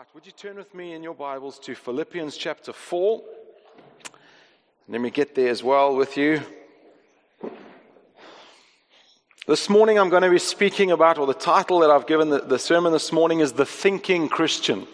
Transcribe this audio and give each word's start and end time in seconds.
right, 0.00 0.14
would 0.14 0.24
you 0.24 0.32
turn 0.32 0.56
with 0.56 0.74
me 0.74 0.94
in 0.94 1.02
your 1.02 1.12
Bibles 1.12 1.58
to 1.58 1.74
Philippians 1.74 2.34
chapter 2.34 2.72
4? 2.72 3.22
Let 4.88 4.98
me 4.98 5.10
get 5.10 5.34
there 5.34 5.50
as 5.50 5.62
well 5.62 5.94
with 5.94 6.16
you. 6.16 6.40
This 9.46 9.68
morning 9.68 9.98
I'm 9.98 10.08
going 10.08 10.22
to 10.22 10.30
be 10.30 10.38
speaking 10.38 10.90
about, 10.90 11.18
or 11.18 11.26
the 11.26 11.34
title 11.34 11.80
that 11.80 11.90
I've 11.90 12.06
given 12.06 12.30
the, 12.30 12.40
the 12.40 12.58
sermon 12.58 12.94
this 12.94 13.12
morning 13.12 13.40
is 13.40 13.52
The 13.52 13.66
Thinking 13.66 14.30
Christian. 14.30 14.86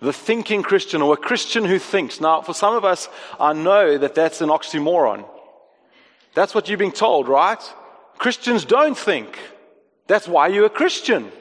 The 0.00 0.12
thinking 0.12 0.62
Christian, 0.62 1.00
or 1.00 1.14
a 1.14 1.16
Christian 1.16 1.64
who 1.64 1.78
thinks. 1.78 2.20
Now, 2.20 2.42
for 2.42 2.52
some 2.52 2.74
of 2.74 2.84
us, 2.84 3.08
I 3.40 3.54
know 3.54 3.96
that 3.96 4.14
that's 4.14 4.42
an 4.42 4.50
oxymoron. 4.50 5.26
That's 6.34 6.54
what 6.54 6.68
you're 6.68 6.76
being 6.76 6.92
told, 6.92 7.28
right? 7.28 7.62
Christians 8.18 8.66
don't 8.66 8.98
think. 8.98 9.38
That's 10.06 10.28
why 10.28 10.48
you're 10.48 10.66
a 10.66 10.70
Christian 10.70 11.32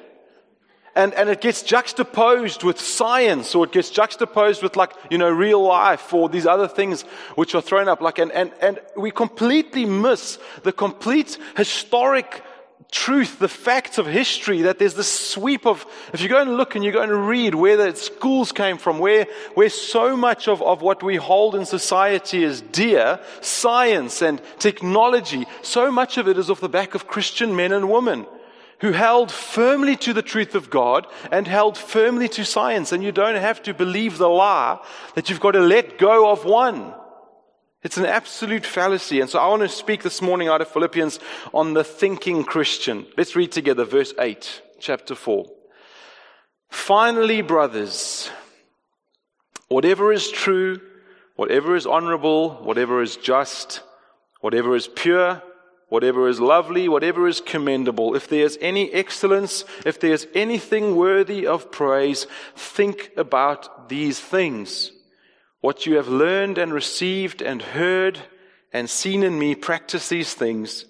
and, 0.97 1.13
and 1.13 1.29
it 1.29 1.41
gets 1.41 1.61
juxtaposed 1.61 2.63
with 2.63 2.79
science 2.79 3.53
or 3.53 3.65
it 3.65 3.71
gets 3.71 3.91
juxtaposed 3.91 4.63
with 4.63 4.75
like, 4.75 4.93
you 5.11 5.19
know, 5.19 5.29
real 5.29 5.61
life 5.63 6.11
or 6.11 6.27
these 6.27 6.47
other 6.47 6.67
things 6.67 7.03
which 7.35 7.53
are 7.53 7.61
thrown 7.61 7.87
up. 7.87 8.01
Like, 8.01 8.17
and, 8.17 8.31
and, 8.31 8.51
and 8.61 8.79
we 8.95 9.11
completely 9.11 9.85
miss 9.85 10.39
the 10.63 10.71
complete 10.71 11.37
historic 11.55 12.43
truth, 12.89 13.37
the 13.37 13.47
facts 13.47 13.99
of 13.99 14.07
history, 14.07 14.63
that 14.63 14.79
there's 14.79 14.95
this 14.95 15.11
sweep 15.11 15.67
of, 15.67 15.85
if 16.13 16.21
you 16.21 16.29
go 16.29 16.41
and 16.41 16.57
look 16.57 16.75
and 16.75 16.83
you 16.83 16.91
go 16.91 17.03
and 17.03 17.27
read 17.27 17.53
where 17.53 17.77
the 17.77 17.95
schools 17.95 18.51
came 18.51 18.79
from, 18.79 18.97
where, 18.97 19.27
where 19.53 19.69
so 19.69 20.17
much 20.17 20.47
of, 20.47 20.63
of 20.63 20.81
what 20.81 21.03
we 21.03 21.15
hold 21.15 21.53
in 21.53 21.65
society 21.65 22.43
is 22.43 22.61
dear, 22.61 23.19
science 23.41 24.23
and 24.23 24.41
technology, 24.57 25.45
so 25.61 25.91
much 25.91 26.17
of 26.17 26.27
it 26.27 26.39
is 26.39 26.49
off 26.49 26.59
the 26.59 26.69
back 26.69 26.95
of 26.95 27.05
Christian 27.07 27.55
men 27.55 27.71
and 27.71 27.91
women 27.91 28.25
who 28.79 28.91
held 28.91 29.31
firmly 29.31 29.95
to 29.95 30.13
the 30.13 30.21
truth 30.21 30.53
of 30.55 30.69
God 30.69 31.07
and 31.31 31.47
held 31.47 31.77
firmly 31.77 32.29
to 32.29 32.45
science. 32.45 32.91
And 32.91 33.03
you 33.03 33.11
don't 33.11 33.35
have 33.35 33.63
to 33.63 33.73
believe 33.73 34.17
the 34.17 34.29
lie 34.29 34.79
that 35.15 35.29
you've 35.29 35.39
got 35.39 35.51
to 35.51 35.59
let 35.59 35.97
go 35.97 36.29
of 36.31 36.45
one. 36.45 36.93
It's 37.83 37.97
an 37.97 38.05
absolute 38.05 38.65
fallacy. 38.65 39.21
And 39.21 39.29
so 39.29 39.39
I 39.39 39.47
want 39.47 39.61
to 39.61 39.69
speak 39.69 40.03
this 40.03 40.21
morning 40.21 40.47
out 40.47 40.61
of 40.61 40.67
Philippians 40.67 41.19
on 41.53 41.73
the 41.73 41.83
thinking 41.83 42.43
Christian. 42.43 43.05
Let's 43.17 43.35
read 43.35 43.51
together 43.51 43.85
verse 43.85 44.13
8, 44.19 44.61
chapter 44.79 45.15
4. 45.15 45.45
Finally, 46.69 47.41
brothers, 47.41 48.29
whatever 49.69 50.11
is 50.11 50.29
true, 50.29 50.81
whatever 51.35 51.75
is 51.75 51.85
honorable, 51.87 52.55
whatever 52.55 53.01
is 53.01 53.15
just, 53.15 53.81
whatever 54.41 54.75
is 54.75 54.87
pure, 54.87 55.41
whatever 55.89 56.27
is 56.27 56.39
lovely, 56.39 56.89
whatever 56.89 57.27
is 57.27 57.41
commendable, 57.41 58.15
if 58.15 58.27
there's 58.27 58.57
any 58.59 58.91
excellence, 58.93 59.63
if 59.85 59.99
there's 59.99 60.27
anything 60.33 60.95
worthy 60.95 61.47
of 61.47 61.71
praise, 61.71 62.27
think 62.55 63.11
about 63.15 63.89
these 63.89 64.19
things. 64.19 64.91
What 65.61 65.85
you 65.85 65.95
have 65.95 66.07
learned 66.07 66.57
and 66.57 66.73
received 66.73 67.41
and 67.41 67.61
heard 67.61 68.19
and 68.73 68.89
seen 68.89 69.23
in 69.23 69.39
me, 69.39 69.55
practice 69.55 70.09
these 70.09 70.33
things, 70.33 70.85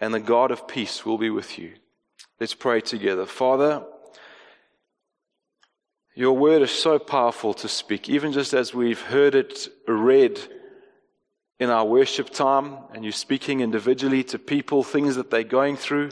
and 0.00 0.12
the 0.12 0.20
God 0.20 0.50
of 0.50 0.66
peace 0.66 1.06
will 1.06 1.18
be 1.18 1.30
with 1.30 1.58
you. 1.58 1.72
Let's 2.40 2.54
pray 2.54 2.80
together. 2.80 3.24
Father, 3.24 3.84
your 6.14 6.36
word 6.36 6.62
is 6.62 6.72
so 6.72 6.98
powerful 6.98 7.54
to 7.54 7.68
speak, 7.68 8.08
even 8.08 8.32
just 8.32 8.52
as 8.52 8.74
we've 8.74 9.00
heard 9.00 9.34
it 9.34 9.68
read 9.86 10.40
in 11.60 11.68
our 11.68 11.84
worship 11.84 12.30
time 12.30 12.78
and 12.92 13.04
you're 13.04 13.12
speaking 13.12 13.60
individually 13.60 14.24
to 14.24 14.38
people, 14.38 14.82
things 14.82 15.14
that 15.16 15.30
they're 15.30 15.44
going 15.44 15.76
through. 15.76 16.10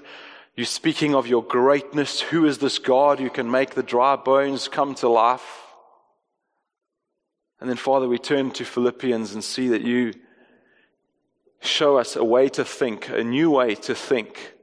You're 0.54 0.66
speaking 0.66 1.14
of 1.14 1.26
your 1.26 1.42
greatness. 1.42 2.20
Who 2.20 2.44
is 2.44 2.58
this 2.58 2.78
God 2.78 3.18
who 3.18 3.30
can 3.30 3.50
make 3.50 3.70
the 3.70 3.82
dry 3.82 4.14
bones 4.16 4.68
come 4.68 4.94
to 4.96 5.08
life? 5.08 5.62
And 7.60 7.68
then, 7.68 7.78
Father, 7.78 8.06
we 8.06 8.18
turn 8.18 8.50
to 8.52 8.64
Philippians 8.64 9.32
and 9.32 9.42
see 9.42 9.68
that 9.68 9.82
you 9.82 10.12
show 11.60 11.96
us 11.96 12.14
a 12.14 12.22
way 12.22 12.48
to 12.50 12.64
think, 12.64 13.08
a 13.08 13.24
new 13.24 13.50
way 13.50 13.74
to 13.74 13.94
think 13.94 14.54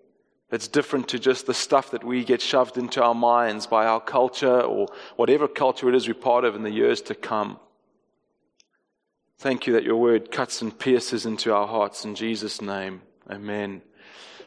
that's 0.50 0.68
different 0.68 1.10
to 1.10 1.20
just 1.20 1.48
the 1.48 1.54
stuff 1.54 1.92
that 1.92 2.04
we 2.04 2.24
get 2.24 2.42
shoved 2.42 2.78
into 2.78 3.04
our 3.04 3.16
minds 3.16 3.66
by 3.66 3.86
our 3.86 4.00
culture 4.00 4.62
or 4.62 4.88
whatever 5.16 5.48
culture 5.48 5.90
it 5.90 5.96
is 5.96 6.08
we're 6.08 6.14
part 6.14 6.46
of 6.46 6.56
in 6.56 6.64
the 6.64 6.72
years 6.72 7.02
to 7.02 7.16
come. 7.16 7.60
Thank 9.38 9.68
you 9.68 9.74
that 9.74 9.84
your 9.84 9.98
word 9.98 10.32
cuts 10.32 10.62
and 10.62 10.78
pierces 10.78 11.26
into 11.26 11.54
our 11.54 11.68
hearts 11.68 12.06
in 12.06 12.16
Jesus' 12.16 12.62
name. 12.62 13.02
Amen. 13.30 13.82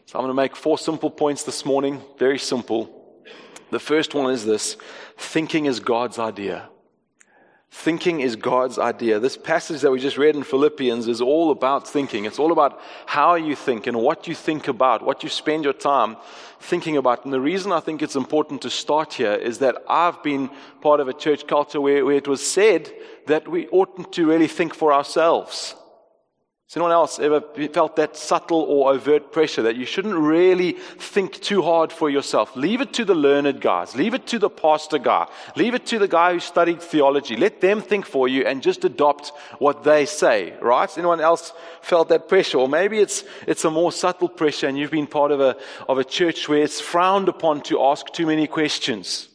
So 0.07 0.19
I'm 0.19 0.25
going 0.25 0.31
to 0.31 0.43
make 0.43 0.57
four 0.57 0.79
simple 0.79 1.11
points 1.11 1.43
this 1.43 1.67
morning, 1.67 2.01
very 2.19 2.39
simple. 2.39 3.23
The 3.71 3.79
first 3.79 4.15
one 4.15 4.33
is 4.33 4.47
this 4.47 4.79
thinking 5.19 5.67
is 5.67 5.79
God's 5.79 6.19
idea. 6.19 6.71
Thinking 7.71 8.21
is 8.21 8.35
God's 8.35 8.79
idea. 8.79 9.21
This 9.21 9.37
passage 9.37 9.83
that 9.83 9.91
we 9.91 10.01
just 10.01 10.17
read 10.17 10.35
in 10.35 10.43
Philippians 10.43 11.07
is 11.07 11.21
all 11.21 11.51
about 11.51 11.87
thinking. 11.87 12.25
It's 12.25 12.39
all 12.39 12.51
about 12.51 12.81
how 13.05 13.35
you 13.35 13.55
think 13.55 13.87
and 13.87 13.99
what 13.99 14.27
you 14.27 14.35
think 14.35 14.69
about, 14.69 15.05
what 15.05 15.23
you 15.23 15.29
spend 15.29 15.65
your 15.65 15.75
time 15.75 16.17
thinking 16.61 16.97
about. 16.97 17.25
And 17.25 17.33
the 17.33 17.41
reason 17.41 17.71
I 17.71 17.81
think 17.81 18.01
it's 18.01 18.17
important 18.17 18.63
to 18.63 18.71
start 18.71 19.15
here 19.15 19.35
is 19.35 19.59
that 19.59 19.77
I've 19.87 20.23
been 20.23 20.51
part 20.81 21.01
of 21.01 21.09
a 21.09 21.13
church 21.13 21.47
culture 21.47 21.81
where, 21.81 22.05
where 22.07 22.17
it 22.17 22.27
was 22.27 22.45
said 22.45 22.91
that 23.27 23.47
we 23.47 23.69
oughtn't 23.69 24.13
to 24.15 24.27
really 24.27 24.49
think 24.49 24.75
for 24.75 24.93
ourselves. 24.93 25.75
Has 26.69 26.77
anyone 26.77 26.93
else 26.93 27.19
ever 27.19 27.41
felt 27.73 27.97
that 27.97 28.15
subtle 28.15 28.61
or 28.61 28.93
overt 28.93 29.33
pressure 29.33 29.63
that 29.63 29.77
you 29.77 29.87
shouldn't 29.87 30.15
really 30.15 30.73
think 30.73 31.41
too 31.41 31.63
hard 31.63 31.91
for 31.91 32.11
yourself? 32.11 32.55
Leave 32.57 32.83
it 32.83 32.93
to 32.93 33.07
the 33.07 33.15
learned 33.15 33.63
guys. 33.63 33.97
Leave 33.97 34.13
it 34.13 34.27
to 34.27 34.39
the 34.39 34.51
pastor 34.51 34.99
guy. 34.99 35.27
Leave 35.57 35.73
it 35.73 35.87
to 35.87 35.99
the 35.99 36.07
guy 36.07 36.35
who 36.35 36.41
studied 36.41 36.83
theology. 36.83 37.37
Let 37.37 37.63
them 37.63 37.81
think 37.81 38.05
for 38.05 38.29
you 38.29 38.45
and 38.45 38.63
just 38.63 38.85
adopt 38.85 39.33
what 39.59 39.83
they 39.83 40.05
say, 40.05 40.53
right? 40.61 40.99
Anyone 40.99 41.23
else 41.23 41.55
felt 41.81 42.11
that 42.11 42.29
pressure? 42.29 42.59
Or 42.59 42.69
maybe 42.69 42.99
it's, 42.99 43.25
it's 43.47 43.65
a 43.65 43.71
more 43.71 43.91
subtle 43.91 44.29
pressure 44.29 44.69
and 44.69 44.77
you've 44.77 44.91
been 44.91 45.07
part 45.07 45.33
of 45.33 45.41
a, 45.41 45.57
of 45.89 45.97
a 45.97 46.05
church 46.05 46.51
where 46.51 46.63
it's 46.63 46.83
frowned 46.83 47.31
upon 47.31 47.63
to 47.63 47.83
ask 47.83 48.13
too 48.13 48.27
many 48.27 48.47
questions. 48.47 49.31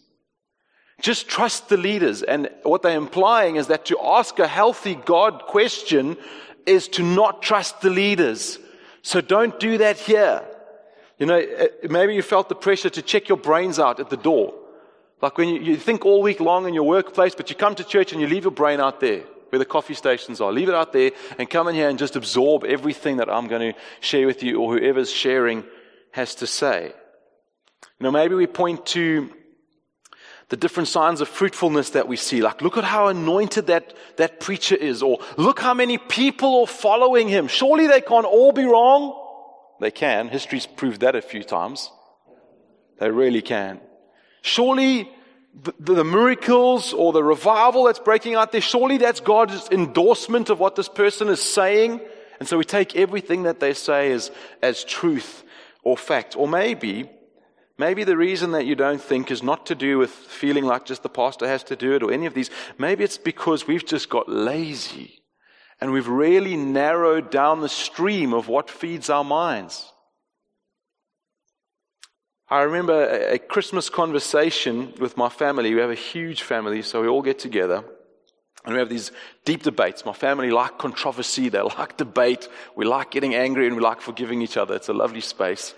Just 1.02 1.28
trust 1.28 1.68
the 1.68 1.78
leaders. 1.78 2.22
And 2.22 2.48
what 2.62 2.84
they're 2.84 2.96
implying 2.96 3.56
is 3.56 3.68
that 3.68 3.86
to 3.86 3.98
ask 4.04 4.38
a 4.38 4.48
healthy 4.48 4.94
God 4.94 5.48
question 5.48 6.16
is 6.66 6.88
to 6.90 7.04
not 7.04 7.42
trust 7.42 7.82
the 7.82 7.90
leaders. 7.90 8.60
So 9.02 9.22
don't 9.22 9.60
do 9.60 9.78
that 9.80 9.98
here. 9.98 10.44
You 11.20 11.26
know, 11.26 11.38
eh, 11.38 11.68
maybe 11.90 12.16
you 12.16 12.22
felt 12.22 12.50
the 12.50 12.56
pressure 12.56 12.90
to 12.90 13.02
check 13.02 13.30
your 13.30 13.38
brains 13.38 13.80
out 13.80 14.00
at 14.00 14.10
the 14.10 14.18
door. 14.18 14.54
Like 15.22 15.38
when 15.38 15.50
you, 15.50 15.62
you, 15.62 15.78
think 15.78 16.06
all 16.06 16.22
week 16.22 16.40
long 16.40 16.68
in 16.68 16.74
your 16.74 16.84
workplace, 16.84 17.36
but 17.36 17.50
you 17.50 17.56
come 17.56 17.76
to 17.76 17.84
church 17.84 18.12
and 18.12 18.20
you 18.20 18.28
leave 18.28 18.44
your 18.44 18.52
brain 18.52 18.80
out 18.82 19.00
there 19.00 19.24
where 19.50 19.60
the 19.60 19.66
coffee 19.66 19.94
stations 19.94 20.42
are. 20.42 20.52
Leave 20.52 20.68
it 20.68 20.76
out 20.76 20.92
there 20.94 21.12
and 21.38 21.50
come 21.50 21.68
in 21.68 21.76
here 21.76 21.88
and 21.88 22.00
just 22.00 22.16
absorb 22.16 22.64
everything 22.66 23.18
that 23.18 23.30
I'm 23.30 23.48
going 23.48 23.74
to 23.74 23.80
share 24.02 24.26
with 24.26 24.44
you 24.44 24.60
or 24.60 24.76
whoever's 24.76 25.12
sharing 25.12 25.64
has 26.12 26.36
to 26.36 26.48
say. 26.48 26.92
You 28.00 28.04
know, 28.04 28.12
maybe 28.12 28.36
we 28.36 28.48
point 28.48 28.86
to 28.88 29.30
the 30.50 30.58
different 30.58 30.90
signs 30.90 31.22
of 31.22 31.28
fruitfulness 31.28 31.92
that 31.92 32.08
we 32.08 32.18
see. 32.18 32.42
Like, 32.42 32.62
look 32.62 32.78
at 32.78 32.84
how 32.84 33.08
anointed 33.08 33.68
that, 33.68 33.94
that 34.18 34.40
preacher 34.40 34.76
is, 34.76 35.02
or 35.02 35.20
look 35.38 35.60
how 35.60 35.74
many 35.74 35.98
people 35.98 36.62
are 36.62 36.68
following 36.68 37.28
him. 37.28 37.48
Surely 37.48 37.88
they 37.88 38.02
can't 38.02 38.26
all 38.26 38.52
be 38.52 38.66
wrong. 38.66 39.20
They 39.80 39.92
can. 39.92 40.30
History's 40.30 40.66
proved 40.66 41.02
that 41.02 41.16
a 41.16 41.22
few 41.22 41.44
times. 41.44 41.92
They 43.00 43.10
really 43.10 43.42
can. 43.42 43.80
Surely 44.42 45.10
the, 45.62 45.74
the 45.80 46.04
miracles 46.04 46.94
or 46.94 47.14
the 47.14 47.24
revival 47.24 47.86
that's 47.86 48.00
breaking 48.00 48.36
out 48.36 48.52
there, 48.52 48.62
surely 48.62 48.98
that's 48.98 49.20
God's 49.20 49.70
endorsement 49.72 50.50
of 50.50 50.60
what 50.60 50.76
this 50.76 50.90
person 50.90 51.28
is 51.30 51.42
saying. 51.42 52.02
And 52.40 52.48
so 52.48 52.58
we 52.58 52.64
take 52.64 52.96
everything 52.96 53.44
that 53.44 53.60
they 53.60 53.74
say 53.74 54.12
as, 54.12 54.32
as 54.62 54.84
truth 54.84 55.44
or 55.84 55.98
fact. 55.98 56.36
Or 56.38 56.48
maybe 56.48 57.10
Maybe 57.78 58.04
the 58.04 58.18
reason 58.18 58.52
that 58.52 58.66
you 58.66 58.76
don't 58.76 59.02
think 59.02 59.32
is 59.32 59.42
not 59.42 59.66
to 59.68 59.76
do 59.76 59.98
with 59.98 60.12
feeling 60.12 60.66
like 60.66 60.86
just 60.86 61.02
the 61.02 61.10
pastor 61.10 61.48
has 61.48 61.64
to 61.66 61.76
do 61.76 61.94
it 61.94 62.04
or 62.04 62.12
any 62.12 62.28
of 62.28 62.34
these. 62.34 62.52
Maybe 62.78 63.04
it's 63.04 63.18
because 63.18 63.68
we've 63.68 63.86
just 63.86 64.10
got 64.10 64.30
lazy 64.30 65.24
and 65.82 65.92
we've 65.92 66.08
really 66.08 66.56
narrowed 66.56 67.32
down 67.32 67.62
the 67.62 67.70
stream 67.70 68.34
of 68.34 68.48
what 68.48 68.70
feeds 68.70 69.10
our 69.10 69.24
minds. 69.24 69.92
I 72.50 72.62
remember 72.62 73.08
a 73.10 73.40
Christmas 73.40 73.90
conversation 73.90 74.94
with 75.00 75.18
my 75.18 75.30
family. 75.30 75.74
We 75.74 75.82
have 75.82 75.90
a 75.90 75.96
huge 75.96 76.44
family, 76.44 76.84
so 76.84 77.02
we 77.02 77.08
all 77.08 77.24
get 77.24 77.40
together. 77.40 77.84
And 78.64 78.74
we 78.74 78.80
have 78.80 78.90
these 78.90 79.12
deep 79.44 79.64
debates. 79.64 80.06
My 80.06 80.14
family 80.14 80.52
like 80.52 80.78
controversy, 80.78 81.50
they 81.50 81.62
like 81.80 81.98
debate, 81.98 82.48
we 82.76 82.86
like 82.86 83.12
getting 83.12 83.34
angry, 83.34 83.66
and 83.66 83.76
we 83.76 83.82
like 83.82 84.02
forgiving 84.02 84.42
each 84.42 84.56
other. 84.56 84.76
It's 84.76 84.90
a 84.90 84.94
lovely 84.94 85.22
space. 85.22 85.74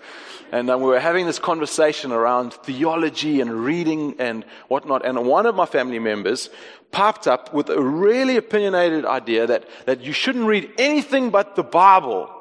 And 0.52 0.70
um, 0.70 0.80
we 0.80 0.88
were 0.88 1.00
having 1.00 1.26
this 1.26 1.38
conversation 1.38 2.12
around 2.12 2.52
theology 2.52 3.40
and 3.40 3.50
reading 3.50 4.16
and 4.18 4.44
whatnot. 4.68 5.04
And 5.04 5.26
one 5.26 5.46
of 5.46 5.54
my 5.54 5.66
family 5.66 5.98
members 5.98 6.50
popped 6.92 7.26
up 7.26 7.52
with 7.52 7.68
a 7.68 7.80
really 7.80 8.36
opinionated 8.36 9.04
idea 9.04 9.46
that, 9.46 9.64
that 9.86 10.02
you 10.02 10.12
shouldn't 10.12 10.46
read 10.46 10.70
anything 10.78 11.30
but 11.30 11.56
the 11.56 11.64
Bible. 11.64 12.32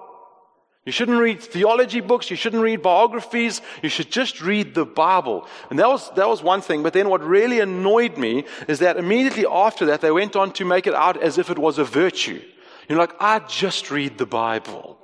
You 0.86 0.92
shouldn't 0.92 1.19
read 1.19 1.42
theology 1.42 2.00
books. 2.00 2.30
You 2.30 2.36
shouldn't 2.36 2.62
read 2.62 2.84
biographies. 2.84 3.62
You 3.81 3.90
should 3.90 4.12
just 4.12 4.40
read 4.40 4.75
the 4.75 4.86
Bible. 4.86 5.48
And 5.72 5.80
that 5.80 5.88
was, 5.88 6.12
that 6.12 6.30
was 6.30 6.44
one 6.44 6.62
thing. 6.62 6.84
But 6.84 6.94
then 6.94 7.10
what 7.10 7.24
really 7.24 7.60
annoyed 7.60 8.18
me 8.18 8.46
is 8.68 8.80
that 8.80 8.98
immediately 8.98 9.48
after 9.48 9.88
that, 9.88 10.01
they 10.01 10.12
went 10.12 10.36
on 10.36 10.51
to 10.54 10.66
make 10.66 10.86
it 10.86 10.94
out 10.94 11.22
as 11.22 11.40
if 11.40 11.50
it 11.50 11.58
was 11.58 11.80
a 11.80 11.84
virtue. 11.84 12.40
You're 12.88 13.00
like, 13.00 13.16
I 13.19 13.40
just 13.40 13.90
read 13.90 14.19
the 14.19 14.28
Bible. 14.28 15.00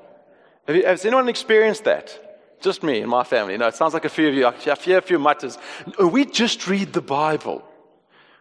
Has 0.68 1.04
anyone 1.04 1.28
experienced 1.30 1.86
that? 1.86 2.31
Just 2.62 2.84
me 2.84 3.02
and 3.02 3.10
my 3.10 3.24
family. 3.24 3.58
No, 3.58 3.68
it 3.68 3.76
sounds 3.76 3.94
like 3.94 4.06
a 4.06 4.10
few 4.10 4.30
of 4.30 4.36
you. 4.36 4.46
I 4.46 4.76
hear 4.76 5.00
a 5.00 5.02
few 5.02 5.20
mutters. 5.20 5.58
We 6.00 6.26
just 6.26 6.68
read 6.68 6.94
the 6.94 7.02
Bible. 7.02 7.68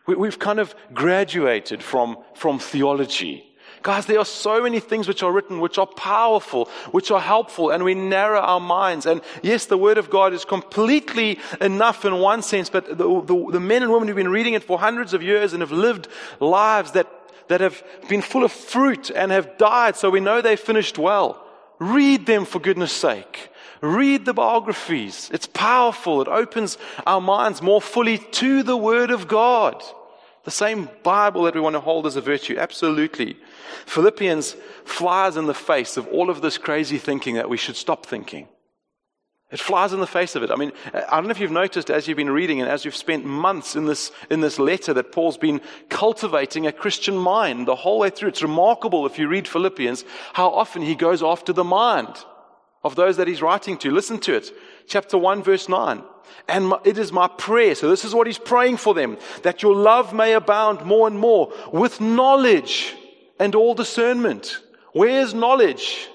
We, 0.07 0.29
have 0.29 0.39
kind 0.39 0.59
of 0.59 0.75
graduated 0.93 1.83
from, 1.83 2.19
from 2.35 2.59
theology. 2.59 3.47
Guys, 3.83 4.05
there 4.05 4.19
are 4.19 4.27
so 4.27 4.63
many 4.63 4.79
things 4.79 5.09
which 5.09 5.23
are 5.23 5.33
written, 5.33 5.61
which 5.61 5.79
are 5.79 5.87
powerful, 5.87 6.69
which 6.91 7.11
are 7.11 7.21
helpful, 7.21 7.71
and 7.71 7.83
we 7.83 7.95
narrow 7.95 8.41
our 8.41 8.61
minds. 8.61 9.07
And 9.07 9.23
yes, 9.43 9.67
the 9.67 9.79
Word 9.79 9.97
of 9.97 10.11
God 10.11 10.35
is 10.35 10.45
completely 10.45 11.39
enough 11.61 12.05
in 12.05 12.19
one 12.19 12.43
sense, 12.43 12.69
but 12.69 12.87
the, 12.87 13.23
the, 13.23 13.47
the 13.53 13.61
men 13.61 13.83
and 13.83 13.91
women 13.91 14.07
who've 14.07 14.17
been 14.17 14.29
reading 14.29 14.53
it 14.53 14.65
for 14.65 14.79
hundreds 14.79 15.15
of 15.15 15.23
years 15.23 15.55
and 15.55 15.63
have 15.63 15.73
lived 15.73 16.09
lives 16.41 16.93
that, 16.93 17.07
that 17.49 17.63
have 17.63 17.83
been 18.09 18.21
full 18.21 18.45
of 18.45 18.53
fruit 18.53 19.11
and 19.11 19.33
have 19.33 19.57
died, 19.57 19.97
so 19.97 20.11
we 20.11 20.21
know 20.21 20.43
they 20.43 20.57
finished 20.57 20.99
well. 20.99 21.47
Read 21.79 22.27
them 22.27 22.45
for 22.45 22.59
goodness 22.59 22.93
sake. 22.93 23.51
Read 23.81 24.27
the 24.27 24.35
biographies. 24.35 25.31
It's 25.33 25.47
powerful. 25.47 26.21
It 26.21 26.29
opens 26.29 26.77
our 27.07 27.21
minds 27.21 27.63
more 27.63 27.81
fully 27.81 28.19
to 28.19 28.63
the 28.63 28.77
Word 28.77 29.11
of 29.11 29.27
God. 29.27 29.83
The 30.45 30.51
same 30.51 30.89
Bible 31.03 31.45
that 31.45 31.55
we 31.55 31.61
want 31.61 31.75
to 31.75 31.81
hold 31.81 32.07
as 32.07 32.17
a 32.17 32.21
virtue. 32.21 32.57
Absolutely. 32.59 33.37
Philippians 33.87 34.57
flies 34.85 35.37
in 35.37 35.47
the 35.47 35.55
face 35.55 35.97
of 35.97 36.07
all 36.09 36.31
of 36.31 36.43
this 36.43 36.59
crazy 36.59 36.99
thinking 36.99 37.37
that 37.37 37.49
we 37.49 37.57
should 37.57 37.77
stop 37.77 38.05
thinking. 38.05 38.49
It 39.51 39.59
flies 39.59 39.93
in 39.93 40.01
the 40.01 40.07
face 40.07 40.37
of 40.37 40.43
it. 40.43 40.51
I 40.51 40.57
mean, 40.57 40.73
I 40.95 41.17
don't 41.17 41.25
know 41.25 41.31
if 41.31 41.41
you've 41.41 41.51
noticed 41.51 41.91
as 41.91 42.07
you've 42.07 42.17
been 42.17 42.31
reading 42.31 42.61
and 42.61 42.71
as 42.71 42.85
you've 42.85 42.95
spent 42.95 43.25
months 43.25 43.75
in 43.75 43.87
this, 43.87 44.13
in 44.31 44.41
this 44.41 44.59
letter 44.59 44.95
that 44.95 45.11
Paul's 45.11 45.37
been 45.37 45.61
cultivating 45.89 46.67
a 46.67 46.73
Christian 46.73 47.17
mind 47.17 47.67
the 47.67 47.75
whole 47.75 47.99
way 47.99 48.11
through. 48.11 48.29
It's 48.29 48.43
remarkable 48.43 49.07
if 49.07 49.19
you 49.19 49.27
read 49.27 49.49
Philippians 49.49 50.05
how 50.35 50.51
often 50.51 50.83
he 50.83 50.95
goes 50.95 51.23
after 51.23 51.53
the 51.53 51.65
mind 51.65 52.25
of 52.83 52.97
those 52.97 53.17
that 53.19 53.29
he's 53.29 53.43
writing 53.43 53.77
to. 53.79 53.91
Listen 53.91 54.19
to 54.21 54.35
it. 54.35 54.51
Chapter 54.87 55.19
1, 55.19 55.43
verse 55.43 55.69
9. 55.69 56.03
And 56.49 56.73
it 56.85 56.99
is 56.99 57.13
my 57.13 57.29
prayer. 57.29 57.75
So 57.75 57.91
this 57.91 58.05
is 58.05 58.15
what 58.15 58.27
he's 58.27 58.39
praying 58.39 58.79
for 58.79 58.95
them. 58.95 59.19
That 59.43 59.63
your 59.63 59.75
love 59.75 60.13
may 60.13 60.33
abound 60.33 60.85
more 60.87 61.07
and 61.07 61.19
more 61.19 61.53
with 61.73 62.01
knowledge 62.01 62.95
and 63.39 63.55
all 63.55 63.75
discernment. 63.75 64.61
Where's 64.93 65.35
knowledge? 65.35 66.09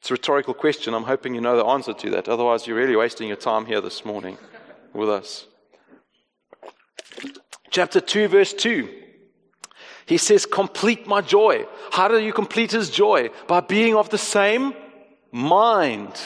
It's 0.00 0.10
a 0.10 0.14
rhetorical 0.14 0.54
question. 0.54 0.94
I'm 0.94 1.02
hoping 1.02 1.34
you 1.34 1.40
know 1.40 1.56
the 1.56 1.64
answer 1.64 1.92
to 1.92 2.10
that. 2.10 2.28
Otherwise, 2.28 2.66
you're 2.66 2.76
really 2.76 2.96
wasting 2.96 3.28
your 3.28 3.36
time 3.36 3.66
here 3.66 3.80
this 3.80 4.04
morning 4.04 4.38
with 4.92 5.10
us. 5.10 5.46
Chapter 7.70 8.00
2, 8.00 8.28
verse 8.28 8.52
2. 8.52 8.88
He 10.06 10.18
says, 10.18 10.46
Complete 10.46 11.06
my 11.06 11.20
joy. 11.20 11.66
How 11.90 12.08
do 12.08 12.18
you 12.18 12.32
complete 12.32 12.70
his 12.70 12.90
joy? 12.90 13.30
By 13.48 13.60
being 13.60 13.96
of 13.96 14.08
the 14.08 14.18
same 14.18 14.74
mind. 15.32 16.18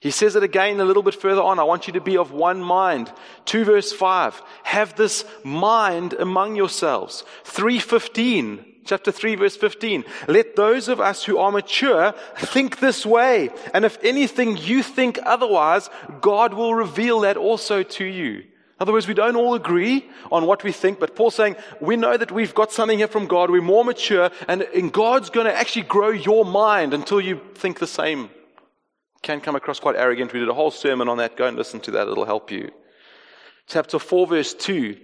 He 0.00 0.10
says 0.10 0.36
it 0.36 0.42
again 0.42 0.80
a 0.80 0.84
little 0.84 1.02
bit 1.02 1.14
further 1.14 1.40
on. 1.40 1.58
I 1.58 1.62
want 1.62 1.86
you 1.86 1.94
to 1.94 2.00
be 2.00 2.18
of 2.18 2.30
one 2.30 2.60
mind. 2.60 3.10
2 3.46 3.64
verse 3.64 3.90
5. 3.90 4.42
Have 4.64 4.96
this 4.96 5.24
mind 5.42 6.12
among 6.12 6.56
yourselves. 6.56 7.24
315. 7.44 8.72
Chapter 8.84 9.10
3 9.10 9.36
verse 9.36 9.56
15. 9.56 10.04
Let 10.28 10.56
those 10.56 10.88
of 10.88 11.00
us 11.00 11.24
who 11.24 11.38
are 11.38 11.50
mature 11.50 12.12
think 12.36 12.80
this 12.80 13.06
way. 13.06 13.48
And 13.72 13.86
if 13.86 13.96
anything 14.02 14.58
you 14.58 14.82
think 14.82 15.18
otherwise, 15.24 15.88
God 16.20 16.52
will 16.52 16.74
reveal 16.74 17.20
that 17.20 17.38
also 17.38 17.82
to 17.82 18.04
you. 18.04 18.44
In 18.84 18.88
other 18.88 18.92
words, 18.92 19.08
we 19.08 19.14
don't 19.14 19.34
all 19.34 19.54
agree 19.54 20.10
on 20.30 20.44
what 20.44 20.62
we 20.62 20.70
think, 20.70 21.00
but 21.00 21.16
Paul's 21.16 21.36
saying 21.36 21.56
we 21.80 21.96
know 21.96 22.18
that 22.18 22.30
we've 22.30 22.54
got 22.54 22.70
something 22.70 22.98
here 22.98 23.08
from 23.08 23.26
God. 23.26 23.50
We're 23.50 23.62
more 23.62 23.82
mature, 23.82 24.28
and, 24.46 24.92
God's 24.92 25.30
going 25.30 25.46
to 25.46 25.56
actually 25.56 25.84
grow 25.84 26.10
your 26.10 26.44
mind 26.44 26.92
until 26.92 27.18
you 27.18 27.40
think 27.54 27.78
the 27.78 27.86
same. 27.86 28.28
Can 29.22 29.40
come 29.40 29.56
across 29.56 29.80
quite 29.80 29.96
arrogant. 29.96 30.34
We 30.34 30.40
did 30.40 30.50
a 30.50 30.52
whole 30.52 30.70
sermon 30.70 31.08
on 31.08 31.16
that. 31.16 31.34
Go 31.34 31.46
and 31.46 31.56
listen 31.56 31.80
to 31.80 31.92
that. 31.92 32.08
It'll 32.08 32.26
help 32.26 32.50
you. 32.50 32.72
Chapter 33.68 33.98
4, 33.98 34.26
verse 34.26 34.52
2, 34.52 34.98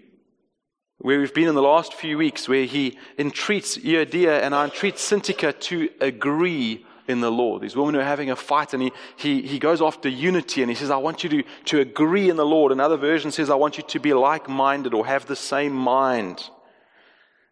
where 0.98 1.18
we've 1.18 1.32
been 1.32 1.48
in 1.48 1.54
the 1.54 1.62
last 1.62 1.94
few 1.94 2.18
weeks, 2.18 2.50
where 2.50 2.66
he 2.66 2.98
entreats 3.16 3.78
Euodia 3.78 4.42
and 4.42 4.54
I 4.54 4.64
entreat 4.64 4.96
Syntyche 4.96 5.58
to 5.58 5.88
agree 6.02 6.84
in 7.08 7.20
the 7.20 7.30
Lord. 7.30 7.62
These 7.62 7.76
women 7.76 7.96
are 7.96 8.04
having 8.04 8.30
a 8.30 8.36
fight, 8.36 8.74
and 8.74 8.82
he, 8.82 8.92
he, 9.16 9.42
he 9.42 9.58
goes 9.58 9.82
after 9.82 10.08
unity 10.08 10.62
and 10.62 10.70
he 10.70 10.76
says, 10.76 10.90
I 10.90 10.96
want 10.96 11.24
you 11.24 11.30
to, 11.30 11.42
to 11.66 11.80
agree 11.80 12.30
in 12.30 12.36
the 12.36 12.46
Lord. 12.46 12.72
Another 12.72 12.96
version 12.96 13.30
says, 13.30 13.50
I 13.50 13.54
want 13.54 13.78
you 13.78 13.84
to 13.84 13.98
be 13.98 14.12
like 14.14 14.48
minded 14.48 14.94
or 14.94 15.06
have 15.06 15.26
the 15.26 15.36
same 15.36 15.74
mind. 15.74 16.42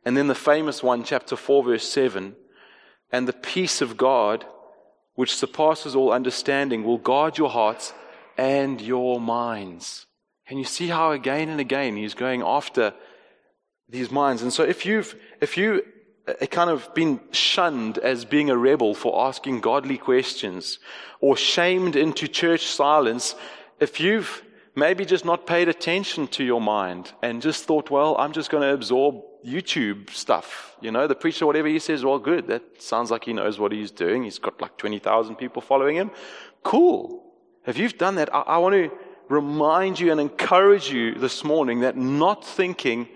And 0.05 0.17
then 0.17 0.27
the 0.27 0.35
famous 0.35 0.83
one, 0.83 1.05
chapter 1.05 1.37
4, 1.37 1.65
verse 1.65 1.89
7 1.89 2.35
and 3.11 3.27
the 3.27 3.33
peace 3.33 3.81
of 3.81 3.97
God, 3.97 4.45
which 5.15 5.35
surpasses 5.35 5.95
all 5.95 6.12
understanding, 6.12 6.85
will 6.85 6.99
guard 6.99 7.39
your 7.39 7.50
hearts 7.50 7.93
and 8.37 8.81
your 8.81 9.21
minds. 9.21 10.06
And 10.49 10.59
you 10.59 10.65
see 10.65 10.89
how 10.89 11.12
again 11.12 11.49
and 11.49 11.61
again 11.61 11.97
he's 11.97 12.15
going 12.15 12.43
after 12.43 12.95
these 13.89 14.11
minds. 14.11 14.43
And 14.43 14.53
so 14.53 14.62
if 14.62 14.85
you've, 14.85 15.15
if 15.41 15.56
you 15.56 15.83
kind 16.50 16.70
of 16.70 16.92
been 16.94 17.20
shunned 17.30 17.98
as 17.98 18.25
being 18.25 18.50
a 18.50 18.56
rebel 18.56 18.94
for 18.94 19.26
asking 19.26 19.60
godly 19.60 19.98
questions 19.98 20.78
or 21.20 21.36
shamed 21.36 21.96
into 21.96 22.28
church 22.28 22.66
silence 22.66 23.34
if 23.80 24.00
you've 24.00 24.42
maybe 24.75 25.04
just 25.04 25.25
not 25.25 25.46
paid 25.46 25.69
attention 25.69 26.28
to 26.28 26.44
your 26.44 26.60
mind 26.60 27.12
and 27.22 27.42
just 27.42 27.64
thought, 27.64 27.90
well, 27.90 28.16
I'm 28.19 28.32
just 28.32 28.50
going 28.50 28.62
to 28.62 28.72
absorb 28.72 29.22
YouTube 29.44 30.10
stuff. 30.10 30.76
You 30.80 30.92
know, 30.92 31.06
the 31.06 31.14
preacher, 31.14 31.46
whatever 31.46 31.69
he 31.69 31.78
says, 31.78 32.04
well, 32.04 32.19
good. 32.19 32.46
That 32.46 32.80
sounds 32.80 33.10
like 33.10 33.25
he 33.25 33.32
knows 33.32 33.58
what 33.58 33.72
he's 33.72 33.90
doing. 33.90 34.25
He's 34.25 34.38
got 34.38 34.60
like 34.60 34.76
20,000 34.76 35.36
people 35.36 35.62
following 35.62 35.96
him. 35.96 36.10
Cool. 36.62 37.25
If 37.66 37.76
you've 37.78 37.98
done 37.98 38.16
that, 38.16 38.34
I, 38.34 38.40
I 38.40 38.58
want 38.58 38.75
to 38.75 38.90
remind 39.28 40.00
you 40.00 40.10
and 40.12 40.20
encourage 40.20 40.90
you 40.90 41.14
this 41.14 41.44
morning 41.44 41.80
that 41.80 41.96
not 41.96 42.44
thinking 42.44 43.08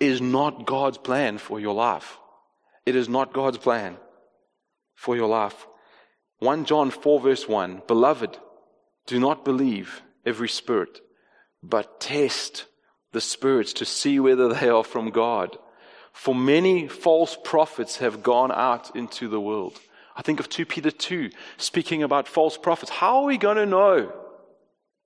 is 0.00 0.20
not 0.20 0.66
God's 0.66 0.98
plan 0.98 1.38
for 1.38 1.60
your 1.60 1.74
life. 1.74 2.18
It 2.86 2.96
is 2.96 3.08
not 3.08 3.32
God's 3.32 3.58
plan 3.58 3.96
for 4.94 5.16
your 5.16 5.28
life. 5.28 5.66
1 6.40 6.64
John 6.64 6.90
4, 6.90 7.20
verse 7.20 7.48
1 7.48 7.82
Beloved, 7.86 8.38
do 9.06 9.18
not 9.18 9.44
believe 9.44 10.02
every 10.26 10.48
spirit, 10.48 11.00
but 11.62 12.00
test 12.00 12.66
the 13.12 13.20
spirits 13.20 13.72
to 13.74 13.84
see 13.84 14.18
whether 14.20 14.52
they 14.52 14.68
are 14.68 14.84
from 14.84 15.10
God. 15.10 15.56
For 16.12 16.34
many 16.34 16.86
false 16.88 17.36
prophets 17.42 17.98
have 17.98 18.22
gone 18.22 18.52
out 18.52 18.94
into 18.94 19.28
the 19.28 19.40
world. 19.40 19.80
I 20.16 20.22
think 20.22 20.38
of 20.38 20.48
2 20.48 20.64
Peter 20.66 20.90
2, 20.90 21.30
speaking 21.56 22.02
about 22.02 22.28
false 22.28 22.56
prophets. 22.56 22.90
How 22.90 23.18
are 23.18 23.24
we 23.24 23.36
going 23.36 23.56
to 23.56 23.66
know 23.66 24.12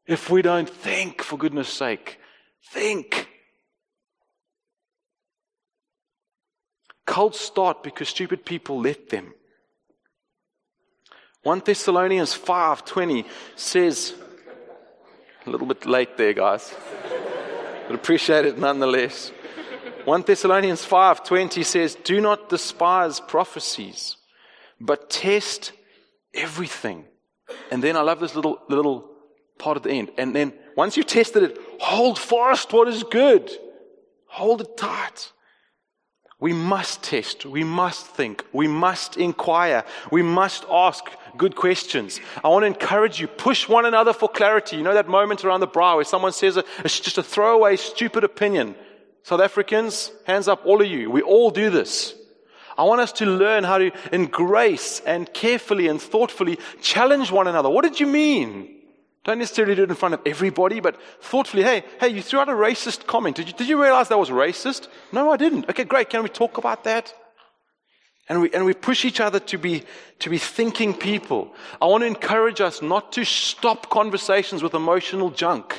if 0.06 0.28
we 0.28 0.42
don't 0.42 0.68
think, 0.68 1.22
for 1.22 1.38
goodness 1.38 1.68
sake? 1.68 2.18
Think. 2.72 3.27
Cults 7.08 7.40
start 7.40 7.82
because 7.82 8.10
stupid 8.10 8.44
people 8.44 8.82
let 8.82 9.08
them. 9.08 9.32
1 11.42 11.62
Thessalonians 11.64 12.34
5:20 12.34 13.24
says 13.56 14.12
a 15.46 15.50
little 15.50 15.66
bit 15.66 15.86
late 15.86 16.18
there 16.18 16.34
guys. 16.34 16.74
But 17.86 17.94
appreciate 17.94 18.44
it 18.44 18.58
nonetheless. 18.58 19.32
1 20.04 20.22
Thessalonians 20.26 20.84
5:20 20.84 21.62
says, 21.64 21.94
"Do 21.94 22.20
not 22.20 22.50
despise 22.50 23.20
prophecies, 23.20 24.18
but 24.78 25.08
test 25.08 25.72
everything." 26.34 27.08
And 27.70 27.82
then 27.82 27.96
I 27.96 28.02
love 28.02 28.20
this 28.20 28.34
little 28.34 28.60
little 28.68 29.08
part 29.56 29.78
at 29.78 29.82
the 29.82 29.92
end. 29.92 30.12
And 30.18 30.34
then 30.34 30.52
once 30.76 30.98
you've 30.98 31.06
tested 31.06 31.42
it, 31.42 31.58
hold 31.80 32.18
fast 32.18 32.70
what 32.74 32.86
is 32.86 33.02
good. 33.02 33.50
Hold 34.26 34.60
it 34.60 34.76
tight. 34.76 35.32
We 36.40 36.52
must 36.52 37.02
test. 37.02 37.44
We 37.44 37.64
must 37.64 38.06
think. 38.06 38.44
We 38.52 38.68
must 38.68 39.16
inquire. 39.16 39.84
We 40.12 40.22
must 40.22 40.64
ask 40.70 41.04
good 41.36 41.56
questions. 41.56 42.20
I 42.44 42.48
want 42.48 42.62
to 42.62 42.66
encourage 42.68 43.20
you, 43.20 43.26
push 43.26 43.68
one 43.68 43.86
another 43.86 44.12
for 44.12 44.28
clarity. 44.28 44.76
You 44.76 44.82
know 44.84 44.94
that 44.94 45.08
moment 45.08 45.44
around 45.44 45.60
the 45.60 45.68
braai 45.68 45.96
where 45.96 46.04
someone 46.04 46.32
says 46.32 46.56
a, 46.56 46.64
it's 46.84 47.00
just 47.00 47.18
a 47.18 47.22
throwaway, 47.22 47.76
stupid 47.76 48.22
opinion. 48.22 48.76
South 49.24 49.40
Africans, 49.40 50.12
hands 50.26 50.46
up, 50.46 50.64
all 50.64 50.80
of 50.80 50.88
you. 50.88 51.10
We 51.10 51.22
all 51.22 51.50
do 51.50 51.70
this. 51.70 52.14
I 52.76 52.84
want 52.84 53.00
us 53.00 53.10
to 53.14 53.26
learn 53.26 53.64
how 53.64 53.78
to, 53.78 53.90
in 54.12 54.26
grace 54.26 55.00
and 55.00 55.32
carefully 55.34 55.88
and 55.88 56.00
thoughtfully, 56.00 56.60
challenge 56.80 57.32
one 57.32 57.48
another. 57.48 57.68
What 57.68 57.82
did 57.82 57.98
you 57.98 58.06
mean? 58.06 58.77
Don't 59.24 59.38
necessarily 59.38 59.74
do 59.74 59.82
it 59.82 59.90
in 59.90 59.96
front 59.96 60.14
of 60.14 60.20
everybody, 60.24 60.80
but 60.80 60.96
thoughtfully, 61.20 61.62
hey, 61.62 61.84
hey, 62.00 62.08
you 62.08 62.22
threw 62.22 62.40
out 62.40 62.48
a 62.48 62.52
racist 62.52 63.06
comment. 63.06 63.36
Did 63.36 63.48
you, 63.48 63.52
did 63.52 63.68
you 63.68 63.82
realize 63.82 64.08
that 64.08 64.18
was 64.18 64.30
racist? 64.30 64.88
No, 65.12 65.30
I 65.30 65.36
didn't. 65.36 65.68
Okay, 65.68 65.84
great. 65.84 66.08
Can 66.08 66.22
we 66.22 66.28
talk 66.28 66.56
about 66.56 66.84
that? 66.84 67.12
And 68.28 68.42
we, 68.42 68.52
and 68.52 68.64
we 68.64 68.74
push 68.74 69.04
each 69.04 69.20
other 69.20 69.40
to 69.40 69.58
be, 69.58 69.84
to 70.18 70.30
be 70.30 70.38
thinking 70.38 70.92
people. 70.92 71.54
I 71.80 71.86
want 71.86 72.02
to 72.02 72.06
encourage 72.06 72.60
us 72.60 72.82
not 72.82 73.12
to 73.12 73.24
stop 73.24 73.88
conversations 73.88 74.62
with 74.62 74.74
emotional 74.74 75.30
junk. 75.30 75.74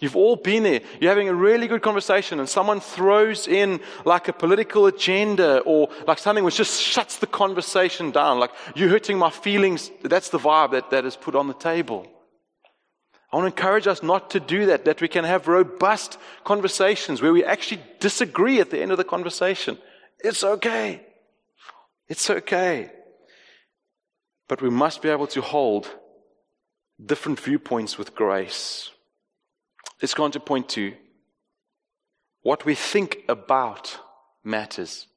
You've 0.00 0.16
all 0.16 0.36
been 0.36 0.64
there. 0.64 0.80
You're 1.00 1.10
having 1.10 1.28
a 1.28 1.34
really 1.34 1.66
good 1.66 1.82
conversation 1.82 2.40
and 2.40 2.48
someone 2.48 2.80
throws 2.80 3.48
in 3.48 3.80
like 4.04 4.28
a 4.28 4.32
political 4.32 4.86
agenda 4.86 5.60
or 5.60 5.88
like 6.06 6.18
something 6.18 6.44
which 6.44 6.56
just 6.56 6.82
shuts 6.82 7.18
the 7.18 7.26
conversation 7.26 8.10
down. 8.10 8.38
Like, 8.38 8.50
you're 8.74 8.88
hurting 8.88 9.18
my 9.18 9.30
feelings. 9.30 9.90
That's 10.02 10.30
the 10.30 10.38
vibe 10.38 10.72
that, 10.72 10.90
that 10.90 11.04
is 11.04 11.16
put 11.16 11.34
on 11.34 11.48
the 11.48 11.54
table. 11.54 12.06
I 13.34 13.36
want 13.36 13.56
to 13.56 13.60
encourage 13.60 13.88
us 13.88 14.00
not 14.00 14.30
to 14.30 14.38
do 14.38 14.66
that, 14.66 14.84
that 14.84 15.00
we 15.00 15.08
can 15.08 15.24
have 15.24 15.48
robust 15.48 16.18
conversations 16.44 17.20
where 17.20 17.32
we 17.32 17.44
actually 17.44 17.82
disagree 17.98 18.60
at 18.60 18.70
the 18.70 18.80
end 18.80 18.92
of 18.92 18.96
the 18.96 19.02
conversation. 19.02 19.76
It's 20.20 20.44
okay. 20.44 21.04
It's 22.06 22.30
okay. 22.30 22.92
But 24.46 24.62
we 24.62 24.70
must 24.70 25.02
be 25.02 25.08
able 25.08 25.26
to 25.26 25.40
hold 25.40 25.90
different 27.04 27.40
viewpoints 27.40 27.98
with 27.98 28.14
grace. 28.14 28.92
Let's 30.00 30.14
go 30.14 30.22
on 30.22 30.30
to 30.30 30.38
point 30.38 30.68
two. 30.68 30.94
What 32.42 32.64
we 32.64 32.76
think 32.76 33.24
about 33.28 33.98
matters. 34.44 35.08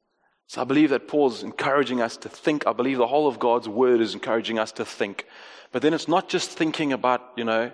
So 0.48 0.60
I 0.60 0.64
believe 0.64 0.90
that 0.90 1.06
Paul's 1.06 1.44
encouraging 1.44 2.02
us 2.02 2.16
to 2.16 2.28
think. 2.28 2.66
I 2.66 2.72
believe 2.72 2.98
the 2.98 3.06
whole 3.06 3.28
of 3.28 3.38
God's 3.38 3.68
word 3.68 4.00
is 4.00 4.14
encouraging 4.14 4.58
us 4.58 4.72
to 4.72 4.84
think. 4.84 5.24
But 5.70 5.82
then 5.82 5.94
it's 5.94 6.08
not 6.08 6.28
just 6.28 6.50
thinking 6.50 6.92
about, 6.92 7.20
you 7.36 7.44
know, 7.44 7.70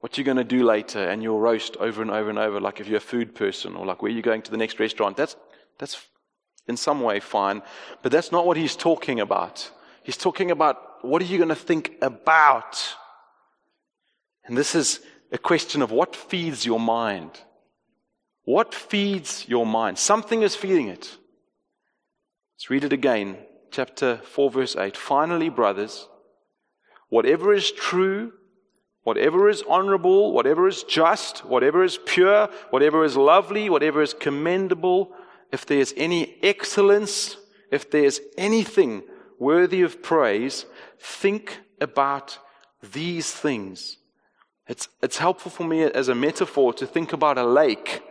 what 0.00 0.16
you're 0.16 0.24
going 0.24 0.36
to 0.36 0.44
do 0.44 0.64
later 0.64 0.98
and 0.98 1.22
you'll 1.22 1.38
roast 1.38 1.76
over 1.76 2.02
and 2.02 2.10
over 2.10 2.30
and 2.30 2.38
over, 2.38 2.60
like 2.60 2.80
if 2.80 2.88
you're 2.88 2.96
a 2.96 3.00
food 3.00 3.34
person 3.34 3.76
or 3.76 3.86
like 3.86 4.02
where 4.02 4.10
you're 4.10 4.22
going 4.22 4.42
to 4.42 4.50
the 4.50 4.56
next 4.56 4.80
restaurant. 4.80 5.16
That's, 5.16 5.36
that's 5.78 6.06
in 6.66 6.76
some 6.76 7.00
way 7.00 7.20
fine, 7.20 7.62
but 8.02 8.10
that's 8.10 8.32
not 8.32 8.46
what 8.46 8.56
he's 8.56 8.76
talking 8.76 9.20
about. 9.20 9.70
He's 10.02 10.16
talking 10.16 10.50
about 10.50 11.04
what 11.04 11.22
are 11.22 11.26
you 11.26 11.36
going 11.36 11.50
to 11.50 11.54
think 11.54 11.96
about? 12.02 12.96
And 14.44 14.56
this 14.56 14.74
is 14.74 15.00
a 15.32 15.38
question 15.38 15.82
of 15.82 15.90
what 15.90 16.16
feeds 16.16 16.64
your 16.66 16.80
mind. 16.80 17.30
What 18.44 18.74
feeds 18.74 19.46
your 19.48 19.66
mind? 19.66 19.98
Something 19.98 20.42
is 20.42 20.56
feeding 20.56 20.88
it. 20.88 21.16
Let's 22.54 22.70
read 22.70 22.84
it 22.84 22.92
again. 22.92 23.38
Chapter 23.70 24.16
4, 24.24 24.50
verse 24.50 24.76
8. 24.76 24.96
Finally, 24.96 25.50
brothers, 25.50 26.08
whatever 27.08 27.52
is 27.52 27.70
true, 27.70 28.32
whatever 29.02 29.48
is 29.48 29.62
honorable, 29.68 30.32
whatever 30.32 30.68
is 30.68 30.82
just, 30.82 31.44
whatever 31.44 31.82
is 31.82 31.98
pure, 32.04 32.48
whatever 32.70 33.04
is 33.04 33.16
lovely, 33.16 33.70
whatever 33.70 34.02
is 34.02 34.14
commendable, 34.14 35.12
if 35.52 35.66
there's 35.66 35.92
any 35.96 36.36
excellence, 36.42 37.36
if 37.70 37.90
there's 37.90 38.20
anything 38.36 39.02
worthy 39.38 39.82
of 39.82 40.02
praise, 40.02 40.66
think 40.98 41.58
about 41.80 42.38
these 42.92 43.30
things. 43.30 43.96
It's, 44.68 44.88
it's 45.02 45.18
helpful 45.18 45.50
for 45.50 45.64
me 45.64 45.82
as 45.82 46.08
a 46.08 46.14
metaphor 46.14 46.72
to 46.74 46.86
think 46.86 47.12
about 47.12 47.38
a 47.38 47.44
lake, 47.44 48.02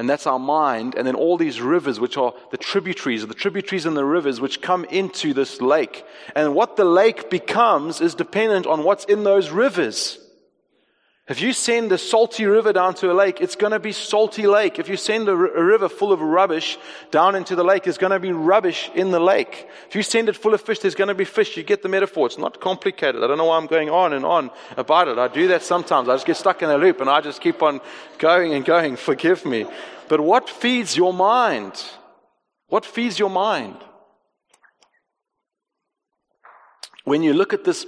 and 0.00 0.08
that's 0.08 0.26
our 0.26 0.38
mind, 0.38 0.94
and 0.94 1.06
then 1.06 1.14
all 1.14 1.36
these 1.36 1.60
rivers, 1.60 2.00
which 2.00 2.16
are 2.16 2.32
the 2.50 2.56
tributaries, 2.56 3.26
the 3.26 3.34
tributaries 3.34 3.84
and 3.84 3.94
the 3.94 4.02
rivers 4.02 4.40
which 4.40 4.62
come 4.62 4.86
into 4.86 5.34
this 5.34 5.60
lake. 5.60 6.06
And 6.34 6.54
what 6.54 6.76
the 6.76 6.86
lake 6.86 7.28
becomes 7.28 8.00
is 8.00 8.14
dependent 8.14 8.66
on 8.66 8.82
what's 8.82 9.04
in 9.04 9.24
those 9.24 9.50
rivers. 9.50 10.18
If 11.30 11.40
you 11.40 11.52
send 11.52 11.92
a 11.92 11.96
salty 11.96 12.44
river 12.44 12.72
down 12.72 12.94
to 12.94 13.12
a 13.12 13.14
lake, 13.14 13.40
it's 13.40 13.54
going 13.54 13.70
to 13.70 13.78
be 13.78 13.92
salty 13.92 14.48
lake. 14.48 14.80
If 14.80 14.88
you 14.88 14.96
send 14.96 15.28
a, 15.28 15.32
r- 15.32 15.56
a 15.58 15.62
river 15.62 15.88
full 15.88 16.12
of 16.12 16.20
rubbish 16.20 16.76
down 17.12 17.36
into 17.36 17.54
the 17.54 17.62
lake, 17.62 17.84
there's 17.84 17.98
going 17.98 18.10
to 18.10 18.18
be 18.18 18.32
rubbish 18.32 18.90
in 18.96 19.12
the 19.12 19.20
lake. 19.20 19.68
If 19.86 19.94
you 19.94 20.02
send 20.02 20.28
it 20.28 20.34
full 20.34 20.54
of 20.54 20.60
fish, 20.60 20.80
there's 20.80 20.96
going 20.96 21.06
to 21.06 21.14
be 21.14 21.24
fish. 21.24 21.56
You 21.56 21.62
get 21.62 21.84
the 21.84 21.88
metaphor. 21.88 22.26
It's 22.26 22.36
not 22.36 22.60
complicated. 22.60 23.22
I 23.22 23.28
don't 23.28 23.38
know 23.38 23.44
why 23.44 23.58
I'm 23.58 23.68
going 23.68 23.90
on 23.90 24.12
and 24.12 24.24
on 24.24 24.50
about 24.76 25.06
it. 25.06 25.18
I 25.18 25.28
do 25.28 25.46
that 25.46 25.62
sometimes. 25.62 26.08
I 26.08 26.16
just 26.16 26.26
get 26.26 26.36
stuck 26.36 26.62
in 26.62 26.68
a 26.68 26.76
loop 26.76 27.00
and 27.00 27.08
I 27.08 27.20
just 27.20 27.40
keep 27.40 27.62
on 27.62 27.80
going 28.18 28.52
and 28.52 28.64
going. 28.64 28.96
Forgive 29.10 29.46
me. 29.46 29.66
But 30.08 30.20
what 30.20 30.50
feeds 30.50 30.96
your 30.96 31.14
mind? 31.14 31.80
What 32.66 32.84
feeds 32.84 33.20
your 33.20 33.30
mind? 33.30 33.76
When 37.04 37.22
you 37.22 37.34
look 37.34 37.52
at 37.52 37.62
this 37.62 37.86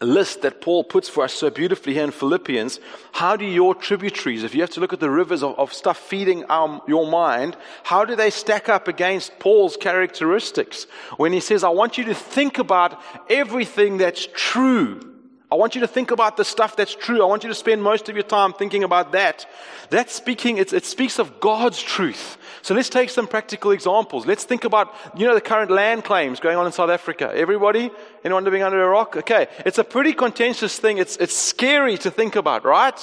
list 0.00 0.42
that 0.42 0.60
Paul 0.60 0.84
puts 0.84 1.08
for 1.08 1.24
us 1.24 1.32
so 1.32 1.50
beautifully 1.50 1.94
here 1.94 2.04
in 2.04 2.10
Philippians, 2.10 2.80
how 3.12 3.36
do 3.36 3.44
your 3.44 3.74
tributaries, 3.74 4.42
if 4.42 4.54
you 4.54 4.60
have 4.60 4.70
to 4.70 4.80
look 4.80 4.92
at 4.92 5.00
the 5.00 5.10
rivers 5.10 5.42
of, 5.42 5.58
of 5.58 5.72
stuff 5.72 5.98
feeding 5.98 6.44
our, 6.46 6.82
your 6.88 7.08
mind, 7.08 7.56
how 7.84 8.04
do 8.04 8.16
they 8.16 8.30
stack 8.30 8.68
up 8.68 8.88
against 8.88 9.38
Paul's 9.38 9.76
characteristics? 9.76 10.84
When 11.16 11.32
he 11.32 11.40
says, 11.40 11.62
I 11.62 11.68
want 11.68 11.96
you 11.96 12.04
to 12.04 12.14
think 12.14 12.58
about 12.58 13.00
everything 13.30 13.98
that's 13.98 14.28
true. 14.34 15.13
I 15.54 15.56
want 15.56 15.76
you 15.76 15.82
to 15.82 15.86
think 15.86 16.10
about 16.10 16.36
the 16.36 16.44
stuff 16.44 16.74
that's 16.74 16.96
true. 16.96 17.22
I 17.22 17.26
want 17.26 17.44
you 17.44 17.48
to 17.48 17.54
spend 17.54 17.80
most 17.80 18.08
of 18.08 18.16
your 18.16 18.24
time 18.24 18.52
thinking 18.52 18.82
about 18.82 19.12
that. 19.12 19.46
That's 19.88 20.12
speaking, 20.12 20.58
it, 20.58 20.84
speaks 20.84 21.20
of 21.20 21.38
God's 21.38 21.80
truth. 21.80 22.38
So 22.62 22.74
let's 22.74 22.88
take 22.88 23.08
some 23.08 23.28
practical 23.28 23.70
examples. 23.70 24.26
Let's 24.26 24.42
think 24.42 24.64
about, 24.64 24.92
you 25.16 25.28
know, 25.28 25.34
the 25.34 25.40
current 25.40 25.70
land 25.70 26.02
claims 26.02 26.40
going 26.40 26.56
on 26.56 26.66
in 26.66 26.72
South 26.72 26.90
Africa. 26.90 27.30
Everybody? 27.32 27.92
Anyone 28.24 28.42
living 28.42 28.64
under 28.64 28.82
a 28.82 28.88
rock? 28.88 29.16
Okay. 29.16 29.46
It's 29.64 29.78
a 29.78 29.84
pretty 29.84 30.12
contentious 30.12 30.76
thing. 30.76 30.98
It's, 30.98 31.16
it's 31.18 31.36
scary 31.36 31.98
to 31.98 32.10
think 32.10 32.34
about, 32.34 32.64
right? 32.64 32.98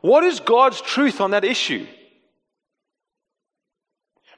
What 0.00 0.22
is 0.22 0.38
God's 0.38 0.80
truth 0.80 1.20
on 1.20 1.32
that 1.32 1.44
issue? 1.44 1.88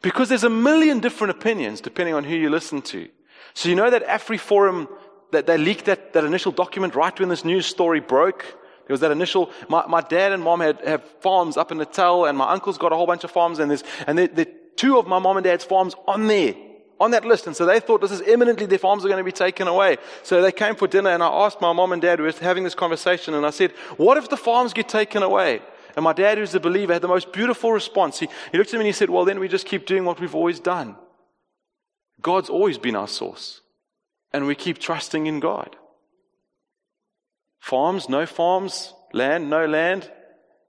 Because 0.00 0.30
there's 0.30 0.44
a 0.44 0.48
million 0.48 1.00
different 1.00 1.32
opinions 1.32 1.82
depending 1.82 2.14
on 2.14 2.24
who 2.24 2.34
you 2.34 2.48
listen 2.48 2.80
to. 2.80 3.10
So 3.52 3.68
you 3.68 3.74
know 3.74 3.90
that 3.90 4.06
AfriForum 4.06 4.86
that 4.86 4.90
they 5.32 5.58
leaked 5.58 5.86
that, 5.86 6.12
that 6.12 6.24
initial 6.24 6.52
document 6.52 6.94
right 6.94 7.18
when 7.18 7.28
this 7.28 7.44
news 7.44 7.66
story 7.66 8.00
broke. 8.00 8.42
There 8.86 8.94
was 8.94 9.00
that 9.00 9.12
initial, 9.12 9.50
my, 9.68 9.86
my 9.86 10.00
dad 10.00 10.32
and 10.32 10.42
mom 10.42 10.60
had, 10.60 10.80
have 10.84 11.04
farms 11.20 11.56
up 11.56 11.70
in 11.70 11.78
Natal 11.78 12.24
and 12.24 12.36
my 12.36 12.50
uncle's 12.50 12.76
got 12.76 12.92
a 12.92 12.96
whole 12.96 13.06
bunch 13.06 13.22
of 13.22 13.30
farms 13.30 13.60
and 13.60 13.70
there's, 13.70 13.84
and 14.06 14.18
the, 14.18 14.26
the 14.26 14.48
two 14.74 14.98
of 14.98 15.06
my 15.06 15.20
mom 15.20 15.36
and 15.36 15.44
dad's 15.44 15.64
farms 15.64 15.94
on 16.08 16.26
there, 16.26 16.54
on 16.98 17.12
that 17.12 17.24
list. 17.24 17.46
And 17.46 17.54
so 17.54 17.66
they 17.66 17.78
thought 17.78 18.00
this 18.00 18.10
is 18.10 18.20
imminently 18.22 18.66
their 18.66 18.80
farms 18.80 19.04
are 19.04 19.08
going 19.08 19.20
to 19.20 19.24
be 19.24 19.30
taken 19.30 19.68
away. 19.68 19.98
So 20.24 20.42
they 20.42 20.50
came 20.50 20.74
for 20.74 20.88
dinner 20.88 21.10
and 21.10 21.22
I 21.22 21.28
asked 21.28 21.60
my 21.60 21.72
mom 21.72 21.92
and 21.92 22.02
dad, 22.02 22.18
we 22.18 22.26
were 22.26 22.32
having 22.40 22.64
this 22.64 22.74
conversation 22.74 23.34
and 23.34 23.46
I 23.46 23.50
said, 23.50 23.70
what 23.96 24.16
if 24.16 24.28
the 24.28 24.36
farms 24.36 24.72
get 24.72 24.88
taken 24.88 25.22
away? 25.22 25.62
And 25.94 26.02
my 26.02 26.12
dad, 26.12 26.38
who's 26.38 26.52
a 26.56 26.58
believer, 26.58 26.92
had 26.92 27.02
the 27.02 27.06
most 27.06 27.32
beautiful 27.32 27.72
response. 27.72 28.18
He, 28.18 28.28
he 28.50 28.58
looked 28.58 28.70
at 28.70 28.78
me 28.78 28.80
and 28.80 28.86
he 28.86 28.92
said, 28.92 29.08
well, 29.08 29.24
then 29.24 29.38
we 29.38 29.46
just 29.46 29.66
keep 29.66 29.86
doing 29.86 30.04
what 30.04 30.18
we've 30.18 30.34
always 30.34 30.58
done. 30.58 30.96
God's 32.20 32.50
always 32.50 32.76
been 32.76 32.96
our 32.96 33.06
source 33.06 33.60
and 34.32 34.46
we 34.46 34.54
keep 34.54 34.78
trusting 34.78 35.26
in 35.26 35.40
God. 35.40 35.76
Farms, 37.58 38.08
no 38.08 38.26
farms, 38.26 38.94
land, 39.12 39.50
no 39.50 39.66
land, 39.66 40.10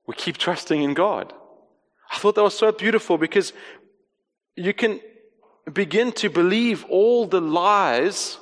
we 0.07 0.15
keep 0.15 0.37
trusting 0.37 0.81
in 0.81 0.93
God. 0.93 1.33
I 2.11 2.17
thought 2.17 2.35
that 2.35 2.43
was 2.43 2.57
so 2.57 2.71
beautiful 2.71 3.17
because 3.17 3.53
you 4.55 4.73
can 4.73 4.99
begin 5.71 6.11
to 6.13 6.29
believe 6.29 6.83
all 6.89 7.25
the 7.25 7.39
lies 7.39 8.37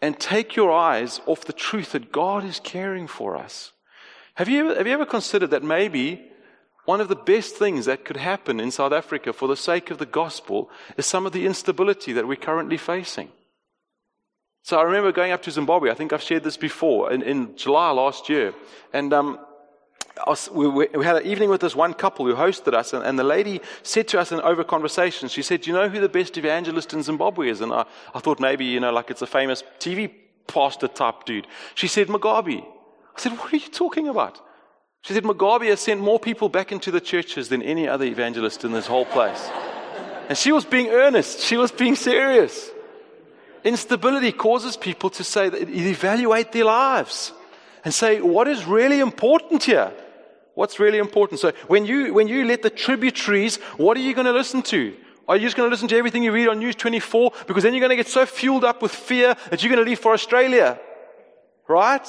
and 0.00 0.18
take 0.18 0.56
your 0.56 0.72
eyes 0.72 1.20
off 1.26 1.44
the 1.44 1.52
truth 1.52 1.92
that 1.92 2.12
God 2.12 2.44
is 2.44 2.60
caring 2.60 3.06
for 3.06 3.36
us. 3.36 3.72
Have 4.34 4.48
you, 4.48 4.68
have 4.68 4.86
you 4.86 4.92
ever 4.92 5.06
considered 5.06 5.50
that 5.50 5.62
maybe 5.62 6.30
one 6.86 7.00
of 7.00 7.08
the 7.08 7.16
best 7.16 7.56
things 7.56 7.84
that 7.84 8.04
could 8.04 8.16
happen 8.16 8.58
in 8.60 8.70
South 8.70 8.92
Africa 8.92 9.32
for 9.32 9.48
the 9.48 9.56
sake 9.56 9.90
of 9.90 9.98
the 9.98 10.06
gospel 10.06 10.70
is 10.96 11.04
some 11.04 11.26
of 11.26 11.32
the 11.32 11.44
instability 11.44 12.12
that 12.14 12.26
we're 12.26 12.36
currently 12.36 12.78
facing. 12.78 13.28
So 14.62 14.78
I 14.78 14.82
remember 14.82 15.12
going 15.12 15.32
up 15.32 15.42
to 15.42 15.50
Zimbabwe. 15.50 15.90
I 15.90 15.94
think 15.94 16.12
I've 16.12 16.22
shared 16.22 16.44
this 16.44 16.56
before 16.56 17.12
in, 17.12 17.22
in 17.22 17.56
July 17.56 17.90
last 17.90 18.28
year. 18.28 18.54
And 18.92 19.12
um, 19.12 19.38
was, 20.26 20.50
we, 20.50 20.68
we, 20.68 21.04
had 21.04 21.16
an 21.16 21.26
evening 21.26 21.50
with 21.50 21.60
this 21.60 21.76
one 21.76 21.92
couple 21.94 22.24
who 22.26 22.34
hosted 22.34 22.72
us, 22.72 22.92
and, 22.92 23.04
and, 23.04 23.18
the 23.18 23.24
lady 23.24 23.60
said 23.82 24.08
to 24.08 24.18
us 24.18 24.32
in 24.32 24.40
over 24.40 24.64
conversation, 24.64 25.28
she 25.28 25.42
said, 25.42 25.60
Do 25.60 25.70
you 25.70 25.76
know 25.76 25.88
who 25.88 26.00
the 26.00 26.08
best 26.08 26.36
evangelist 26.36 26.92
in 26.92 27.02
Zimbabwe 27.02 27.48
is? 27.48 27.60
And 27.60 27.72
I, 27.72 27.84
I 28.14 28.20
thought 28.20 28.40
maybe, 28.40 28.64
you 28.64 28.80
know, 28.80 28.92
like 28.92 29.10
it's 29.10 29.22
a 29.22 29.26
famous 29.26 29.62
TV 29.78 30.10
pastor 30.46 30.88
type 30.88 31.24
dude. 31.24 31.46
She 31.74 31.88
said, 31.88 32.08
Mugabe. 32.08 32.64
I 32.64 33.20
said, 33.20 33.32
What 33.32 33.52
are 33.52 33.56
you 33.56 33.68
talking 33.68 34.08
about? 34.08 34.40
She 35.06 35.14
said, 35.14 35.22
Mugabe 35.22 35.68
has 35.68 35.78
sent 35.78 36.00
more 36.00 36.18
people 36.18 36.48
back 36.48 36.72
into 36.72 36.90
the 36.90 37.00
churches 37.00 37.48
than 37.48 37.62
any 37.62 37.86
other 37.86 38.04
evangelist 38.04 38.64
in 38.64 38.72
this 38.72 38.88
whole 38.88 39.04
place. 39.04 39.48
and 40.28 40.36
she 40.36 40.50
was 40.50 40.64
being 40.64 40.88
earnest, 40.88 41.38
she 41.38 41.56
was 41.56 41.70
being 41.70 41.94
serious. 41.94 42.70
Instability 43.62 44.32
causes 44.32 44.76
people 44.76 45.08
to 45.10 45.22
say, 45.22 45.48
that, 45.48 45.68
evaluate 45.70 46.50
their 46.50 46.64
lives 46.64 47.32
and 47.84 47.94
say, 47.94 48.20
what 48.20 48.48
is 48.48 48.64
really 48.64 48.98
important 48.98 49.62
here? 49.62 49.92
What's 50.54 50.80
really 50.80 50.98
important? 50.98 51.38
So 51.38 51.52
when 51.68 51.86
you, 51.86 52.12
when 52.12 52.26
you 52.26 52.44
let 52.44 52.62
the 52.62 52.70
tributaries, 52.70 53.58
what 53.76 53.96
are 53.96 54.00
you 54.00 54.12
going 54.12 54.26
to 54.26 54.32
listen 54.32 54.60
to? 54.62 54.92
Are 55.28 55.36
you 55.36 55.42
just 55.42 55.56
going 55.56 55.68
to 55.68 55.72
listen 55.72 55.86
to 55.86 55.96
everything 55.96 56.24
you 56.24 56.32
read 56.32 56.48
on 56.48 56.58
News 56.58 56.74
24? 56.74 57.30
Because 57.46 57.62
then 57.62 57.74
you're 57.74 57.80
going 57.80 57.90
to 57.90 57.96
get 57.96 58.08
so 58.08 58.26
fueled 58.26 58.64
up 58.64 58.82
with 58.82 58.90
fear 58.90 59.36
that 59.50 59.62
you're 59.62 59.72
going 59.72 59.84
to 59.84 59.88
leave 59.88 60.00
for 60.00 60.12
Australia. 60.12 60.80
Right? 61.68 62.08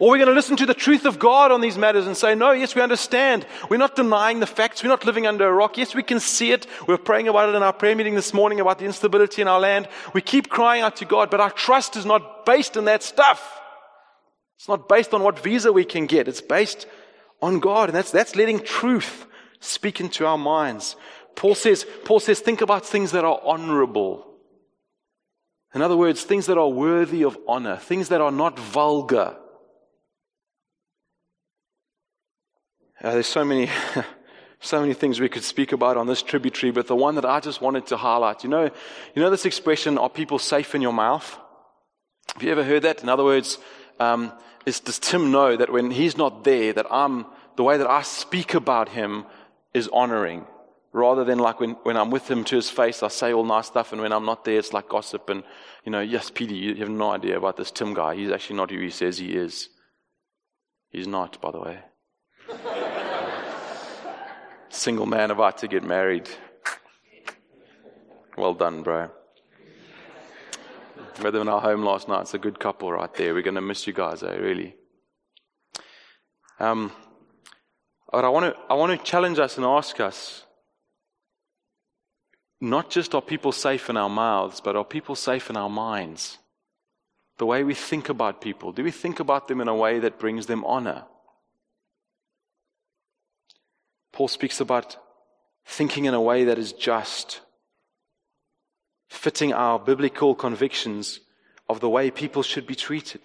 Or 0.00 0.08
we're 0.08 0.16
going 0.16 0.28
to 0.28 0.34
listen 0.34 0.56
to 0.56 0.64
the 0.64 0.72
truth 0.72 1.04
of 1.04 1.18
God 1.18 1.52
on 1.52 1.60
these 1.60 1.76
matters 1.76 2.06
and 2.06 2.16
say, 2.16 2.34
no, 2.34 2.52
yes, 2.52 2.74
we 2.74 2.80
understand. 2.80 3.46
We're 3.68 3.76
not 3.76 3.96
denying 3.96 4.40
the 4.40 4.46
facts. 4.46 4.82
We're 4.82 4.88
not 4.88 5.04
living 5.04 5.26
under 5.26 5.46
a 5.46 5.52
rock. 5.52 5.76
Yes, 5.76 5.94
we 5.94 6.02
can 6.02 6.20
see 6.20 6.52
it. 6.52 6.66
We're 6.88 6.96
praying 6.96 7.28
about 7.28 7.50
it 7.50 7.54
in 7.54 7.62
our 7.62 7.74
prayer 7.74 7.94
meeting 7.94 8.14
this 8.14 8.32
morning 8.32 8.60
about 8.60 8.78
the 8.78 8.86
instability 8.86 9.42
in 9.42 9.48
our 9.48 9.60
land. 9.60 9.88
We 10.14 10.22
keep 10.22 10.48
crying 10.48 10.80
out 10.80 10.96
to 10.96 11.04
God, 11.04 11.30
but 11.30 11.40
our 11.40 11.50
trust 11.50 11.96
is 11.96 12.06
not 12.06 12.46
based 12.46 12.78
in 12.78 12.86
that 12.86 13.02
stuff. 13.02 13.60
It's 14.56 14.68
not 14.68 14.88
based 14.88 15.12
on 15.12 15.22
what 15.22 15.38
visa 15.38 15.70
we 15.70 15.84
can 15.84 16.06
get. 16.06 16.28
It's 16.28 16.40
based 16.40 16.86
on 17.42 17.60
God. 17.60 17.90
And 17.90 17.96
that's, 17.96 18.10
that's 18.10 18.34
letting 18.34 18.60
truth 18.60 19.26
speak 19.60 20.00
into 20.00 20.24
our 20.24 20.38
minds. 20.38 20.96
Paul 21.36 21.54
says, 21.54 21.84
Paul 22.06 22.20
says, 22.20 22.40
think 22.40 22.62
about 22.62 22.86
things 22.86 23.12
that 23.12 23.26
are 23.26 23.38
honorable. 23.44 24.26
In 25.74 25.82
other 25.82 25.96
words, 25.96 26.22
things 26.22 26.46
that 26.46 26.56
are 26.56 26.70
worthy 26.70 27.22
of 27.22 27.36
honor, 27.46 27.76
things 27.76 28.08
that 28.08 28.22
are 28.22 28.32
not 28.32 28.58
vulgar. 28.58 29.36
Uh, 33.02 33.12
there's 33.12 33.26
so 33.26 33.44
many, 33.44 33.70
so 34.60 34.80
many 34.80 34.92
things 34.92 35.20
we 35.20 35.28
could 35.28 35.42
speak 35.42 35.72
about 35.72 35.96
on 35.96 36.06
this 36.06 36.22
tributary, 36.22 36.70
but 36.70 36.86
the 36.86 36.96
one 36.96 37.14
that 37.14 37.24
I 37.24 37.40
just 37.40 37.62
wanted 37.62 37.86
to 37.86 37.96
highlight, 37.96 38.44
you 38.44 38.50
know, 38.50 38.64
you 38.64 39.22
know 39.22 39.30
this 39.30 39.46
expression, 39.46 39.96
are 39.96 40.10
people 40.10 40.38
safe 40.38 40.74
in 40.74 40.82
your 40.82 40.92
mouth? 40.92 41.38
Have 42.34 42.42
you 42.42 42.52
ever 42.52 42.62
heard 42.62 42.82
that? 42.82 43.02
In 43.02 43.08
other 43.08 43.24
words, 43.24 43.58
um, 43.98 44.32
is, 44.66 44.80
does 44.80 44.98
Tim 44.98 45.32
know 45.32 45.56
that 45.56 45.72
when 45.72 45.90
he's 45.90 46.18
not 46.18 46.44
there, 46.44 46.74
that 46.74 46.86
I'm, 46.90 47.24
the 47.56 47.62
way 47.62 47.78
that 47.78 47.88
I 47.88 48.02
speak 48.02 48.52
about 48.52 48.90
him 48.90 49.24
is 49.72 49.88
honoring? 49.88 50.44
Rather 50.92 51.24
than 51.24 51.38
like 51.38 51.60
when, 51.60 51.70
when 51.84 51.96
I'm 51.96 52.10
with 52.10 52.30
him 52.30 52.44
to 52.44 52.56
his 52.56 52.68
face, 52.68 53.02
I 53.02 53.08
say 53.08 53.32
all 53.32 53.44
nice 53.44 53.68
stuff, 53.68 53.92
and 53.92 54.02
when 54.02 54.12
I'm 54.12 54.26
not 54.26 54.44
there, 54.44 54.58
it's 54.58 54.74
like 54.74 54.88
gossip. 54.88 55.30
And, 55.30 55.42
you 55.84 55.92
know, 55.92 56.00
yes, 56.00 56.30
Petey, 56.30 56.56
you 56.56 56.74
have 56.74 56.90
no 56.90 57.12
idea 57.12 57.38
about 57.38 57.56
this 57.56 57.70
Tim 57.70 57.94
guy. 57.94 58.16
He's 58.16 58.30
actually 58.30 58.56
not 58.56 58.70
who 58.70 58.80
he 58.80 58.90
says 58.90 59.16
he 59.16 59.32
is. 59.32 59.70
He's 60.90 61.06
not, 61.06 61.40
by 61.40 61.52
the 61.52 61.60
way. 61.60 61.78
Single 64.70 65.06
man 65.06 65.32
about 65.32 65.58
to 65.58 65.68
get 65.68 65.82
married. 65.82 66.28
Well 68.36 68.54
done, 68.54 68.82
bro. 68.82 69.10
Met 71.20 71.32
them 71.32 71.42
in 71.42 71.48
our 71.48 71.60
home 71.60 71.82
last 71.82 72.08
night. 72.08 72.22
It's 72.22 72.34
a 72.34 72.38
good 72.38 72.58
couple 72.58 72.90
right 72.90 73.12
there. 73.14 73.34
We're 73.34 73.42
going 73.42 73.56
to 73.56 73.60
miss 73.60 73.86
you 73.86 73.92
guys, 73.92 74.22
eh? 74.22 74.36
Really. 74.36 74.76
Um, 76.60 76.92
but 78.12 78.24
I 78.24 78.28
want 78.28 78.54
to 78.54 78.60
I 78.70 78.74
want 78.74 78.98
to 78.98 79.04
challenge 79.04 79.38
us 79.38 79.56
and 79.56 79.66
ask 79.66 79.98
us 79.98 80.44
not 82.60 82.90
just 82.90 83.14
are 83.14 83.22
people 83.22 83.52
safe 83.52 83.90
in 83.90 83.96
our 83.96 84.08
mouths, 84.08 84.60
but 84.60 84.76
are 84.76 84.84
people 84.84 85.16
safe 85.16 85.50
in 85.50 85.56
our 85.56 85.70
minds? 85.70 86.38
The 87.38 87.46
way 87.46 87.64
we 87.64 87.74
think 87.74 88.08
about 88.08 88.40
people. 88.40 88.72
Do 88.72 88.84
we 88.84 88.90
think 88.90 89.18
about 89.18 89.48
them 89.48 89.60
in 89.60 89.68
a 89.68 89.74
way 89.74 89.98
that 89.98 90.18
brings 90.18 90.46
them 90.46 90.64
honor? 90.64 91.06
Paul 94.12 94.28
speaks 94.28 94.60
about 94.60 94.96
thinking 95.64 96.04
in 96.04 96.14
a 96.14 96.20
way 96.20 96.44
that 96.44 96.58
is 96.58 96.72
just, 96.72 97.40
fitting 99.08 99.52
our 99.52 99.78
biblical 99.78 100.34
convictions 100.34 101.20
of 101.68 101.80
the 101.80 101.88
way 101.88 102.10
people 102.10 102.42
should 102.42 102.66
be 102.66 102.74
treated. 102.74 103.22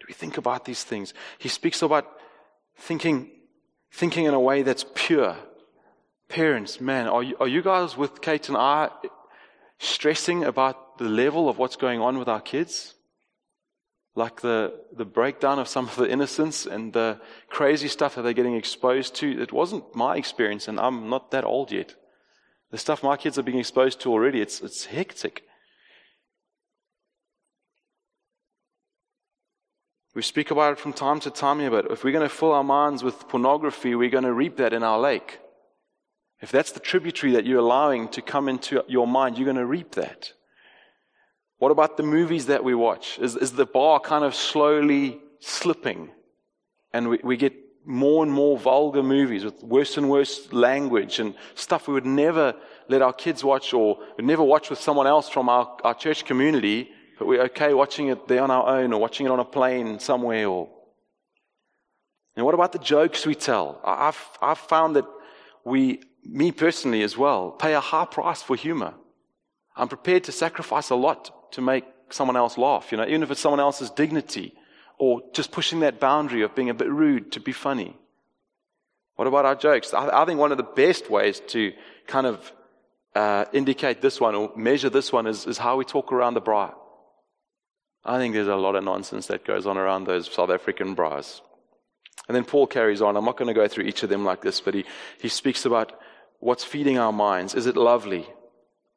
Do 0.00 0.06
we 0.08 0.14
think 0.14 0.36
about 0.36 0.64
these 0.64 0.84
things? 0.84 1.14
He 1.38 1.48
speaks 1.48 1.82
about 1.82 2.06
thinking, 2.76 3.30
thinking 3.92 4.24
in 4.24 4.34
a 4.34 4.40
way 4.40 4.62
that's 4.62 4.84
pure, 4.94 5.36
Parents, 6.28 6.80
man, 6.80 7.06
are 7.06 7.22
you, 7.22 7.36
are 7.38 7.48
you 7.48 7.62
guys 7.62 7.96
with 7.96 8.20
Kate 8.20 8.48
and 8.48 8.56
I 8.56 8.88
stressing 9.78 10.44
about 10.44 10.98
the 10.98 11.04
level 11.04 11.48
of 11.48 11.58
what's 11.58 11.76
going 11.76 12.00
on 12.00 12.18
with 12.18 12.28
our 12.28 12.40
kids? 12.40 12.93
Like 14.16 14.42
the, 14.42 14.80
the 14.96 15.04
breakdown 15.04 15.58
of 15.58 15.66
some 15.66 15.88
of 15.88 15.96
the 15.96 16.08
innocence 16.08 16.66
and 16.66 16.92
the 16.92 17.20
crazy 17.48 17.88
stuff 17.88 18.14
that 18.14 18.22
they're 18.22 18.32
getting 18.32 18.54
exposed 18.54 19.16
to. 19.16 19.42
It 19.42 19.52
wasn't 19.52 19.94
my 19.94 20.16
experience, 20.16 20.68
and 20.68 20.78
I'm 20.78 21.10
not 21.10 21.32
that 21.32 21.44
old 21.44 21.72
yet. 21.72 21.94
The 22.70 22.78
stuff 22.78 23.02
my 23.02 23.16
kids 23.16 23.38
are 23.38 23.42
being 23.42 23.58
exposed 23.58 24.00
to 24.00 24.10
already, 24.10 24.40
it's, 24.40 24.60
it's 24.60 24.84
hectic. 24.86 25.44
We 30.14 30.22
speak 30.22 30.52
about 30.52 30.72
it 30.72 30.78
from 30.78 30.92
time 30.92 31.18
to 31.20 31.30
time 31.30 31.58
here, 31.58 31.70
but 31.70 31.90
if 31.90 32.04
we're 32.04 32.12
going 32.12 32.28
to 32.28 32.34
fill 32.34 32.52
our 32.52 32.62
minds 32.62 33.02
with 33.02 33.28
pornography, 33.28 33.96
we're 33.96 34.10
going 34.10 34.24
to 34.24 34.32
reap 34.32 34.58
that 34.58 34.72
in 34.72 34.84
our 34.84 34.98
lake. 34.98 35.40
If 36.40 36.52
that's 36.52 36.70
the 36.70 36.80
tributary 36.80 37.32
that 37.32 37.46
you're 37.46 37.58
allowing 37.58 38.08
to 38.10 38.22
come 38.22 38.48
into 38.48 38.84
your 38.86 39.08
mind, 39.08 39.38
you're 39.38 39.44
going 39.44 39.56
to 39.56 39.66
reap 39.66 39.92
that. 39.92 40.32
What 41.64 41.70
about 41.70 41.96
the 41.96 42.02
movies 42.02 42.44
that 42.48 42.62
we 42.62 42.74
watch? 42.74 43.18
Is, 43.18 43.36
is 43.36 43.52
the 43.52 43.64
bar 43.64 43.98
kind 43.98 44.22
of 44.22 44.34
slowly 44.34 45.18
slipping? 45.40 46.10
And 46.92 47.08
we, 47.08 47.20
we 47.24 47.38
get 47.38 47.54
more 47.86 48.22
and 48.22 48.30
more 48.30 48.58
vulgar 48.58 49.02
movies 49.02 49.46
with 49.46 49.62
worse 49.62 49.96
and 49.96 50.10
worse 50.10 50.52
language 50.52 51.20
and 51.20 51.34
stuff 51.54 51.88
we 51.88 51.94
would 51.94 52.04
never 52.04 52.54
let 52.88 53.00
our 53.00 53.14
kids 53.14 53.42
watch 53.42 53.72
or 53.72 53.98
would 54.16 54.26
never 54.26 54.42
watch 54.42 54.68
with 54.68 54.78
someone 54.78 55.06
else 55.06 55.30
from 55.30 55.48
our, 55.48 55.74
our 55.84 55.94
church 55.94 56.26
community, 56.26 56.90
but 57.18 57.26
we're 57.26 57.44
okay 57.44 57.72
watching 57.72 58.08
it 58.08 58.28
there 58.28 58.42
on 58.42 58.50
our 58.50 58.68
own 58.68 58.92
or 58.92 59.00
watching 59.00 59.24
it 59.24 59.30
on 59.30 59.40
a 59.40 59.44
plane 59.46 59.98
somewhere 59.98 60.46
or. 60.46 60.68
And 62.36 62.44
what 62.44 62.54
about 62.54 62.72
the 62.72 62.78
jokes 62.78 63.24
we 63.24 63.34
tell? 63.34 63.80
I've, 63.82 64.22
I've 64.42 64.58
found 64.58 64.96
that 64.96 65.06
we 65.64 66.02
me 66.26 66.52
personally 66.52 67.02
as 67.02 67.16
well, 67.16 67.52
pay 67.52 67.72
a 67.72 67.80
high 67.80 68.04
price 68.04 68.42
for 68.42 68.54
humor. 68.54 68.92
I'm 69.74 69.88
prepared 69.88 70.24
to 70.24 70.32
sacrifice 70.32 70.90
a 70.90 70.94
lot 70.94 71.33
to 71.54 71.60
make 71.60 71.84
someone 72.10 72.36
else 72.36 72.58
laugh, 72.58 72.92
you 72.92 72.98
know, 72.98 73.06
even 73.06 73.22
if 73.22 73.30
it's 73.30 73.40
someone 73.40 73.60
else's 73.60 73.90
dignity 73.90 74.52
or 74.98 75.22
just 75.32 75.50
pushing 75.50 75.80
that 75.80 75.98
boundary 75.98 76.42
of 76.42 76.54
being 76.54 76.70
a 76.70 76.74
bit 76.74 76.90
rude 76.90 77.32
to 77.32 77.40
be 77.40 77.52
funny. 77.52 77.96
What 79.16 79.28
about 79.28 79.44
our 79.44 79.54
jokes? 79.54 79.94
I, 79.94 80.22
I 80.22 80.24
think 80.24 80.38
one 80.38 80.52
of 80.52 80.58
the 80.58 80.64
best 80.64 81.10
ways 81.10 81.40
to 81.48 81.72
kind 82.06 82.26
of 82.26 82.52
uh, 83.14 83.44
indicate 83.52 84.00
this 84.00 84.20
one 84.20 84.34
or 84.34 84.52
measure 84.56 84.90
this 84.90 85.12
one 85.12 85.26
is, 85.26 85.46
is 85.46 85.58
how 85.58 85.76
we 85.76 85.84
talk 85.84 86.12
around 86.12 86.34
the 86.34 86.42
braai. 86.42 86.72
I 88.04 88.18
think 88.18 88.34
there's 88.34 88.48
a 88.48 88.56
lot 88.56 88.76
of 88.76 88.84
nonsense 88.84 89.28
that 89.28 89.44
goes 89.44 89.66
on 89.66 89.78
around 89.78 90.04
those 90.04 90.30
South 90.30 90.50
African 90.50 90.94
braais. 90.94 91.40
And 92.28 92.36
then 92.36 92.44
Paul 92.44 92.66
carries 92.66 93.02
on. 93.02 93.16
I'm 93.16 93.24
not 93.24 93.36
going 93.36 93.48
to 93.48 93.54
go 93.54 93.68
through 93.68 93.84
each 93.84 94.02
of 94.02 94.08
them 94.08 94.24
like 94.24 94.42
this, 94.42 94.60
but 94.60 94.74
he, 94.74 94.84
he 95.18 95.28
speaks 95.28 95.64
about 95.64 95.92
what's 96.40 96.64
feeding 96.64 96.98
our 96.98 97.12
minds? 97.12 97.54
Is 97.54 97.66
it 97.66 97.76
lovely? 97.76 98.26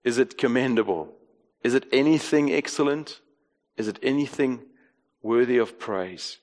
Is 0.04 0.18
it 0.18 0.38
commendable? 0.38 1.17
Is 1.64 1.74
it 1.74 1.86
anything 1.92 2.52
excellent? 2.52 3.22
Is 3.76 3.88
it 3.88 4.00
anything 4.02 4.64
worthy 5.22 5.58
of 5.58 5.80
praise? 5.80 6.38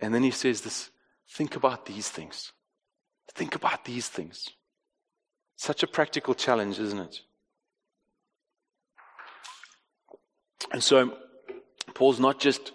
And 0.00 0.14
then 0.14 0.22
he 0.22 0.30
says 0.30 0.60
this 0.60 0.90
think 1.28 1.56
about 1.56 1.86
these 1.86 2.08
things. 2.08 2.52
Think 3.34 3.54
about 3.54 3.84
these 3.84 4.08
things. 4.08 4.48
Such 5.56 5.82
a 5.82 5.86
practical 5.86 6.34
challenge, 6.34 6.78
isn't 6.78 6.98
it? 6.98 7.20
And 10.72 10.82
so, 10.82 11.16
Paul's 11.94 12.20
not 12.20 12.40
just 12.40 12.72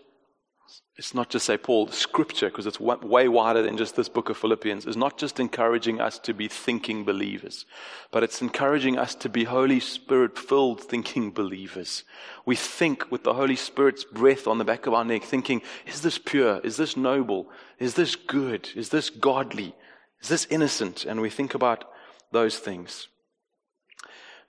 it's 0.97 1.13
not 1.13 1.29
just 1.29 1.45
say 1.45 1.57
Paul, 1.57 1.87
scripture, 1.87 2.49
because 2.49 2.67
it's 2.67 2.79
way 2.79 3.27
wider 3.27 3.61
than 3.61 3.77
just 3.77 3.95
this 3.95 4.09
book 4.09 4.29
of 4.29 4.37
Philippians, 4.37 4.85
is 4.85 4.97
not 4.97 5.17
just 5.17 5.39
encouraging 5.39 6.01
us 6.01 6.19
to 6.19 6.33
be 6.33 6.49
thinking 6.49 7.05
believers, 7.05 7.65
but 8.11 8.23
it's 8.23 8.41
encouraging 8.41 8.97
us 8.97 9.15
to 9.15 9.29
be 9.29 9.45
Holy 9.45 9.79
Spirit 9.79 10.37
filled 10.37 10.81
thinking 10.81 11.31
believers. 11.31 12.03
We 12.45 12.57
think 12.57 13.09
with 13.09 13.23
the 13.23 13.33
Holy 13.33 13.55
Spirit's 13.55 14.03
breath 14.03 14.47
on 14.47 14.57
the 14.57 14.65
back 14.65 14.85
of 14.85 14.93
our 14.93 15.05
neck, 15.05 15.23
thinking, 15.23 15.61
is 15.87 16.01
this 16.01 16.17
pure? 16.17 16.59
Is 16.59 16.75
this 16.75 16.97
noble? 16.97 17.49
Is 17.79 17.93
this 17.93 18.15
good? 18.15 18.69
Is 18.75 18.89
this 18.89 19.09
godly? 19.09 19.73
Is 20.21 20.27
this 20.27 20.45
innocent? 20.49 21.05
And 21.05 21.21
we 21.21 21.29
think 21.29 21.55
about 21.55 21.85
those 22.33 22.59
things. 22.59 23.07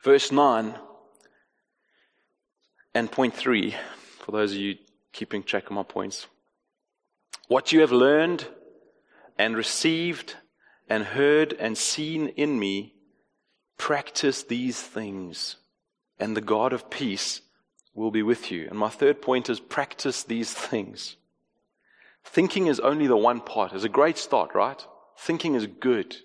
Verse 0.02 0.32
9 0.32 0.74
and 2.94 3.10
point 3.10 3.34
3, 3.34 3.76
for 4.18 4.32
those 4.32 4.50
of 4.52 4.58
you 4.58 4.74
keeping 5.12 5.42
track 5.42 5.66
of 5.66 5.72
my 5.72 5.82
points. 5.82 6.26
What 7.48 7.72
you 7.72 7.80
have 7.80 7.92
learned 7.92 8.46
and 9.38 9.56
received 9.56 10.36
and 10.88 11.04
heard 11.04 11.52
and 11.54 11.76
seen 11.76 12.28
in 12.28 12.58
me, 12.58 12.94
practice 13.78 14.42
these 14.42 14.80
things, 14.80 15.56
and 16.18 16.36
the 16.36 16.40
God 16.40 16.72
of 16.72 16.90
peace 16.90 17.40
will 17.94 18.10
be 18.10 18.22
with 18.22 18.50
you. 18.50 18.66
And 18.68 18.78
my 18.78 18.88
third 18.88 19.20
point 19.22 19.50
is 19.50 19.60
practice 19.60 20.22
these 20.22 20.52
things. 20.52 21.16
Thinking 22.24 22.66
is 22.66 22.80
only 22.80 23.06
the 23.06 23.16
one 23.16 23.40
part. 23.40 23.72
It's 23.72 23.84
a 23.84 23.88
great 23.88 24.18
start, 24.18 24.54
right? 24.54 24.84
Thinking 25.18 25.54
is 25.54 25.66
good. 25.66 26.16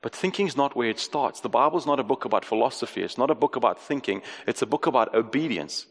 But 0.00 0.14
thinking 0.14 0.46
is 0.46 0.56
not 0.56 0.76
where 0.76 0.90
it 0.90 1.00
starts. 1.00 1.40
The 1.40 1.48
Bible 1.48 1.78
is 1.78 1.86
not 1.86 1.98
a 1.98 2.04
book 2.04 2.24
about 2.24 2.44
philosophy. 2.44 3.02
It's 3.02 3.18
not 3.18 3.30
a 3.30 3.34
book 3.34 3.56
about 3.56 3.80
thinking. 3.80 4.22
It's 4.46 4.62
a 4.62 4.66
book 4.66 4.86
about 4.86 5.14
obedience. 5.14 5.86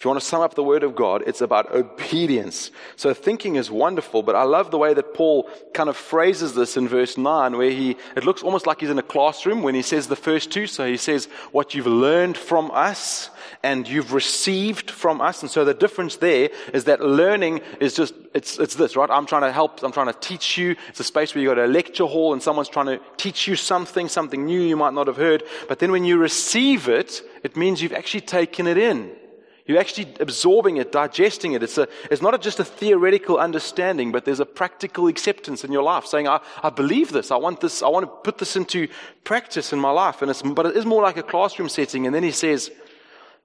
If 0.00 0.04
you 0.06 0.08
want 0.08 0.22
to 0.22 0.26
sum 0.26 0.40
up 0.40 0.54
the 0.54 0.64
word 0.64 0.82
of 0.82 0.96
God, 0.96 1.24
it's 1.26 1.42
about 1.42 1.74
obedience. 1.74 2.70
So 2.96 3.12
thinking 3.12 3.56
is 3.56 3.70
wonderful, 3.70 4.22
but 4.22 4.34
I 4.34 4.44
love 4.44 4.70
the 4.70 4.78
way 4.78 4.94
that 4.94 5.12
Paul 5.12 5.46
kind 5.74 5.90
of 5.90 5.96
phrases 5.98 6.54
this 6.54 6.78
in 6.78 6.88
verse 6.88 7.18
9, 7.18 7.58
where 7.58 7.70
he, 7.70 7.98
it 8.16 8.24
looks 8.24 8.42
almost 8.42 8.66
like 8.66 8.80
he's 8.80 8.88
in 8.88 8.98
a 8.98 9.02
classroom 9.02 9.62
when 9.62 9.74
he 9.74 9.82
says 9.82 10.08
the 10.08 10.16
first 10.16 10.50
two. 10.50 10.66
So 10.66 10.86
he 10.86 10.96
says, 10.96 11.26
what 11.52 11.74
you've 11.74 11.86
learned 11.86 12.38
from 12.38 12.70
us 12.70 13.28
and 13.62 13.86
you've 13.86 14.14
received 14.14 14.90
from 14.90 15.20
us. 15.20 15.42
And 15.42 15.50
so 15.50 15.66
the 15.66 15.74
difference 15.74 16.16
there 16.16 16.48
is 16.72 16.84
that 16.84 17.02
learning 17.02 17.60
is 17.78 17.92
just, 17.92 18.14
it's, 18.32 18.58
it's 18.58 18.76
this, 18.76 18.96
right? 18.96 19.10
I'm 19.10 19.26
trying 19.26 19.42
to 19.42 19.52
help, 19.52 19.82
I'm 19.82 19.92
trying 19.92 20.10
to 20.10 20.18
teach 20.18 20.56
you. 20.56 20.76
It's 20.88 21.00
a 21.00 21.04
space 21.04 21.34
where 21.34 21.44
you've 21.44 21.54
got 21.54 21.62
a 21.62 21.66
lecture 21.66 22.06
hall 22.06 22.32
and 22.32 22.42
someone's 22.42 22.70
trying 22.70 22.86
to 22.86 23.00
teach 23.18 23.46
you 23.46 23.54
something, 23.54 24.08
something 24.08 24.46
new 24.46 24.62
you 24.62 24.78
might 24.78 24.94
not 24.94 25.08
have 25.08 25.18
heard. 25.18 25.42
But 25.68 25.78
then 25.78 25.92
when 25.92 26.06
you 26.06 26.16
receive 26.16 26.88
it, 26.88 27.20
it 27.42 27.54
means 27.54 27.82
you've 27.82 27.92
actually 27.92 28.22
taken 28.22 28.66
it 28.66 28.78
in. 28.78 29.19
You're 29.66 29.78
actually 29.78 30.14
absorbing 30.20 30.78
it, 30.78 30.90
digesting 30.90 31.52
it. 31.52 31.62
It's, 31.62 31.78
a, 31.78 31.88
it's 32.10 32.22
not 32.22 32.34
a, 32.34 32.38
just 32.38 32.60
a 32.60 32.64
theoretical 32.64 33.38
understanding, 33.38 34.10
but 34.10 34.24
there's 34.24 34.40
a 34.40 34.46
practical 34.46 35.06
acceptance 35.06 35.64
in 35.64 35.72
your 35.72 35.82
life 35.82 36.06
saying, 36.06 36.26
I, 36.26 36.40
I 36.62 36.70
believe 36.70 37.12
this. 37.12 37.30
I 37.30 37.36
want 37.36 37.60
this. 37.60 37.82
I 37.82 37.88
want 37.88 38.04
to 38.04 38.12
put 38.24 38.38
this 38.38 38.56
into 38.56 38.88
practice 39.24 39.72
in 39.72 39.78
my 39.78 39.90
life. 39.90 40.22
And 40.22 40.30
it's, 40.30 40.42
but 40.42 40.66
it 40.66 40.76
is 40.76 40.86
more 40.86 41.02
like 41.02 41.16
a 41.16 41.22
classroom 41.22 41.68
setting. 41.68 42.06
And 42.06 42.14
then 42.14 42.22
he 42.22 42.32
says, 42.32 42.70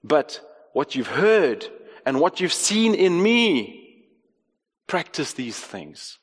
but 0.04 0.42
what 0.74 0.96
you've 0.96 1.08
heard 1.08 1.68
and 2.06 2.20
what 2.20 2.40
you've 2.40 2.54
seen 2.54 2.96
in 2.96 3.22
me, 3.22 4.06
practice 4.88 5.34
these 5.34 5.60
things. 5.60 6.20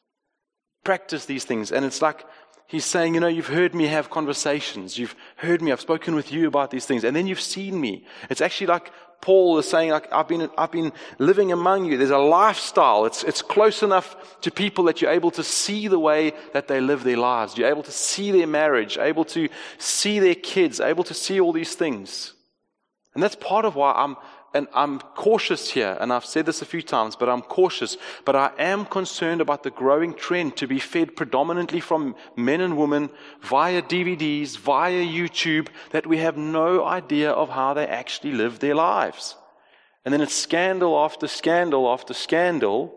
Practice 0.85 1.27
these 1.27 1.45
things. 1.45 1.71
And 1.71 1.85
it's 1.85 2.03
like, 2.03 2.25
He's 2.73 2.87
saying, 2.87 3.13
you 3.13 3.21
know, 3.21 3.29
you've 3.29 3.49
heard 3.49 3.75
me 3.75 3.87
have 3.89 4.09
conversations. 4.09 4.97
You've 4.97 5.15
heard 5.37 5.61
me. 5.61 5.73
I've 5.73 5.81
spoken 5.83 6.15
with 6.15 6.33
you 6.33 6.49
about 6.49 6.71
these 6.71 6.87
things. 6.87 7.05
And 7.05 7.15
then 7.15 7.27
you've 7.27 7.39
seen 7.39 7.79
me. 7.79 8.07
It's 8.31 8.41
actually 8.41 8.69
like 8.69 8.91
Paul 9.23 9.57
is 9.59 9.69
saying, 9.69 9.93
I've 9.93 10.27
been, 10.27 10.51
I've 10.59 10.73
been 10.73 10.93
living 11.21 11.53
among 11.53 11.85
you. 11.85 11.97
There's 11.97 12.11
a 12.11 12.19
lifestyle. 12.19 13.07
It's, 13.07 13.23
it's 13.23 13.41
close 13.41 13.85
enough 13.85 14.41
to 14.41 14.51
people 14.51 14.85
that 14.85 15.01
you're 15.01 15.13
able 15.13 15.31
to 15.31 15.45
see 15.45 15.87
the 15.87 15.99
way 15.99 16.33
that 16.53 16.67
they 16.67 16.81
live 16.81 17.05
their 17.05 17.17
lives. 17.17 17.57
You're 17.57 17.71
able 17.71 17.85
to 17.85 17.93
see 17.93 18.33
their 18.33 18.49
marriage, 18.49 18.99
able 18.99 19.25
to 19.27 19.49
see 19.79 20.19
their 20.19 20.35
kids, 20.35 20.81
able 20.81 21.05
to 21.05 21.15
see 21.15 21.41
all 21.41 21.53
these 21.53 21.77
things. 21.77 22.35
And 23.15 23.23
that's 23.23 23.37
part 23.37 23.65
of 23.65 23.77
why 23.77 23.93
I'm 23.93 24.17
and 24.55 24.69
I'm 24.75 24.99
cautious 25.01 25.71
here, 25.71 25.97
and 26.01 26.13
I've 26.13 26.27
said 26.27 26.45
this 26.45 26.61
a 26.61 26.67
few 26.67 26.83
times, 26.83 27.17
but 27.17 27.29
I'm 27.29 27.41
cautious. 27.41 27.97
But 28.27 28.37
I 28.37 28.51
am 28.59 28.85
concerned 28.85 29.41
about 29.41 29.63
the 29.63 29.71
growing 29.71 30.13
trend 30.13 30.57
to 30.59 30.67
be 30.67 30.79
fed 30.79 31.17
predominantly 31.17 31.81
from 31.81 32.15
men 32.37 32.61
and 32.61 32.77
women 32.77 33.09
via 33.41 33.81
DVDs, 33.81 34.59
via 34.59 35.03
YouTube, 35.03 35.69
that 35.91 36.07
we 36.07 36.19
have 36.19 36.37
no 36.37 36.85
idea 36.85 37.31
of 37.31 37.49
how 37.49 37.73
they 37.73 37.87
actually 37.87 38.33
live 38.33 38.59
their 38.59 38.75
lives. 38.75 39.37
And 40.05 40.13
then 40.13 40.21
it's 40.21 40.35
scandal 40.35 40.99
after 40.99 41.29
scandal 41.29 41.89
after 41.89 42.13
scandal. 42.13 42.93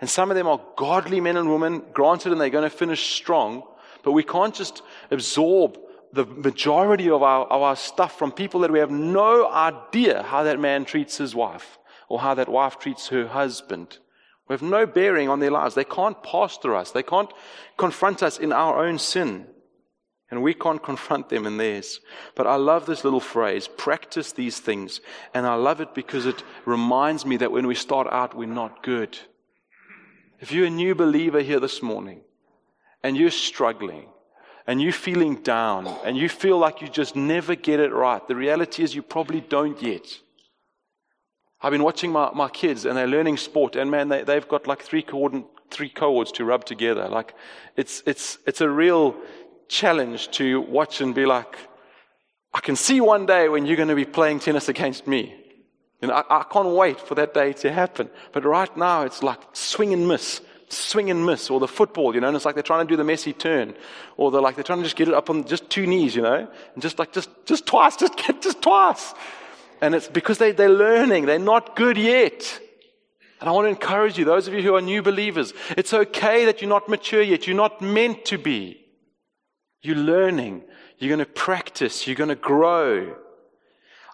And 0.00 0.08
some 0.08 0.30
of 0.30 0.36
them 0.36 0.46
are 0.46 0.60
godly 0.76 1.20
men 1.20 1.36
and 1.36 1.50
women, 1.50 1.82
granted, 1.92 2.30
and 2.30 2.40
they're 2.40 2.50
going 2.50 2.68
to 2.68 2.76
finish 2.76 3.14
strong. 3.14 3.64
But 4.04 4.12
we 4.12 4.22
can't 4.22 4.54
just 4.54 4.82
absorb 5.10 5.78
the 6.12 6.26
majority 6.26 7.08
of 7.08 7.22
our, 7.22 7.46
of 7.46 7.62
our 7.62 7.76
stuff 7.76 8.18
from 8.18 8.32
people 8.32 8.60
that 8.60 8.70
we 8.70 8.78
have 8.78 8.90
no 8.90 9.50
idea 9.50 10.22
how 10.22 10.42
that 10.42 10.60
man 10.60 10.84
treats 10.84 11.16
his 11.16 11.34
wife 11.34 11.78
or 12.08 12.20
how 12.20 12.34
that 12.34 12.48
wife 12.48 12.78
treats 12.78 13.08
her 13.08 13.26
husband. 13.26 13.98
We 14.48 14.54
have 14.54 14.62
no 14.62 14.86
bearing 14.86 15.28
on 15.28 15.40
their 15.40 15.50
lives. 15.50 15.74
They 15.74 15.84
can't 15.84 16.22
pastor 16.22 16.76
us. 16.76 16.90
They 16.90 17.02
can't 17.02 17.32
confront 17.78 18.22
us 18.22 18.38
in 18.38 18.52
our 18.52 18.84
own 18.84 18.98
sin. 18.98 19.46
And 20.30 20.42
we 20.42 20.52
can't 20.52 20.82
confront 20.90 21.30
them 21.30 21.46
in 21.46 21.56
theirs. 21.56 22.00
But 22.34 22.46
I 22.46 22.56
love 22.56 22.84
this 22.84 23.04
little 23.04 23.20
phrase, 23.20 23.66
practice 23.66 24.32
these 24.32 24.60
things. 24.60 25.00
And 25.32 25.46
I 25.46 25.54
love 25.54 25.80
it 25.80 25.94
because 25.94 26.26
it 26.26 26.42
reminds 26.66 27.24
me 27.24 27.38
that 27.38 27.52
when 27.52 27.66
we 27.66 27.74
start 27.74 28.08
out, 28.10 28.36
we're 28.36 28.46
not 28.46 28.82
good. 28.82 29.18
If 30.40 30.52
you're 30.52 30.66
a 30.66 30.70
new 30.70 30.94
believer 30.94 31.40
here 31.40 31.60
this 31.60 31.82
morning 31.82 32.20
and 33.02 33.16
you're 33.16 33.30
struggling, 33.30 34.08
and 34.66 34.80
you're 34.80 34.92
feeling 34.92 35.36
down 35.42 35.86
and 36.04 36.16
you 36.16 36.28
feel 36.28 36.58
like 36.58 36.80
you 36.80 36.88
just 36.88 37.16
never 37.16 37.54
get 37.54 37.80
it 37.80 37.92
right, 37.92 38.26
the 38.28 38.36
reality 38.36 38.82
is 38.82 38.94
you 38.94 39.02
probably 39.02 39.40
don't 39.40 39.80
yet. 39.82 40.06
I've 41.60 41.72
been 41.72 41.82
watching 41.84 42.10
my, 42.10 42.30
my 42.34 42.48
kids 42.48 42.84
and 42.84 42.96
they're 42.96 43.06
learning 43.06 43.36
sport, 43.36 43.76
and 43.76 43.90
man, 43.90 44.08
they, 44.08 44.24
they've 44.24 44.48
got 44.48 44.66
like 44.66 44.82
three, 44.82 45.02
coordin- 45.02 45.46
three 45.70 45.88
cohorts 45.88 46.32
to 46.32 46.44
rub 46.44 46.64
together. 46.64 47.08
Like, 47.08 47.34
it's, 47.76 48.02
it's, 48.04 48.38
it's 48.46 48.60
a 48.60 48.68
real 48.68 49.16
challenge 49.68 50.30
to 50.32 50.60
watch 50.60 51.00
and 51.00 51.14
be 51.14 51.24
like, 51.24 51.56
I 52.52 52.60
can 52.60 52.76
see 52.76 53.00
one 53.00 53.26
day 53.26 53.48
when 53.48 53.64
you're 53.64 53.76
going 53.76 53.88
to 53.88 53.94
be 53.94 54.04
playing 54.04 54.40
tennis 54.40 54.68
against 54.68 55.06
me. 55.06 55.34
And 56.02 56.10
I, 56.10 56.24
I 56.28 56.44
can't 56.52 56.68
wait 56.68 57.00
for 57.00 57.14
that 57.14 57.32
day 57.32 57.52
to 57.54 57.72
happen. 57.72 58.10
But 58.32 58.44
right 58.44 58.76
now, 58.76 59.02
it's 59.02 59.22
like 59.22 59.40
swing 59.52 59.92
and 59.92 60.06
miss 60.06 60.40
swing 60.72 61.10
and 61.10 61.24
miss, 61.24 61.50
or 61.50 61.60
the 61.60 61.68
football, 61.68 62.14
you 62.14 62.20
know, 62.20 62.28
and 62.28 62.36
it's 62.36 62.44
like 62.44 62.54
they're 62.54 62.62
trying 62.62 62.86
to 62.86 62.92
do 62.92 62.96
the 62.96 63.10
Messi 63.10 63.36
turn, 63.36 63.74
or 64.16 64.30
they're 64.30 64.40
like 64.40 64.54
they're 64.54 64.64
trying 64.64 64.78
to 64.78 64.84
just 64.84 64.96
get 64.96 65.08
it 65.08 65.14
up 65.14 65.30
on 65.30 65.46
just 65.46 65.68
two 65.70 65.86
knees, 65.86 66.16
you 66.16 66.22
know, 66.22 66.48
and 66.74 66.82
just 66.82 66.98
like 66.98 67.12
just 67.12 67.30
just 67.46 67.66
twice, 67.66 67.96
just 68.04 68.16
get 68.16 68.42
just 68.42 68.62
twice, 68.62 69.14
and 69.80 69.94
it's 69.94 70.08
because 70.08 70.38
they 70.38 70.52
they're 70.52 70.68
learning, 70.68 71.26
they're 71.26 71.38
not 71.38 71.76
good 71.76 71.96
yet. 71.96 72.60
And 73.40 73.48
I 73.48 73.52
want 73.54 73.64
to 73.64 73.70
encourage 73.70 74.18
you, 74.18 74.24
those 74.24 74.46
of 74.46 74.54
you 74.54 74.62
who 74.62 74.76
are 74.76 74.80
new 74.80 75.02
believers, 75.02 75.52
it's 75.70 75.92
okay 75.92 76.44
that 76.44 76.62
you're 76.62 76.68
not 76.68 76.88
mature 76.88 77.20
yet. 77.20 77.44
You're 77.44 77.56
not 77.56 77.82
meant 77.82 78.24
to 78.26 78.38
be. 78.38 78.80
You're 79.80 79.96
learning. 79.96 80.62
You're 80.98 81.08
going 81.08 81.26
to 81.26 81.32
practice. 81.32 82.06
You're 82.06 82.14
going 82.14 82.28
to 82.28 82.36
grow. 82.36 83.16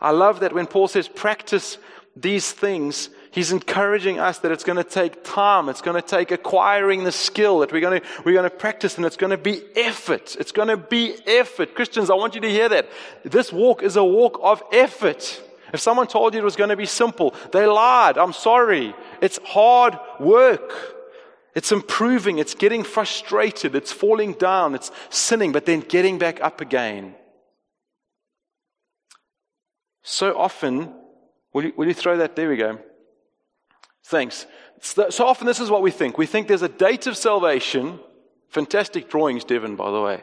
I 0.01 0.13
love 0.13 0.41
that 0.41 0.55
when 0.55 0.67
Paul 0.67 0.89
says 0.89 1.09
practice 1.09 1.77
these 2.17 2.51
things, 2.51 3.11
he's 3.39 3.53
encouraging 3.53 4.19
us 4.19 4.41
that 4.41 4.51
it's 4.51 4.65
going 4.65 4.77
to 4.77 4.83
take 4.83 5.23
time. 5.23 5.69
It's 5.69 5.81
going 5.81 5.95
to 5.95 6.07
take 6.07 6.33
acquiring 6.33 7.05
the 7.05 7.13
skill 7.13 7.61
that 7.61 7.71
we're 7.71 7.81
going 7.81 8.01
to, 8.01 8.07
we're 8.25 8.33
going 8.33 8.51
to 8.51 8.57
practice 8.57 8.97
and 8.97 9.07
it's 9.07 9.17
going 9.17 9.31
to 9.31 9.39
be 9.39 9.63
effort. 9.77 10.35
It's 10.41 10.51
going 10.51 10.67
to 10.67 10.77
be 10.77 11.15
effort. 11.25 11.77
Christians, 11.77 12.11
I 12.11 12.15
want 12.15 12.35
you 12.35 12.41
to 12.41 12.51
hear 12.51 12.69
that. 12.69 12.91
This 13.23 13.53
walk 13.53 13.85
is 13.85 13.95
a 13.95 14.03
walk 14.03 14.41
of 14.43 14.61
effort. 14.73 15.41
If 15.73 15.79
someone 15.79 16.09
told 16.09 16.35
you 16.35 16.41
it 16.41 16.45
was 16.45 16.57
going 16.57 16.71
to 16.71 16.77
be 16.77 16.85
simple, 16.85 17.33
they 17.53 17.65
lied. 17.65 18.19
I'm 18.19 18.33
sorry. 18.33 18.93
It's 19.23 19.39
hard 19.45 19.97
work. 20.19 20.73
It's 21.55 21.71
improving. 21.71 22.39
It's 22.39 22.57
getting 22.57 22.83
frustrated. 22.83 23.77
It's 23.77 23.93
falling 23.93 24.33
down. 24.33 24.75
It's 24.75 24.91
sinning, 25.11 25.53
but 25.53 25.65
then 25.65 25.79
getting 25.79 26.19
back 26.19 26.41
up 26.41 26.61
again. 26.61 27.15
So 30.03 30.37
often, 30.37 30.93
will 31.53 31.67
you, 31.67 31.73
will 31.77 31.87
you 31.87 31.95
throw 31.95 32.17
that? 32.17 32.35
There 32.35 32.49
we 32.49 32.57
go. 32.57 32.81
Thanks. 34.05 34.47
So 34.81 35.27
often, 35.27 35.47
this 35.47 35.61
is 35.61 35.71
what 35.71 35.83
we 35.83 35.91
think. 35.91 36.19
We 36.19 36.27
think 36.27 36.49
there's 36.49 36.63
a 36.63 36.69
date 36.69 37.07
of 37.07 37.17
salvation. 37.17 37.99
Fantastic 38.49 39.09
drawings, 39.09 39.45
Devon, 39.45 39.77
by 39.77 39.91
the 39.91 40.01
way. 40.01 40.23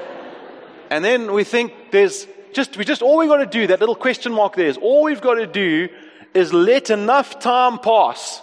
and 0.90 1.04
then 1.04 1.32
we 1.32 1.44
think 1.44 1.72
there's 1.90 2.26
just, 2.52 2.76
we 2.76 2.84
just, 2.84 3.02
all 3.02 3.18
we've 3.18 3.28
got 3.28 3.38
to 3.38 3.46
do, 3.46 3.66
that 3.66 3.80
little 3.80 3.94
question 3.94 4.32
mark 4.32 4.56
there 4.56 4.68
is, 4.68 4.78
all 4.78 5.04
we've 5.04 5.20
got 5.20 5.34
to 5.34 5.46
do 5.46 5.88
is 6.34 6.52
let 6.52 6.90
enough 6.90 7.38
time 7.38 7.78
pass 7.78 8.40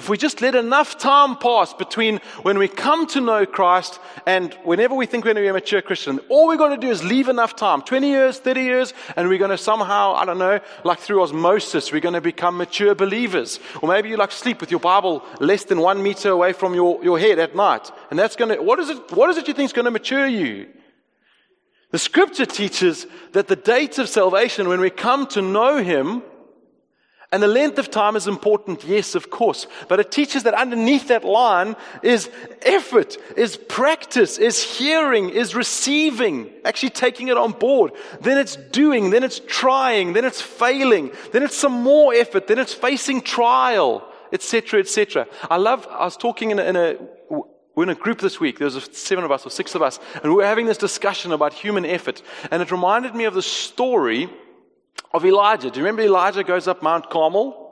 if 0.00 0.08
we 0.08 0.16
just 0.16 0.40
let 0.40 0.54
enough 0.54 0.96
time 0.96 1.36
pass 1.36 1.74
between 1.74 2.20
when 2.40 2.56
we 2.56 2.68
come 2.68 3.06
to 3.08 3.20
know 3.20 3.44
Christ 3.44 4.00
and 4.24 4.54
whenever 4.64 4.94
we 4.94 5.04
think 5.04 5.26
we're 5.26 5.34
going 5.34 5.42
to 5.44 5.46
be 5.46 5.48
a 5.48 5.52
mature 5.52 5.82
Christian, 5.82 6.20
all 6.30 6.48
we're 6.48 6.56
going 6.56 6.70
to 6.70 6.86
do 6.86 6.90
is 6.90 7.04
leave 7.04 7.28
enough 7.28 7.54
time 7.54 7.82
20 7.82 8.08
years, 8.08 8.38
30 8.38 8.62
years, 8.62 8.94
and 9.14 9.28
we're 9.28 9.36
going 9.36 9.50
to 9.50 9.58
somehow, 9.58 10.14
I 10.14 10.24
don't 10.24 10.38
know, 10.38 10.58
like 10.84 11.00
through 11.00 11.22
osmosis, 11.22 11.92
we're 11.92 12.00
going 12.00 12.14
to 12.14 12.22
become 12.22 12.56
mature 12.56 12.94
believers. 12.94 13.60
Or 13.82 13.90
maybe 13.90 14.08
you 14.08 14.16
like 14.16 14.32
sleep 14.32 14.62
with 14.62 14.70
your 14.70 14.80
Bible 14.80 15.22
less 15.38 15.64
than 15.64 15.80
one 15.80 16.02
meter 16.02 16.30
away 16.30 16.54
from 16.54 16.72
your, 16.74 17.04
your 17.04 17.18
head 17.18 17.38
at 17.38 17.54
night. 17.54 17.90
And 18.08 18.18
that's 18.18 18.36
going 18.36 18.56
to, 18.56 18.62
what 18.62 18.78
is 18.78 18.88
it, 18.88 19.12
what 19.12 19.28
is 19.28 19.36
it 19.36 19.48
you 19.48 19.52
think 19.52 19.66
is 19.66 19.74
going 19.74 19.84
to 19.84 19.90
mature 19.90 20.26
you? 20.26 20.66
The 21.90 21.98
scripture 21.98 22.46
teaches 22.46 23.06
that 23.32 23.48
the 23.48 23.56
date 23.56 23.98
of 23.98 24.08
salvation, 24.08 24.66
when 24.66 24.80
we 24.80 24.88
come 24.88 25.26
to 25.26 25.42
know 25.42 25.76
Him, 25.76 26.22
and 27.32 27.40
the 27.40 27.48
length 27.48 27.78
of 27.78 27.90
time 27.90 28.16
is 28.16 28.26
important, 28.26 28.82
yes, 28.82 29.14
of 29.14 29.30
course. 29.30 29.68
But 29.86 30.00
it 30.00 30.10
teaches 30.10 30.42
that 30.42 30.54
underneath 30.54 31.08
that 31.08 31.24
line 31.24 31.76
is 32.02 32.28
effort, 32.62 33.16
is 33.36 33.56
practice, 33.56 34.36
is 34.36 34.60
hearing, 34.60 35.30
is 35.30 35.54
receiving, 35.54 36.50
actually 36.64 36.90
taking 36.90 37.28
it 37.28 37.36
on 37.36 37.52
board. 37.52 37.92
Then 38.20 38.36
it's 38.36 38.56
doing, 38.56 39.10
then 39.10 39.22
it's 39.22 39.40
trying, 39.46 40.12
then 40.12 40.24
it's 40.24 40.42
failing, 40.42 41.12
then 41.30 41.44
it's 41.44 41.56
some 41.56 41.72
more 41.72 42.12
effort, 42.12 42.48
then 42.48 42.58
it's 42.58 42.74
facing 42.74 43.20
trial, 43.20 44.04
etc., 44.32 44.80
etc. 44.80 45.28
I 45.48 45.56
love, 45.56 45.86
I 45.88 46.04
was 46.04 46.16
talking 46.16 46.50
in 46.50 46.58
a, 46.58 46.62
in 46.64 46.76
a 46.76 46.96
we're 47.76 47.84
in 47.84 47.90
a 47.90 47.94
group 47.94 48.18
this 48.18 48.40
week. 48.40 48.58
There 48.58 48.66
was 48.66 48.88
seven 48.92 49.24
of 49.24 49.30
us 49.30 49.46
or 49.46 49.50
six 49.50 49.76
of 49.76 49.82
us, 49.82 50.00
and 50.16 50.24
we 50.24 50.36
were 50.36 50.44
having 50.44 50.66
this 50.66 50.76
discussion 50.76 51.32
about 51.32 51.52
human 51.52 51.86
effort. 51.86 52.20
And 52.50 52.60
it 52.60 52.72
reminded 52.72 53.14
me 53.14 53.24
of 53.24 53.34
the 53.34 53.42
story 53.42 54.28
of 55.12 55.24
Elijah. 55.24 55.70
Do 55.70 55.80
you 55.80 55.84
remember 55.84 56.02
Elijah 56.02 56.44
goes 56.44 56.68
up 56.68 56.82
Mount 56.82 57.10
Carmel? 57.10 57.70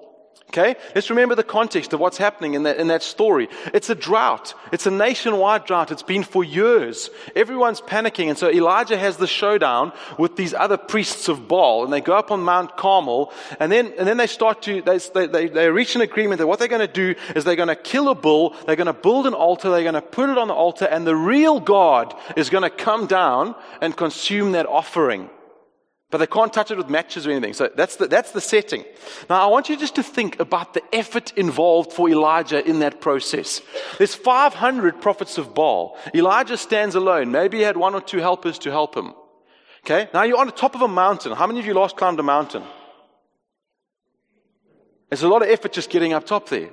Okay? 0.50 0.76
Let's 0.94 1.10
remember 1.10 1.34
the 1.34 1.44
context 1.44 1.92
of 1.92 2.00
what's 2.00 2.16
happening 2.16 2.54
in 2.54 2.62
that, 2.62 2.78
in 2.78 2.86
that 2.86 3.02
story. 3.02 3.48
It's 3.74 3.90
a 3.90 3.94
drought. 3.94 4.54
It's 4.72 4.86
a 4.86 4.90
nationwide 4.90 5.66
drought. 5.66 5.90
It's 5.90 6.02
been 6.02 6.22
for 6.22 6.42
years. 6.42 7.10
Everyone's 7.36 7.82
panicking. 7.82 8.30
And 8.30 8.38
so 8.38 8.50
Elijah 8.50 8.96
has 8.96 9.18
the 9.18 9.26
showdown 9.26 9.92
with 10.18 10.36
these 10.36 10.54
other 10.54 10.78
priests 10.78 11.28
of 11.28 11.48
Baal. 11.48 11.84
And 11.84 11.92
they 11.92 12.00
go 12.00 12.14
up 12.14 12.30
on 12.30 12.40
Mount 12.40 12.78
Carmel. 12.78 13.30
And 13.60 13.70
then, 13.70 13.92
and 13.98 14.08
then 14.08 14.16
they 14.16 14.26
start 14.26 14.62
to, 14.62 14.80
they, 14.80 14.98
they, 15.26 15.48
they 15.48 15.68
reach 15.68 15.94
an 15.96 16.00
agreement 16.00 16.38
that 16.38 16.46
what 16.46 16.58
they're 16.58 16.66
going 16.66 16.86
to 16.86 16.92
do 16.92 17.14
is 17.36 17.44
they're 17.44 17.54
going 17.54 17.68
to 17.68 17.76
kill 17.76 18.08
a 18.08 18.14
bull. 18.14 18.56
They're 18.66 18.76
going 18.76 18.86
to 18.86 18.94
build 18.94 19.26
an 19.26 19.34
altar. 19.34 19.70
They're 19.70 19.82
going 19.82 19.94
to 19.94 20.00
put 20.00 20.30
it 20.30 20.38
on 20.38 20.48
the 20.48 20.54
altar. 20.54 20.86
And 20.86 21.06
the 21.06 21.16
real 21.16 21.60
God 21.60 22.14
is 22.36 22.48
going 22.48 22.64
to 22.64 22.70
come 22.70 23.06
down 23.06 23.54
and 23.82 23.94
consume 23.94 24.52
that 24.52 24.64
offering. 24.64 25.28
But 26.10 26.18
they 26.18 26.26
can't 26.26 26.52
touch 26.52 26.70
it 26.70 26.78
with 26.78 26.88
matches 26.88 27.26
or 27.26 27.30
anything. 27.32 27.52
So 27.52 27.70
that's 27.74 27.96
the, 27.96 28.06
that's 28.06 28.32
the 28.32 28.40
setting. 28.40 28.84
Now, 29.28 29.42
I 29.42 29.46
want 29.50 29.68
you 29.68 29.76
just 29.76 29.94
to 29.96 30.02
think 30.02 30.40
about 30.40 30.72
the 30.72 30.82
effort 30.94 31.32
involved 31.36 31.92
for 31.92 32.08
Elijah 32.08 32.66
in 32.66 32.78
that 32.78 33.02
process. 33.02 33.60
There's 33.98 34.14
500 34.14 35.02
prophets 35.02 35.36
of 35.36 35.54
Baal. 35.54 35.98
Elijah 36.14 36.56
stands 36.56 36.94
alone. 36.94 37.30
Maybe 37.30 37.58
he 37.58 37.62
had 37.62 37.76
one 37.76 37.94
or 37.94 38.00
two 38.00 38.18
helpers 38.18 38.58
to 38.60 38.70
help 38.70 38.96
him. 38.96 39.12
Okay? 39.84 40.08
Now 40.14 40.22
you're 40.22 40.38
on 40.38 40.46
the 40.46 40.52
top 40.52 40.74
of 40.74 40.80
a 40.80 40.88
mountain. 40.88 41.32
How 41.32 41.46
many 41.46 41.60
of 41.60 41.66
you 41.66 41.74
last 41.74 41.96
climbed 41.96 42.18
a 42.20 42.22
mountain? 42.22 42.62
There's 45.10 45.22
a 45.22 45.28
lot 45.28 45.42
of 45.42 45.48
effort 45.48 45.72
just 45.72 45.90
getting 45.90 46.14
up 46.14 46.26
top 46.26 46.48
there. 46.48 46.70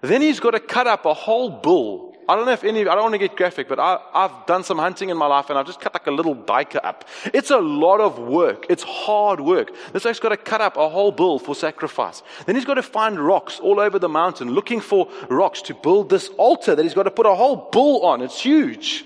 Then 0.00 0.22
he's 0.22 0.40
got 0.40 0.52
to 0.52 0.60
cut 0.60 0.88
up 0.88 1.06
a 1.06 1.14
whole 1.14 1.50
bull 1.50 2.16
I 2.28 2.36
don't 2.36 2.46
know 2.46 2.52
if 2.52 2.62
any, 2.62 2.80
I 2.82 2.94
don't 2.94 3.02
want 3.02 3.14
to 3.14 3.18
get 3.18 3.36
graphic, 3.36 3.68
but 3.68 3.80
I, 3.80 3.98
have 4.14 4.46
done 4.46 4.62
some 4.62 4.78
hunting 4.78 5.08
in 5.10 5.16
my 5.16 5.26
life 5.26 5.50
and 5.50 5.58
I've 5.58 5.66
just 5.66 5.80
cut 5.80 5.92
like 5.92 6.06
a 6.06 6.10
little 6.10 6.36
duiker 6.36 6.80
up. 6.84 7.04
It's 7.34 7.50
a 7.50 7.58
lot 7.58 8.00
of 8.00 8.18
work. 8.18 8.66
It's 8.70 8.82
hard 8.82 9.40
work. 9.40 9.72
This 9.92 10.04
guy's 10.04 10.20
got 10.20 10.28
to 10.28 10.36
cut 10.36 10.60
up 10.60 10.76
a 10.76 10.88
whole 10.88 11.10
bull 11.10 11.38
for 11.38 11.54
sacrifice. 11.54 12.22
Then 12.46 12.54
he's 12.54 12.64
got 12.64 12.74
to 12.74 12.82
find 12.82 13.18
rocks 13.18 13.58
all 13.58 13.80
over 13.80 13.98
the 13.98 14.08
mountain, 14.08 14.50
looking 14.50 14.80
for 14.80 15.08
rocks 15.28 15.62
to 15.62 15.74
build 15.74 16.10
this 16.10 16.28
altar 16.38 16.76
that 16.76 16.82
he's 16.82 16.94
got 16.94 17.04
to 17.04 17.10
put 17.10 17.26
a 17.26 17.34
whole 17.34 17.68
bull 17.72 18.06
on. 18.06 18.22
It's 18.22 18.40
huge. 18.40 19.04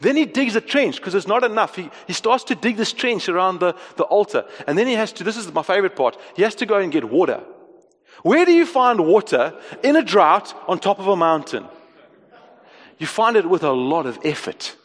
Then 0.00 0.16
he 0.16 0.26
digs 0.26 0.54
a 0.54 0.60
trench 0.60 0.96
because 0.96 1.14
it's 1.14 1.26
not 1.26 1.44
enough. 1.44 1.74
He, 1.74 1.90
he 2.06 2.12
starts 2.12 2.44
to 2.44 2.54
dig 2.54 2.76
this 2.76 2.92
trench 2.92 3.28
around 3.28 3.60
the, 3.60 3.74
the 3.96 4.04
altar. 4.04 4.44
And 4.66 4.76
then 4.76 4.86
he 4.86 4.94
has 4.94 5.12
to, 5.12 5.24
this 5.24 5.36
is 5.36 5.52
my 5.52 5.62
favorite 5.62 5.96
part, 5.96 6.18
he 6.36 6.42
has 6.42 6.54
to 6.56 6.66
go 6.66 6.78
and 6.78 6.92
get 6.92 7.04
water. 7.04 7.42
Where 8.22 8.44
do 8.44 8.52
you 8.52 8.66
find 8.66 9.06
water 9.06 9.58
in 9.82 9.96
a 9.96 10.02
drought 10.02 10.54
on 10.68 10.78
top 10.78 10.98
of 10.98 11.06
a 11.06 11.16
mountain? 11.16 11.66
You 12.98 13.06
find 13.06 13.36
it 13.36 13.48
with 13.48 13.62
a 13.62 13.72
lot 13.72 14.06
of 14.06 14.18
effort. 14.24 14.76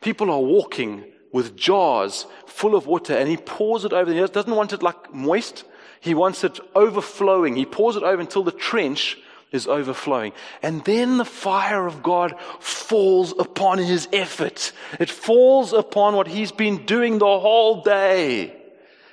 People 0.00 0.30
are 0.30 0.40
walking 0.40 1.04
with 1.32 1.56
jars 1.56 2.26
full 2.46 2.74
of 2.74 2.86
water 2.86 3.14
and 3.14 3.28
he 3.28 3.36
pours 3.36 3.84
it 3.84 3.92
over. 3.92 4.12
He 4.12 4.20
doesn't 4.20 4.54
want 4.54 4.72
it 4.72 4.82
like 4.82 5.12
moist. 5.12 5.64
He 6.00 6.14
wants 6.14 6.44
it 6.44 6.58
overflowing. 6.74 7.56
He 7.56 7.66
pours 7.66 7.96
it 7.96 8.02
over 8.02 8.20
until 8.20 8.42
the 8.42 8.52
trench 8.52 9.18
is 9.52 9.66
overflowing. 9.66 10.32
And 10.62 10.84
then 10.84 11.18
the 11.18 11.24
fire 11.24 11.86
of 11.86 12.02
God 12.02 12.34
falls 12.60 13.34
upon 13.38 13.78
his 13.78 14.08
effort. 14.12 14.72
It 14.98 15.10
falls 15.10 15.72
upon 15.72 16.14
what 16.14 16.28
he's 16.28 16.52
been 16.52 16.86
doing 16.86 17.18
the 17.18 17.38
whole 17.38 17.82
day. 17.82 18.59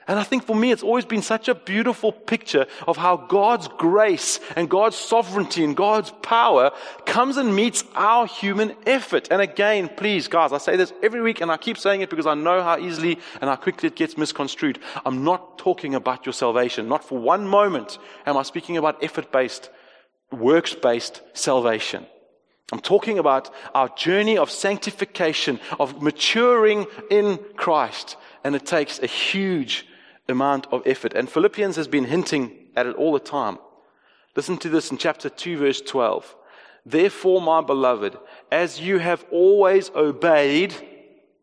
And 0.08 0.18
I 0.18 0.24
think 0.24 0.46
for 0.46 0.56
me, 0.56 0.72
it's 0.72 0.84
always 0.84 1.04
been 1.04 1.22
such 1.22 1.50
a 1.50 1.56
beautiful 1.56 2.14
picture 2.14 2.66
of 2.88 2.96
how 2.96 3.18
God's 3.18 3.68
grace 3.68 4.40
and 4.56 4.70
God's 4.70 4.96
sovereignty 4.96 5.66
and 5.66 5.76
God's 5.76 6.12
power 6.22 6.72
comes 7.06 7.36
and 7.36 7.54
meets 7.54 7.84
our 7.94 8.26
human 8.26 8.74
effort. 8.86 9.28
And 9.30 9.42
again, 9.42 9.90
please, 9.90 10.30
guys, 10.30 10.54
I 10.54 10.60
say 10.60 10.78
this 10.78 10.94
every 11.04 11.22
week 11.22 11.42
and 11.42 11.52
I 11.52 11.58
keep 11.58 11.78
saying 11.78 12.02
it 12.02 12.10
because 12.10 12.26
I 12.26 12.36
know 12.36 12.64
how 12.64 12.78
easily 12.78 13.20
and 13.42 13.50
how 13.50 13.58
quickly 13.58 13.88
it 13.88 13.98
gets 13.98 14.18
misconstrued. 14.18 14.80
I'm 15.06 15.26
not 15.26 15.58
talking 15.58 15.94
about 15.94 16.26
your 16.26 16.34
salvation. 16.34 16.88
Not 16.88 17.04
for 17.04 17.18
one 17.18 17.46
moment 17.46 17.98
am 18.26 18.38
I 18.38 18.44
speaking 18.44 18.78
about 18.78 19.04
effort 19.04 19.30
based, 19.34 19.70
works 20.32 20.74
based 20.74 21.22
salvation. 21.34 22.06
I'm 22.72 22.80
talking 22.80 23.20
about 23.20 23.54
our 23.74 23.90
journey 23.90 24.38
of 24.38 24.52
sanctification, 24.52 25.60
of 25.80 26.02
maturing 26.02 26.86
in 27.10 27.40
Christ. 27.58 28.16
And 28.46 28.56
it 28.56 28.66
takes 28.66 29.00
a 29.00 29.06
huge 29.06 29.86
amount 30.30 30.68
of 30.72 30.82
effort. 30.86 31.14
And 31.14 31.30
Philippians 31.30 31.76
has 31.76 31.88
been 31.88 32.06
hinting 32.06 32.52
at 32.76 32.86
it 32.86 32.96
all 32.96 33.14
the 33.14 33.20
time. 33.20 33.58
Listen 34.36 34.58
to 34.58 34.70
this 34.70 34.92
in 34.92 34.98
chapter 34.98 35.30
2, 35.30 35.58
verse 35.58 35.82
12. 35.82 36.36
Therefore, 36.86 37.42
my 37.42 37.62
beloved, 37.62 38.18
as 38.52 38.80
you 38.80 39.00
have 39.00 39.26
always 39.32 39.90
obeyed, 39.96 40.74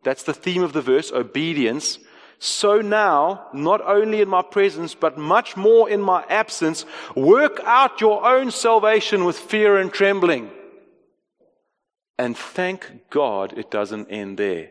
that's 0.03 0.23
the 0.23 0.33
theme 0.33 0.63
of 0.63 0.73
the 0.73 0.81
verse, 0.81 1.13
obedience. 1.13 1.99
So 2.39 2.81
now, 2.81 3.49
not 3.53 3.81
only 3.83 4.21
in 4.21 4.29
my 4.29 4.43
presence, 4.43 4.95
but 4.95 5.19
much 5.19 5.57
more 5.57 5.89
in 5.89 6.01
my 6.01 6.25
absence, 6.29 6.87
work 7.15 7.61
out 7.65 8.01
your 8.01 8.25
own 8.25 8.51
salvation 8.51 9.25
with 9.25 9.39
fear 9.39 9.77
and 9.77 9.93
trembling. 9.93 10.51
And 12.19 12.37
thank 12.37 13.11
God 13.11 13.55
it 13.57 13.71
doesn't 13.71 14.11
end 14.11 14.39
there. 14.39 14.71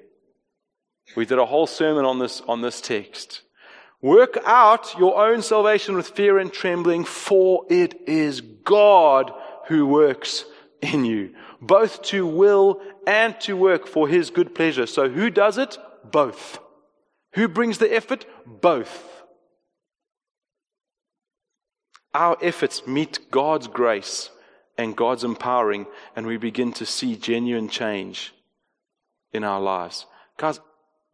We 1.16 1.26
did 1.26 1.40
a 1.40 1.46
whole 1.46 1.68
sermon 1.68 2.06
on 2.06 2.20
this, 2.20 2.42
on 2.48 2.62
this 2.62 2.80
text. 2.80 3.42
Work 4.04 4.38
out 4.44 5.00
your 5.00 5.18
own 5.18 5.42
salvation 5.42 5.96
with 5.96 6.10
fear 6.10 6.38
and 6.38 6.52
trembling, 6.52 7.06
for 7.06 7.66
it 7.70 8.02
is 8.06 8.42
God 8.42 9.32
who 9.70 9.88
works 9.88 10.44
in 10.82 11.06
you, 11.06 11.34
both 11.62 12.02
to 12.04 12.28
will 12.28 12.82
and 13.08 13.40
to 13.40 13.56
work 13.56 13.88
for 13.88 14.10
his 14.10 14.30
good 14.30 14.54
pleasure. 14.54 14.88
So 14.88 15.08
who 15.08 15.30
does 15.30 15.58
it? 15.58 15.78
Both. 16.04 16.60
Who 17.36 17.48
brings 17.48 17.78
the 17.78 17.96
effort? 17.96 18.26
Both. 18.46 19.10
Our 22.14 22.38
efforts 22.42 22.86
meet 22.86 23.32
God's 23.32 23.70
grace 23.70 24.30
and 24.78 24.98
God's 24.98 25.24
empowering, 25.24 25.88
and 26.14 26.28
we 26.28 26.36
begin 26.36 26.74
to 26.74 26.86
see 26.86 27.16
genuine 27.16 27.70
change 27.70 28.34
in 29.32 29.46
our 29.46 29.62
lives. 29.62 30.06
Guys, 30.38 30.60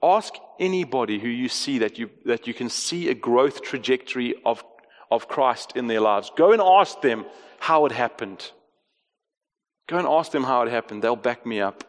Ask 0.02 0.36
anybody 0.60 1.20
who 1.20 1.28
you 1.28 1.50
see 1.50 1.80
that 1.80 1.98
you, 2.00 2.10
that 2.26 2.48
you 2.48 2.54
can 2.54 2.70
see 2.70 3.10
a 3.10 3.14
growth 3.14 3.62
trajectory 3.62 4.36
of, 4.46 4.64
of 5.12 5.28
Christ 5.28 5.74
in 5.76 5.88
their 5.88 6.00
lives. 6.00 6.32
Go 6.36 6.54
and 6.54 6.62
ask 6.62 7.02
them 7.02 7.26
how 7.60 7.86
it 7.86 7.92
happened. 7.92 8.52
Go 9.88 9.98
and 9.98 10.08
ask 10.08 10.32
them 10.32 10.44
how 10.44 10.62
it 10.62 10.70
happened. 10.70 11.02
They'll 11.02 11.16
back 11.16 11.46
me 11.46 11.60
up. 11.60 11.84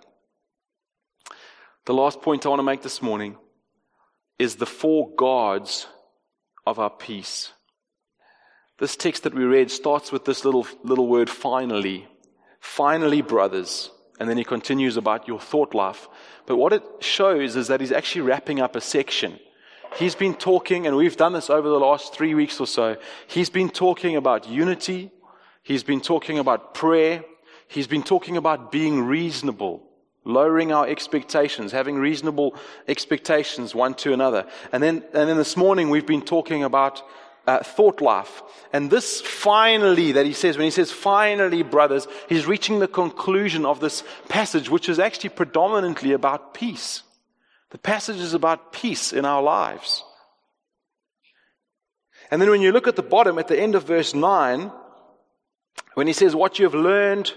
The 1.86 1.94
last 1.94 2.20
point 2.20 2.44
I 2.44 2.48
want 2.48 2.58
to 2.58 2.64
make 2.64 2.82
this 2.82 3.02
morning 3.02 3.36
is 4.38 4.56
the 4.56 4.66
four 4.66 5.14
gods 5.16 5.86
of 6.66 6.78
our 6.78 6.90
peace. 6.90 7.52
This 8.78 8.96
text 8.96 9.24
that 9.24 9.34
we 9.34 9.44
read 9.44 9.70
starts 9.70 10.10
with 10.10 10.24
this 10.24 10.44
little, 10.44 10.66
little 10.82 11.06
word, 11.06 11.28
finally. 11.28 12.08
Finally, 12.60 13.22
brothers. 13.22 13.90
And 14.20 14.28
then 14.28 14.36
he 14.36 14.44
continues 14.44 14.98
about 14.98 15.26
your 15.26 15.40
thought 15.40 15.74
life. 15.74 16.06
But 16.44 16.56
what 16.56 16.74
it 16.74 16.84
shows 17.00 17.56
is 17.56 17.68
that 17.68 17.80
he's 17.80 17.90
actually 17.90 18.20
wrapping 18.20 18.60
up 18.60 18.76
a 18.76 18.80
section. 18.80 19.40
He's 19.96 20.14
been 20.14 20.34
talking, 20.34 20.86
and 20.86 20.94
we've 20.94 21.16
done 21.16 21.32
this 21.32 21.50
over 21.50 21.68
the 21.68 21.80
last 21.80 22.14
three 22.14 22.34
weeks 22.34 22.60
or 22.60 22.66
so. 22.66 22.96
He's 23.26 23.50
been 23.50 23.70
talking 23.70 24.16
about 24.16 24.46
unity. 24.46 25.10
He's 25.62 25.82
been 25.82 26.02
talking 26.02 26.38
about 26.38 26.74
prayer. 26.74 27.24
He's 27.66 27.86
been 27.86 28.02
talking 28.02 28.36
about 28.36 28.70
being 28.70 29.06
reasonable, 29.06 29.82
lowering 30.24 30.70
our 30.70 30.86
expectations, 30.86 31.72
having 31.72 31.96
reasonable 31.96 32.54
expectations 32.88 33.74
one 33.74 33.94
to 33.94 34.12
another. 34.12 34.46
And 34.70 34.82
then, 34.82 35.02
and 35.14 35.30
then 35.30 35.38
this 35.38 35.56
morning 35.56 35.88
we've 35.88 36.06
been 36.06 36.22
talking 36.22 36.62
about 36.62 37.02
uh, 37.50 37.62
thought 37.64 38.00
life. 38.00 38.42
And 38.72 38.90
this 38.90 39.20
finally 39.20 40.12
that 40.12 40.26
he 40.26 40.32
says, 40.32 40.56
when 40.56 40.66
he 40.66 40.70
says 40.70 40.92
finally, 40.92 41.64
brothers, 41.64 42.06
he's 42.28 42.46
reaching 42.46 42.78
the 42.78 42.86
conclusion 42.86 43.66
of 43.66 43.80
this 43.80 44.04
passage, 44.28 44.70
which 44.70 44.88
is 44.88 45.00
actually 45.00 45.30
predominantly 45.30 46.12
about 46.12 46.54
peace. 46.54 47.02
The 47.70 47.78
passage 47.78 48.18
is 48.18 48.34
about 48.34 48.72
peace 48.72 49.12
in 49.12 49.24
our 49.24 49.42
lives. 49.42 50.04
And 52.30 52.40
then 52.40 52.50
when 52.50 52.62
you 52.62 52.70
look 52.70 52.86
at 52.86 52.94
the 52.94 53.02
bottom, 53.02 53.38
at 53.38 53.48
the 53.48 53.60
end 53.60 53.74
of 53.74 53.82
verse 53.84 54.14
9, 54.14 54.70
when 55.94 56.06
he 56.06 56.12
says, 56.12 56.36
What 56.36 56.60
you 56.60 56.66
have 56.66 56.74
learned 56.74 57.32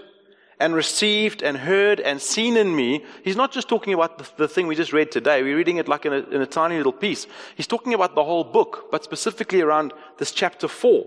and 0.60 0.74
received 0.74 1.42
and 1.42 1.56
heard 1.56 2.00
and 2.00 2.20
seen 2.20 2.56
in 2.56 2.74
me, 2.74 3.04
he's 3.22 3.36
not 3.36 3.52
just 3.52 3.68
talking 3.68 3.94
about 3.94 4.18
the, 4.18 4.28
the 4.36 4.48
thing 4.48 4.66
we 4.66 4.74
just 4.74 4.92
read 4.92 5.10
today. 5.10 5.42
We're 5.42 5.56
reading 5.56 5.78
it 5.78 5.88
like 5.88 6.06
in 6.06 6.12
a, 6.12 6.18
in 6.18 6.40
a 6.40 6.46
tiny 6.46 6.76
little 6.76 6.92
piece. 6.92 7.26
He's 7.56 7.66
talking 7.66 7.94
about 7.94 8.14
the 8.14 8.24
whole 8.24 8.44
book, 8.44 8.88
but 8.90 9.04
specifically 9.04 9.60
around 9.60 9.92
this 10.18 10.32
chapter 10.32 10.68
4. 10.68 11.04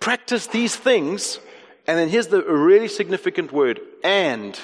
Practice 0.00 0.46
these 0.46 0.76
things, 0.76 1.40
and 1.86 1.98
then 1.98 2.08
here's 2.08 2.28
the 2.28 2.42
really 2.42 2.88
significant 2.88 3.52
word, 3.52 3.80
and 4.04 4.58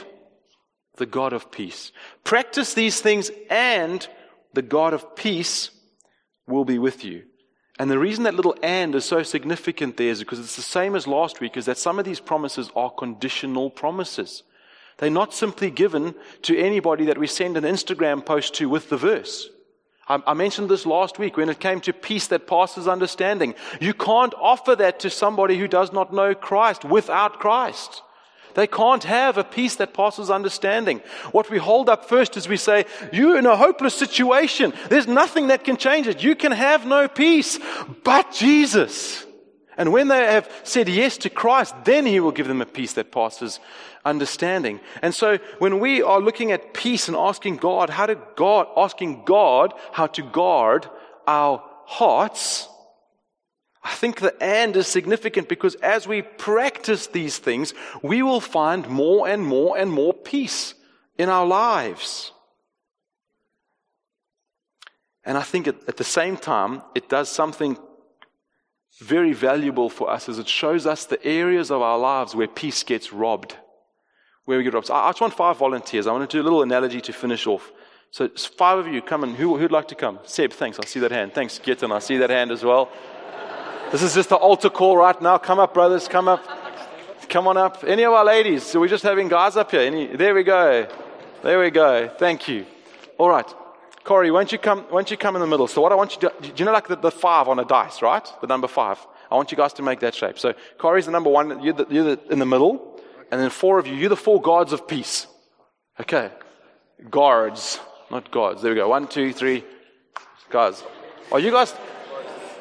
the 0.96 1.06
God 1.06 1.32
of 1.32 1.50
peace. 1.50 1.90
Practice 2.22 2.74
these 2.74 3.00
things, 3.00 3.30
and 3.50 4.06
the 4.52 4.62
God 4.62 4.94
of 4.94 5.16
peace 5.16 5.70
will 6.46 6.64
be 6.64 6.78
with 6.78 7.04
you. 7.04 7.24
And 7.83 7.90
the 7.90 7.99
reason 7.99 8.23
that 8.23 8.37
little 8.37 8.55
and 8.62 8.95
is 8.95 9.05
so 9.05 9.25
significant 9.25 9.97
there 9.97 10.11
is 10.11 10.21
because 10.21 10.38
it's 10.38 10.55
the 10.55 10.62
same 10.62 10.95
as 10.95 11.09
last 11.09 11.40
week, 11.40 11.57
is 11.57 11.66
that 11.66 11.77
some 11.77 11.99
of 11.99 12.05
these 12.05 12.21
promises 12.21 12.71
are 12.77 12.90
conditional 12.90 13.71
promises. 13.71 14.45
They're 14.99 15.11
not 15.11 15.35
simply 15.35 15.68
given 15.68 16.14
to 16.42 16.57
anybody 16.57 17.07
that 17.07 17.18
we 17.18 17.27
send 17.27 17.57
an 17.57 17.64
Instagram 17.64 18.25
post 18.25 18.55
to 18.55 18.68
with 18.68 18.88
the 18.88 18.97
verse. 18.97 19.51
I 20.07 20.33
mentioned 20.33 20.68
this 20.68 20.87
last 20.87 21.18
week 21.18 21.37
when 21.37 21.49
it 21.49 21.59
came 21.59 21.81
to 21.81 21.92
peace 21.92 22.29
that 22.29 22.47
passes 22.47 22.87
understanding. 22.87 23.57
You 23.81 23.95
can't 23.95 24.35
offer 24.40 24.77
that 24.77 25.01
to 25.01 25.11
somebody 25.11 25.59
who 25.59 25.66
does 25.66 25.92
not 25.92 26.14
know 26.14 26.37
Christ 26.37 26.85
without 26.85 27.40
Christ. 27.40 28.03
They 28.55 28.67
can't 28.67 29.05
have 29.05 29.38
a 29.38 29.45
peace 29.45 29.77
that 29.77 29.95
passes 29.95 30.31
understanding. 30.31 31.01
What 31.33 31.51
we 31.51 31.59
hold 31.59 31.88
up 31.88 32.09
first 32.09 32.37
is 32.37 32.49
we 32.49 32.57
say, 32.57 32.87
You're 33.12 33.38
in 33.38 33.47
a 33.47 33.57
hopeless 33.57 33.95
situation. 33.95 34.73
There's 34.88 35.07
nothing 35.07 35.49
that 35.49 35.65
can 35.65 35.77
change 35.77 36.07
it. 36.07 36.23
You 36.23 36.37
can 36.37 36.53
have 36.53 36.87
no 36.87 37.09
peace 37.09 37.59
but 38.05 38.33
Jesus. 38.33 39.27
And 39.77 39.93
when 39.93 40.09
they 40.09 40.25
have 40.25 40.51
said 40.65 40.88
yes 40.88 41.17
to 41.19 41.31
Christ, 41.31 41.75
then 41.85 42.05
He 42.05 42.21
will 42.21 42.33
give 42.33 42.49
them 42.49 42.61
a 42.61 42.67
peace 42.67 42.93
that 42.95 43.11
passes 43.11 43.59
understanding. 44.05 44.81
And 45.01 45.15
so 45.15 45.38
when 45.59 45.81
we 45.81 46.03
are 46.03 46.21
looking 46.21 46.53
at 46.53 46.75
peace 46.75 47.09
and 47.09 47.17
asking 47.17 47.57
God, 47.57 47.88
how 47.88 48.07
to 48.07 48.19
God, 48.37 48.67
asking 48.77 49.25
God 49.25 49.73
how 49.93 50.09
to 50.09 50.23
guard 50.23 50.88
our 51.27 51.62
hearts, 51.87 52.69
I 53.85 53.95
think 53.95 54.21
the 54.21 54.40
and 54.42 54.77
is 54.77 54.87
significant 54.87 55.49
because 55.49 55.75
as 55.77 56.07
we 56.07 56.23
practice 56.23 57.09
these 57.09 57.38
things, 57.38 57.75
we 58.01 58.23
will 58.23 58.40
find 58.40 58.88
more 58.88 59.29
and 59.29 59.45
more 59.45 59.77
and 59.77 59.90
more 59.90 60.14
peace 60.14 60.75
in 61.18 61.29
our 61.29 61.47
lives. 61.47 62.33
And 65.25 65.37
I 65.37 65.42
think 65.42 65.66
at, 65.68 65.97
the 65.97 66.05
same 66.05 66.37
time, 66.37 66.83
it 66.95 67.09
does 67.09 67.29
something 67.29 67.77
very 69.01 69.33
valuable 69.33 69.88
for 69.88 70.11
us 70.11 70.29
as 70.29 70.38
it 70.38 70.49
shows 70.49 70.87
us 70.87 71.05
the 71.05 71.25
areas 71.25 71.71
of 71.71 71.81
our 71.81 71.99
lives 71.99 72.35
where 72.35 72.49
peace 72.49 72.83
gets 72.83 73.12
robbed. 73.12 73.57
Where 74.45 74.59
we 74.59 74.64
get 74.64 74.75
robbed. 74.75 74.88
So 74.88 74.95
I 74.95 75.11
just 75.11 75.21
want 75.21 75.35
five 75.35 75.59
volunteers. 75.59 76.07
I 76.07 76.12
want 76.12 76.29
to 76.29 76.37
do 76.37 76.42
a 76.42 76.45
little 76.45 76.62
analogy 76.62 77.01
to 77.03 77.12
finish 77.12 77.47
off. 77.47 77.73
So 78.11 78.29
five 78.29 78.79
of 78.79 78.88
you 78.88 79.01
come 79.01 79.23
and 79.23 79.35
who, 79.35 79.57
who'd 79.57 79.73
like 79.73 79.88
to 79.88 79.95
come? 79.95 80.18
Seb, 80.25 80.53
thanks. 80.53 80.79
I 80.79 80.85
see 80.85 81.01
that 81.01 81.12
hand. 81.12 81.33
Thanks, 81.33 81.59
Gitten. 81.59 81.90
I 81.92 82.01
see 82.01 82.18
that 82.18 82.31
hand 82.31 82.51
as 82.51 82.62
well. 82.62 82.90
This 83.92 84.02
is 84.02 84.14
just 84.14 84.31
the 84.31 84.37
altar 84.37 84.70
call 84.70 84.96
right 84.96 85.20
now. 85.20 85.37
Come 85.37 85.59
up, 85.59 85.74
brothers. 85.74 86.09
Come 86.09 86.26
up. 86.26 86.42
Come 87.28 87.46
on 87.46 87.59
up. 87.59 87.85
Any 87.85 88.05
of 88.05 88.14
our 88.14 88.24
ladies? 88.24 88.62
So 88.62 88.81
we're 88.81 88.88
just 88.88 89.05
having 89.05 89.28
guys 89.28 89.55
up 89.55 89.70
here. 89.70 89.81
Any, 89.81 90.16
there 90.16 90.35
we 90.35 90.44
go. 90.44 90.88
There 91.42 91.61
we 91.61 91.70
go. 91.70 92.09
Thank 92.09 92.48
you. 92.48 92.64
All 93.18 93.28
right. 93.28 93.44
Corey, 94.02 94.31
won't 94.31 94.50
you 94.50 94.57
come, 94.57 94.87
won't 94.90 95.11
you 95.11 95.18
come 95.18 95.37
in 95.37 95.40
the 95.40 95.46
middle? 95.46 95.68
So 95.68 95.83
what 95.83 95.92
I 95.92 95.94
want 95.94 96.14
you 96.14 96.20
to 96.22 96.35
do, 96.40 96.52
you 96.57 96.64
know 96.64 96.72
like 96.72 96.88
the, 96.88 96.96
the 96.96 97.11
five 97.11 97.48
on 97.48 97.59
a 97.59 97.66
dice, 97.66 98.00
right? 98.00 98.26
The 98.40 98.46
number 98.46 98.66
five. 98.66 98.98
I 99.31 99.35
want 99.35 99.52
you 99.52 99.59
guys 99.59 99.74
to 99.74 99.83
make 99.83 100.00
that 100.00 100.14
shape. 100.14 100.38
So 100.38 100.55
Corey's 100.78 101.05
the 101.05 101.12
number 101.12 101.28
one, 101.28 101.62
you're, 101.62 101.74
the, 101.74 101.87
you're 101.90 102.16
the, 102.16 102.33
in 102.33 102.38
the 102.38 102.46
middle, 102.46 102.98
and 103.31 103.40
then 103.40 103.50
four 103.50 103.78
of 103.78 103.87
you, 103.87 103.94
you're 103.94 104.09
the 104.09 104.16
four 104.16 104.40
guards 104.40 104.72
of 104.72 104.88
peace. 104.88 105.26
Okay. 106.00 106.31
Guards, 107.11 107.78
not 108.11 108.31
gods. 108.31 108.62
There 108.62 108.72
we 108.72 108.76
go. 108.76 108.88
One, 108.88 109.07
two, 109.07 109.35
three. 109.35 109.64
Guys. 110.48 110.83
Are 111.31 111.40
you 111.40 111.50
guys, 111.50 111.74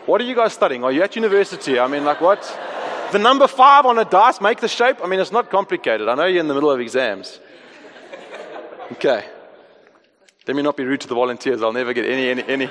what 0.05 0.21
are 0.21 0.23
you 0.23 0.35
guys 0.35 0.53
studying? 0.53 0.83
Are 0.83 0.91
you 0.91 1.03
at 1.03 1.15
university? 1.15 1.79
I 1.79 1.87
mean, 1.87 2.03
like 2.03 2.21
what? 2.21 2.41
The 3.11 3.19
number 3.19 3.47
five 3.47 3.85
on 3.85 3.99
a 3.99 4.05
dice, 4.05 4.39
make 4.41 4.59
the 4.59 4.67
shape. 4.67 4.97
I 5.03 5.07
mean, 5.07 5.19
it's 5.19 5.31
not 5.31 5.49
complicated. 5.49 6.07
I 6.07 6.15
know 6.15 6.25
you're 6.25 6.39
in 6.39 6.47
the 6.47 6.53
middle 6.53 6.71
of 6.71 6.79
exams. 6.79 7.39
Okay. 8.93 9.25
Let 10.47 10.55
me 10.55 10.63
not 10.63 10.75
be 10.75 10.83
rude 10.83 11.01
to 11.01 11.07
the 11.07 11.15
volunteers. 11.15 11.61
I'll 11.61 11.73
never 11.73 11.93
get 11.93 12.05
any, 12.05 12.29
any, 12.29 12.43
any. 12.43 12.69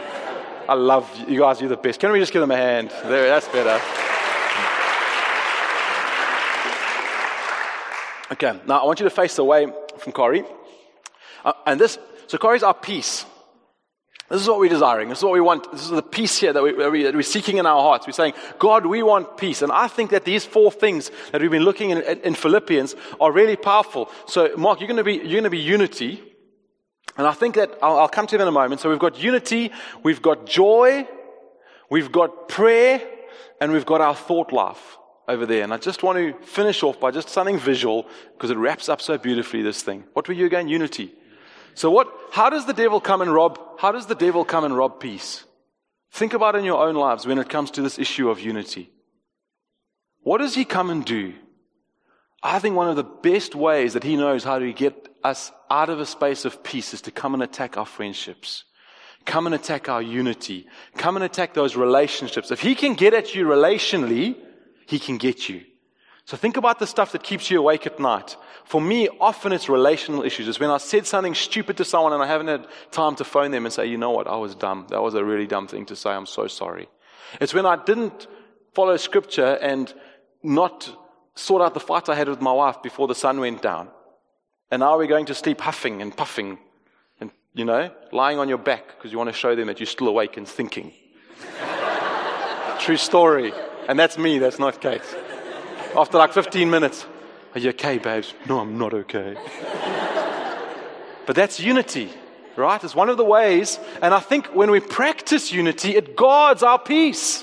I 0.69 0.75
love 0.75 1.09
you 1.29 1.41
guys. 1.41 1.61
You're 1.61 1.69
the 1.69 1.77
best. 1.77 2.01
Can 2.01 2.11
we 2.13 2.21
just 2.21 2.33
give 2.33 2.41
them 2.41 2.51
a 2.51 2.57
hand? 2.57 2.91
There, 3.05 3.29
that's 3.29 3.49
better. 3.49 3.81
Okay, 8.33 8.61
now 8.67 8.79
I 8.79 8.85
want 8.87 9.01
you 9.01 9.05
to 9.05 9.11
face 9.11 9.39
away 9.39 9.67
from 9.99 10.13
Corey. 10.13 10.45
Uh, 11.45 11.53
and 11.67 11.81
this, 11.81 11.99
so 12.29 12.39
Corey's 12.39 12.63
our 12.63 12.75
peace. 12.75 13.25
This 14.31 14.43
is 14.43 14.49
what 14.49 14.61
we're 14.61 14.69
desiring. 14.69 15.09
This 15.09 15.19
is 15.19 15.25
what 15.25 15.33
we 15.33 15.41
want. 15.41 15.73
This 15.73 15.83
is 15.83 15.91
the 15.91 16.03
peace 16.03 16.39
here 16.39 16.53
that, 16.53 16.63
we, 16.63 16.73
that, 16.75 16.93
we, 16.93 17.05
are 17.05 17.23
seeking 17.23 17.59
in 17.59 17.67
our 17.67 17.83
hearts. 17.83 18.07
We're 18.07 18.13
saying, 18.13 18.35
God, 18.61 18.87
we 18.87 19.03
want 19.03 19.37
peace. 19.37 19.61
And 19.61 19.73
I 19.73 19.89
think 19.89 20.11
that 20.11 20.25
these 20.25 20.45
four 20.45 20.71
things 20.71 21.11
that 21.33 21.41
we've 21.41 21.51
been 21.51 21.65
looking 21.65 21.91
in, 21.91 21.99
in 21.99 22.35
Philippians 22.37 22.95
are 23.21 23.33
really 23.33 23.57
powerful. 23.57 24.09
So, 24.27 24.55
Mark, 24.57 24.79
you're 24.79 24.87
going 24.87 24.99
to 24.99 25.05
be, 25.05 25.15
you're 25.15 25.41
going 25.41 25.45
to 25.45 25.51
be 25.51 25.59
unity. 25.59 26.23
And 27.17 27.27
I 27.27 27.33
think 27.33 27.57
that 27.57 27.77
I'll, 27.83 27.99
I'll 27.99 28.09
come 28.09 28.29
to 28.29 28.39
them 28.39 28.43
in 28.43 28.49
a 28.49 28.53
moment. 28.53 28.81
So 28.81 28.89
we've 28.89 29.01
got 29.01 29.21
unity, 29.21 29.73
we've 30.05 30.23
got 30.23 30.47
joy, 30.47 31.09
we've 31.91 32.13
got 32.13 32.49
prayer, 32.49 33.03
and 33.61 33.73
we've 33.73 33.85
got 33.85 34.01
our 34.01 34.15
thought 34.15 34.53
life 34.53 34.97
over 35.27 35.45
there. 35.45 35.65
And 35.65 35.75
I 35.75 35.77
just 35.77 36.05
want 36.05 36.19
to 36.19 36.47
finish 36.47 36.85
off 36.85 37.01
by 37.01 37.11
just 37.11 37.31
something 37.31 37.59
visual 37.59 38.07
because 38.35 38.53
it 38.53 38.59
wraps 38.59 38.89
up 38.89 39.01
so 39.01 39.19
beautifully 39.19 39.63
this 39.63 39.83
thing. 39.83 40.05
What 40.13 40.29
were 40.29 40.35
you 40.35 40.47
again? 40.47 40.69
Unity. 40.69 41.15
So 41.75 41.91
what, 41.91 42.09
how 42.33 42.51
does 42.51 42.67
the 42.67 42.73
devil 42.73 43.01
come 43.01 43.23
and 43.23 43.33
rob, 43.33 43.59
how 43.79 43.93
does 43.93 44.07
the 44.07 44.15
devil 44.15 44.45
come 44.45 44.65
and 44.65 44.77
rob 44.77 45.01
peace? 45.01 45.45
Think 46.13 46.35
about 46.35 46.57
in 46.57 46.65
your 46.65 46.87
own 46.87 46.97
lives 46.97 47.27
when 47.27 47.39
it 47.39 47.49
comes 47.49 47.71
to 47.73 47.83
this 47.83 47.99
issue 47.99 48.31
of 48.31 48.41
unity. 48.41 48.91
What 50.23 50.39
does 50.39 50.55
he 50.55 50.65
come 50.65 50.91
and 50.91 51.05
do? 51.05 51.35
I 52.43 52.59
think 52.59 52.75
one 52.75 52.89
of 52.89 52.97
the 52.97 53.05
best 53.05 53.55
ways 53.55 53.93
that 53.93 54.05
he 54.05 54.17
knows 54.17 54.45
how 54.45 54.59
to 54.59 54.73
get 54.73 55.09
us 55.23 55.53
out 55.71 55.91
of 55.91 56.01
a 56.01 56.07
space 56.07 56.45
of 56.45 56.63
peace 56.63 56.95
is 56.95 57.03
to 57.03 57.11
come 57.11 57.35
and 57.35 57.43
attack 57.43 57.77
our 57.77 57.87
friendships. 57.87 58.65
Come 59.27 59.47
and 59.47 59.55
attack 59.55 59.89
our 59.89 60.01
unity. 60.01 60.67
Come 60.97 61.17
and 61.17 61.25
attack 61.25 61.53
those 61.53 61.77
relationships. 61.77 62.51
If 62.51 62.61
he 62.61 62.75
can 62.75 62.95
get 62.95 63.13
at 63.13 63.35
you 63.35 63.45
relationally, 63.45 64.37
he 64.87 64.99
can 64.99 65.19
get 65.19 65.49
you. 65.49 65.63
So 66.31 66.37
think 66.37 66.57
about 66.57 66.79
the 66.79 66.87
stuff 66.87 67.11
that 67.11 67.25
keeps 67.25 67.51
you 67.51 67.59
awake 67.59 67.89
at 67.89 67.99
night. 67.99 68.37
For 68.65 68.81
me, 68.81 69.09
often 69.21 69.51
it's 69.51 69.69
relational 69.69 70.23
issues. 70.23 70.47
It's 70.47 70.61
when 70.61 70.71
I 70.71 70.79
said 70.79 71.05
something 71.05 71.35
stupid 71.35 71.77
to 71.79 71.85
someone 71.85 72.13
and 72.13 72.23
I 72.23 72.29
haven't 72.29 72.47
had 72.47 72.69
time 72.93 73.17
to 73.17 73.25
phone 73.25 73.51
them 73.51 73.67
and 73.67 73.73
say, 73.75 73.87
you 73.87 73.99
know 73.99 74.13
what, 74.13 74.29
I 74.29 74.37
was 74.37 74.55
dumb. 74.55 74.87
That 74.91 75.03
was 75.03 75.15
a 75.15 75.25
really 75.25 75.49
dumb 75.49 75.67
thing 75.67 75.87
to 75.87 75.97
say. 75.97 76.11
I'm 76.11 76.27
so 76.27 76.47
sorry. 76.47 76.89
It's 77.41 77.53
when 77.53 77.67
I 77.67 77.83
didn't 77.83 78.29
follow 78.75 78.97
scripture 78.97 79.59
and 79.61 79.93
not 80.41 80.97
sort 81.35 81.63
out 81.63 81.75
the 81.75 81.81
fight 81.81 82.09
I 82.09 82.15
had 82.15 82.29
with 82.29 82.41
my 82.41 82.53
wife 82.53 82.81
before 82.81 83.09
the 83.09 83.17
sun 83.17 83.41
went 83.41 83.61
down. 83.61 83.89
And 84.71 84.79
now 84.79 84.99
we're 84.99 85.09
going 85.09 85.27
to 85.27 85.35
sleep 85.35 85.61
huffing 85.61 86.01
and 86.01 86.17
puffing 86.17 86.61
and, 87.21 87.33
you 87.55 87.65
know, 87.65 87.91
lying 88.13 88.39
on 88.39 88.49
your 88.49 88.59
back 88.59 88.87
because 88.97 89.11
you 89.11 89.19
want 89.19 89.31
to 89.31 89.37
show 89.37 89.57
them 89.57 89.67
that 89.67 89.81
you're 89.81 89.87
still 89.89 90.07
awake 90.07 90.37
and 90.37 90.47
thinking. 90.47 90.93
True 92.79 92.99
story. 92.99 93.53
And 93.89 93.99
that's 93.99 94.17
me, 94.17 94.39
that's 94.39 94.61
not 94.61 94.81
Kate. 94.81 95.03
After 95.97 96.19
like 96.19 96.33
15 96.33 96.71
minutes, 96.71 97.05
are 97.55 97.59
you 97.59 97.71
okay, 97.71 97.99
babes? 97.99 98.33
No, 98.49 98.61
I'm 98.61 98.79
not 98.79 98.95
okay. 98.95 99.37
but 101.27 101.35
that's 101.35 101.59
unity, 101.59 102.11
right? 102.55 102.83
It's 102.83 102.95
one 102.95 103.09
of 103.09 103.17
the 103.17 103.25
ways. 103.25 103.79
And 104.01 104.15
I 104.15 104.21
think 104.21 104.47
when 104.55 104.71
we 104.71 104.79
practice 104.79 105.53
unity, 105.53 105.97
it 105.97 106.17
guards 106.17 106.63
our 106.63 106.79
peace. 106.79 107.43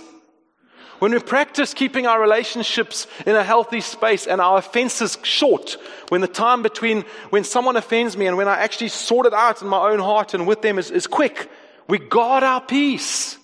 When 1.00 1.12
we 1.12 1.20
practice 1.20 1.74
keeping 1.74 2.08
our 2.08 2.20
relationships 2.20 3.06
in 3.26 3.36
a 3.36 3.44
healthy 3.44 3.82
space 3.82 4.26
and 4.26 4.40
our 4.40 4.58
offenses 4.58 5.18
short, 5.24 5.78
when 6.10 6.22
the 6.22 6.28
time 6.28 6.64
between 6.64 7.04
when 7.30 7.44
someone 7.44 7.76
offends 7.76 8.18
me 8.18 8.28
and 8.28 8.38
when 8.38 8.48
I 8.48 8.60
actually 8.60 8.88
sort 8.88 9.28
it 9.28 9.34
out 9.34 9.62
in 9.62 9.68
my 9.68 9.90
own 9.90 10.00
heart 10.00 10.34
and 10.34 10.48
with 10.48 10.62
them 10.62 10.80
is, 10.80 10.90
is 10.90 11.06
quick, 11.06 11.52
we 11.88 12.00
guard 12.00 12.44
our 12.44 12.62
peace. 12.62 13.38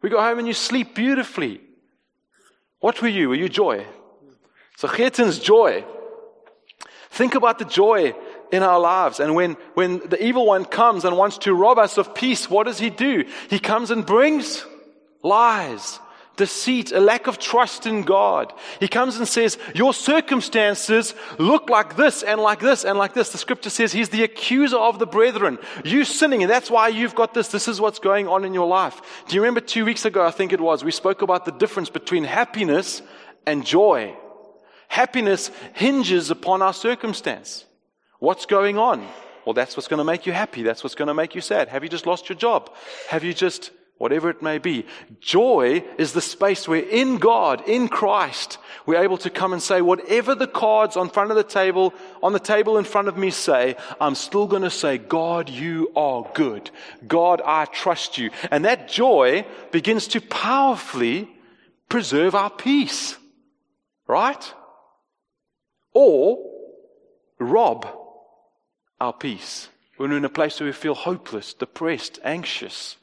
We 0.00 0.08
go 0.08 0.22
home 0.22 0.38
and 0.38 0.46
you 0.46 0.54
sleep 0.54 0.94
beautifully. 0.94 1.60
What 2.78 3.02
were 3.02 3.08
you? 3.08 3.28
Were 3.28 3.34
you 3.34 3.48
joy? 3.48 3.84
So 4.76 4.88
Chetan's 4.88 5.38
joy. 5.38 5.84
Think 7.10 7.34
about 7.34 7.58
the 7.58 7.64
joy 7.64 8.14
in 8.52 8.62
our 8.62 8.78
lives. 8.78 9.20
And 9.20 9.34
when, 9.34 9.54
when 9.74 9.98
the 10.00 10.22
evil 10.22 10.46
one 10.46 10.64
comes 10.64 11.04
and 11.04 11.16
wants 11.16 11.38
to 11.38 11.54
rob 11.54 11.78
us 11.78 11.98
of 11.98 12.14
peace, 12.14 12.48
what 12.50 12.66
does 12.66 12.78
he 12.78 12.90
do? 12.90 13.24
He 13.48 13.58
comes 13.58 13.90
and 13.90 14.04
brings 14.04 14.64
lies 15.22 15.98
deceit, 16.36 16.92
a 16.92 17.00
lack 17.00 17.26
of 17.26 17.38
trust 17.38 17.86
in 17.86 18.02
God. 18.02 18.52
He 18.78 18.88
comes 18.88 19.16
and 19.16 19.26
says, 19.26 19.58
Your 19.74 19.92
circumstances 19.92 21.14
look 21.38 21.68
like 21.68 21.96
this 21.96 22.22
and 22.22 22.40
like 22.40 22.60
this 22.60 22.84
and 22.84 22.98
like 22.98 23.14
this. 23.14 23.30
The 23.30 23.38
scripture 23.38 23.70
says 23.70 23.92
he's 23.92 24.10
the 24.10 24.22
accuser 24.22 24.76
of 24.76 24.98
the 24.98 25.06
brethren. 25.06 25.58
You 25.84 26.04
sinning, 26.04 26.42
and 26.42 26.50
that's 26.50 26.70
why 26.70 26.88
you've 26.88 27.14
got 27.14 27.34
this. 27.34 27.48
This 27.48 27.68
is 27.68 27.80
what's 27.80 27.98
going 27.98 28.28
on 28.28 28.44
in 28.44 28.54
your 28.54 28.66
life. 28.66 29.00
Do 29.28 29.34
you 29.34 29.40
remember 29.40 29.60
two 29.60 29.84
weeks 29.84 30.04
ago, 30.04 30.24
I 30.24 30.30
think 30.30 30.52
it 30.52 30.60
was, 30.60 30.84
we 30.84 30.90
spoke 30.90 31.22
about 31.22 31.44
the 31.44 31.52
difference 31.52 31.90
between 31.90 32.24
happiness 32.24 33.02
and 33.46 33.64
joy. 33.64 34.14
Happiness 34.88 35.50
hinges 35.74 36.30
upon 36.30 36.62
our 36.62 36.72
circumstance. 36.72 37.64
What's 38.18 38.46
going 38.46 38.78
on? 38.78 39.06
Well, 39.44 39.54
that's 39.54 39.76
what's 39.76 39.88
going 39.88 39.98
to 39.98 40.04
make 40.04 40.26
you 40.26 40.32
happy. 40.32 40.62
That's 40.62 40.82
what's 40.82 40.94
going 40.94 41.08
to 41.08 41.14
make 41.14 41.34
you 41.34 41.40
sad. 41.40 41.68
Have 41.68 41.82
you 41.84 41.88
just 41.88 42.06
lost 42.06 42.28
your 42.28 42.36
job? 42.36 42.74
Have 43.08 43.22
you 43.22 43.32
just 43.32 43.70
whatever 43.98 44.28
it 44.28 44.42
may 44.42 44.58
be. 44.58 44.84
Joy 45.20 45.82
is 45.98 46.12
the 46.12 46.20
space 46.20 46.68
where 46.68 46.82
in 46.82 47.16
God, 47.16 47.66
in 47.66 47.88
Christ, 47.88 48.58
we're 48.84 49.02
able 49.02 49.16
to 49.18 49.30
come 49.30 49.52
and 49.52 49.62
say, 49.62 49.80
whatever 49.80 50.34
the 50.34 50.46
cards 50.46 50.96
on 50.96 51.08
front 51.08 51.30
of 51.30 51.36
the 51.36 51.44
table, 51.44 51.94
on 52.22 52.32
the 52.32 52.38
table 52.38 52.76
in 52.76 52.84
front 52.84 53.08
of 53.08 53.16
me 53.16 53.30
say, 53.30 53.76
I'm 54.00 54.14
still 54.14 54.46
going 54.46 54.62
to 54.62 54.70
say, 54.70 54.98
God, 54.98 55.48
you 55.48 55.92
are 55.96 56.30
good. 56.34 56.70
God, 57.06 57.40
I 57.44 57.64
trust 57.66 58.18
you. 58.18 58.30
And 58.50 58.64
that 58.64 58.88
joy 58.88 59.46
begins 59.72 60.08
to 60.08 60.20
powerfully 60.20 61.30
preserve 61.88 62.34
our 62.34 62.50
peace. 62.50 63.16
Right? 64.06 64.52
Or 65.98 66.38
rob 67.38 67.86
our 69.00 69.12
peace 69.12 69.68
when 69.96 70.10
we're 70.10 70.18
in 70.18 70.24
a 70.26 70.28
place 70.28 70.60
where 70.60 70.66
we 70.66 70.72
feel 70.72 70.94
hopeless, 70.94 71.54
depressed, 71.54 72.18
anxious 72.22 72.96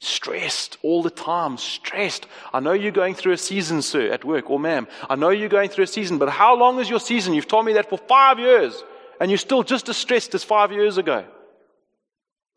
Stressed 0.00 0.78
all 0.82 1.02
the 1.02 1.10
time, 1.10 1.56
stressed. 1.56 2.26
I 2.52 2.60
know 2.60 2.72
you're 2.72 2.92
going 2.92 3.16
through 3.16 3.32
a 3.32 3.36
season, 3.36 3.82
sir, 3.82 4.12
at 4.12 4.24
work, 4.24 4.48
or 4.48 4.60
ma'am. 4.60 4.86
I 5.10 5.16
know 5.16 5.30
you're 5.30 5.48
going 5.48 5.70
through 5.70 5.84
a 5.84 5.88
season, 5.88 6.18
but 6.18 6.28
how 6.28 6.56
long 6.56 6.78
is 6.78 6.88
your 6.88 7.00
season? 7.00 7.34
You've 7.34 7.48
told 7.48 7.66
me 7.66 7.72
that 7.72 7.90
for 7.90 7.98
five 7.98 8.38
years, 8.38 8.80
and 9.20 9.28
you're 9.28 9.38
still 9.38 9.64
just 9.64 9.88
as 9.88 9.96
stressed 9.96 10.36
as 10.36 10.44
five 10.44 10.70
years 10.70 10.98
ago. 10.98 11.24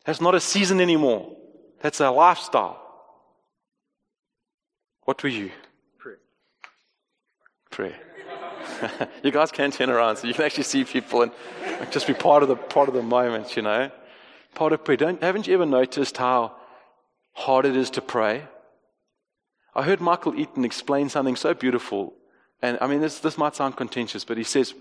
That's 0.05 0.21
not 0.21 0.35
a 0.35 0.39
season 0.39 0.79
anymore. 0.79 1.35
That's 1.81 1.99
a 1.99 2.11
lifestyle. 2.11 2.79
What 5.05 5.23
were 5.23 5.29
you? 5.29 5.49
Prayer. 5.97 6.19
Prayer. 7.71 7.99
you 9.23 9.31
guys 9.31 9.51
can 9.51 9.71
turn 9.71 9.89
around 9.89 10.17
so 10.17 10.27
you 10.27 10.33
can 10.33 10.45
actually 10.45 10.63
see 10.63 10.83
people 10.83 11.21
and 11.21 11.31
just 11.91 12.07
be 12.07 12.13
part 12.13 12.43
of 12.43 12.49
the 12.49 12.55
part 12.55 12.87
of 12.87 12.95
the 12.95 13.01
moment, 13.01 13.55
you 13.55 13.61
know. 13.61 13.91
Part 14.55 14.73
of 14.73 14.83
prayer. 14.83 14.97
Don't 14.97 15.23
haven't 15.23 15.47
you 15.47 15.53
ever 15.53 15.65
noticed 15.65 16.17
how 16.17 16.55
hard 17.33 17.65
it 17.65 17.75
is 17.75 17.89
to 17.91 18.01
pray? 18.01 18.43
I 19.73 19.83
heard 19.83 20.01
Michael 20.01 20.37
Eaton 20.37 20.65
explain 20.65 21.09
something 21.09 21.35
so 21.35 21.53
beautiful. 21.53 22.13
And 22.61 22.77
I 22.81 22.87
mean 22.87 23.01
this 23.01 23.19
this 23.19 23.37
might 23.37 23.55
sound 23.55 23.77
contentious, 23.77 24.25
but 24.25 24.37
he 24.37 24.43
says 24.43 24.73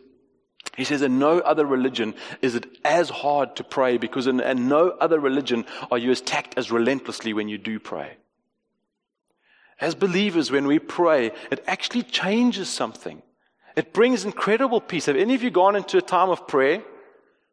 he 0.77 0.85
says, 0.85 1.03
in 1.03 1.19
no 1.19 1.39
other 1.41 1.67
religion 1.67 2.15
is 2.43 2.55
it 2.55 2.67
as 2.85 3.09
hard 3.09 3.57
to 3.57 3.65
pray 3.65 3.97
because 3.97 4.27
in, 4.27 4.41
in 4.41 4.69
no 4.69 4.91
other 4.91 5.19
religion 5.19 5.65
are 5.91 5.99
you 5.99 6.13
attacked 6.13 6.55
as 6.57 6.71
relentlessly 6.71 7.33
when 7.33 7.49
you 7.49 7.59
do 7.59 7.81
pray. 7.81 8.17
As 9.81 9.95
believers, 9.95 10.51
when 10.51 10.67
we 10.67 10.79
pray, 10.79 11.33
it 11.51 11.65
actually 11.67 12.03
changes 12.03 12.69
something. 12.69 13.23
It 13.77 13.93
brings 13.93 14.25
incredible 14.25 14.81
peace. 14.81 15.07
Have 15.07 15.17
any 15.17 15.35
of 15.35 15.43
you 15.43 15.51
gone 15.51 15.77
into 15.77 15.99
a 15.99 16.03
time 16.03 16.31
of 16.31 16.47
prayer 16.47 16.83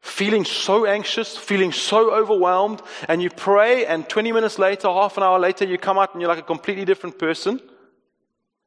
feeling 0.02 0.46
so 0.46 0.86
anxious, 0.86 1.36
feeling 1.36 1.72
so 1.72 2.14
overwhelmed, 2.14 2.82
and 3.08 3.22
you 3.22 3.30
pray, 3.30 3.86
and 3.86 4.08
20 4.08 4.32
minutes 4.32 4.58
later, 4.58 4.88
half 4.88 5.18
an 5.18 5.24
hour 5.24 5.40
later, 5.40 5.66
you 5.66 5.78
come 5.78 5.98
out 5.98 6.14
and 6.14 6.22
you're 6.22 6.30
like 6.30 6.40
a 6.40 6.44
completely 6.44 6.86
different 6.86 7.20
person? 7.20 7.60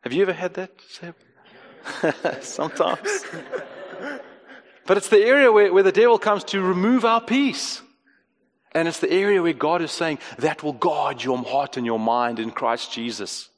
Have 0.02 0.12
you 0.12 0.22
ever 0.22 0.32
had 0.32 0.54
that? 0.54 0.70
Sometimes. 2.42 3.24
but 4.86 4.96
it's 4.96 5.08
the 5.08 5.24
area 5.24 5.50
where, 5.50 5.72
where 5.72 5.82
the 5.82 5.92
devil 5.92 6.18
comes 6.18 6.44
to 6.44 6.60
remove 6.60 7.04
our 7.04 7.20
peace. 7.20 7.82
And 8.72 8.86
it's 8.86 9.00
the 9.00 9.10
area 9.10 9.42
where 9.42 9.52
God 9.52 9.82
is 9.82 9.90
saying 9.90 10.20
that 10.38 10.62
will 10.62 10.72
guard 10.72 11.24
your 11.24 11.38
heart 11.38 11.76
and 11.76 11.84
your 11.84 11.98
mind 11.98 12.38
in 12.38 12.50
Christ 12.50 12.92
Jesus. 12.92 13.48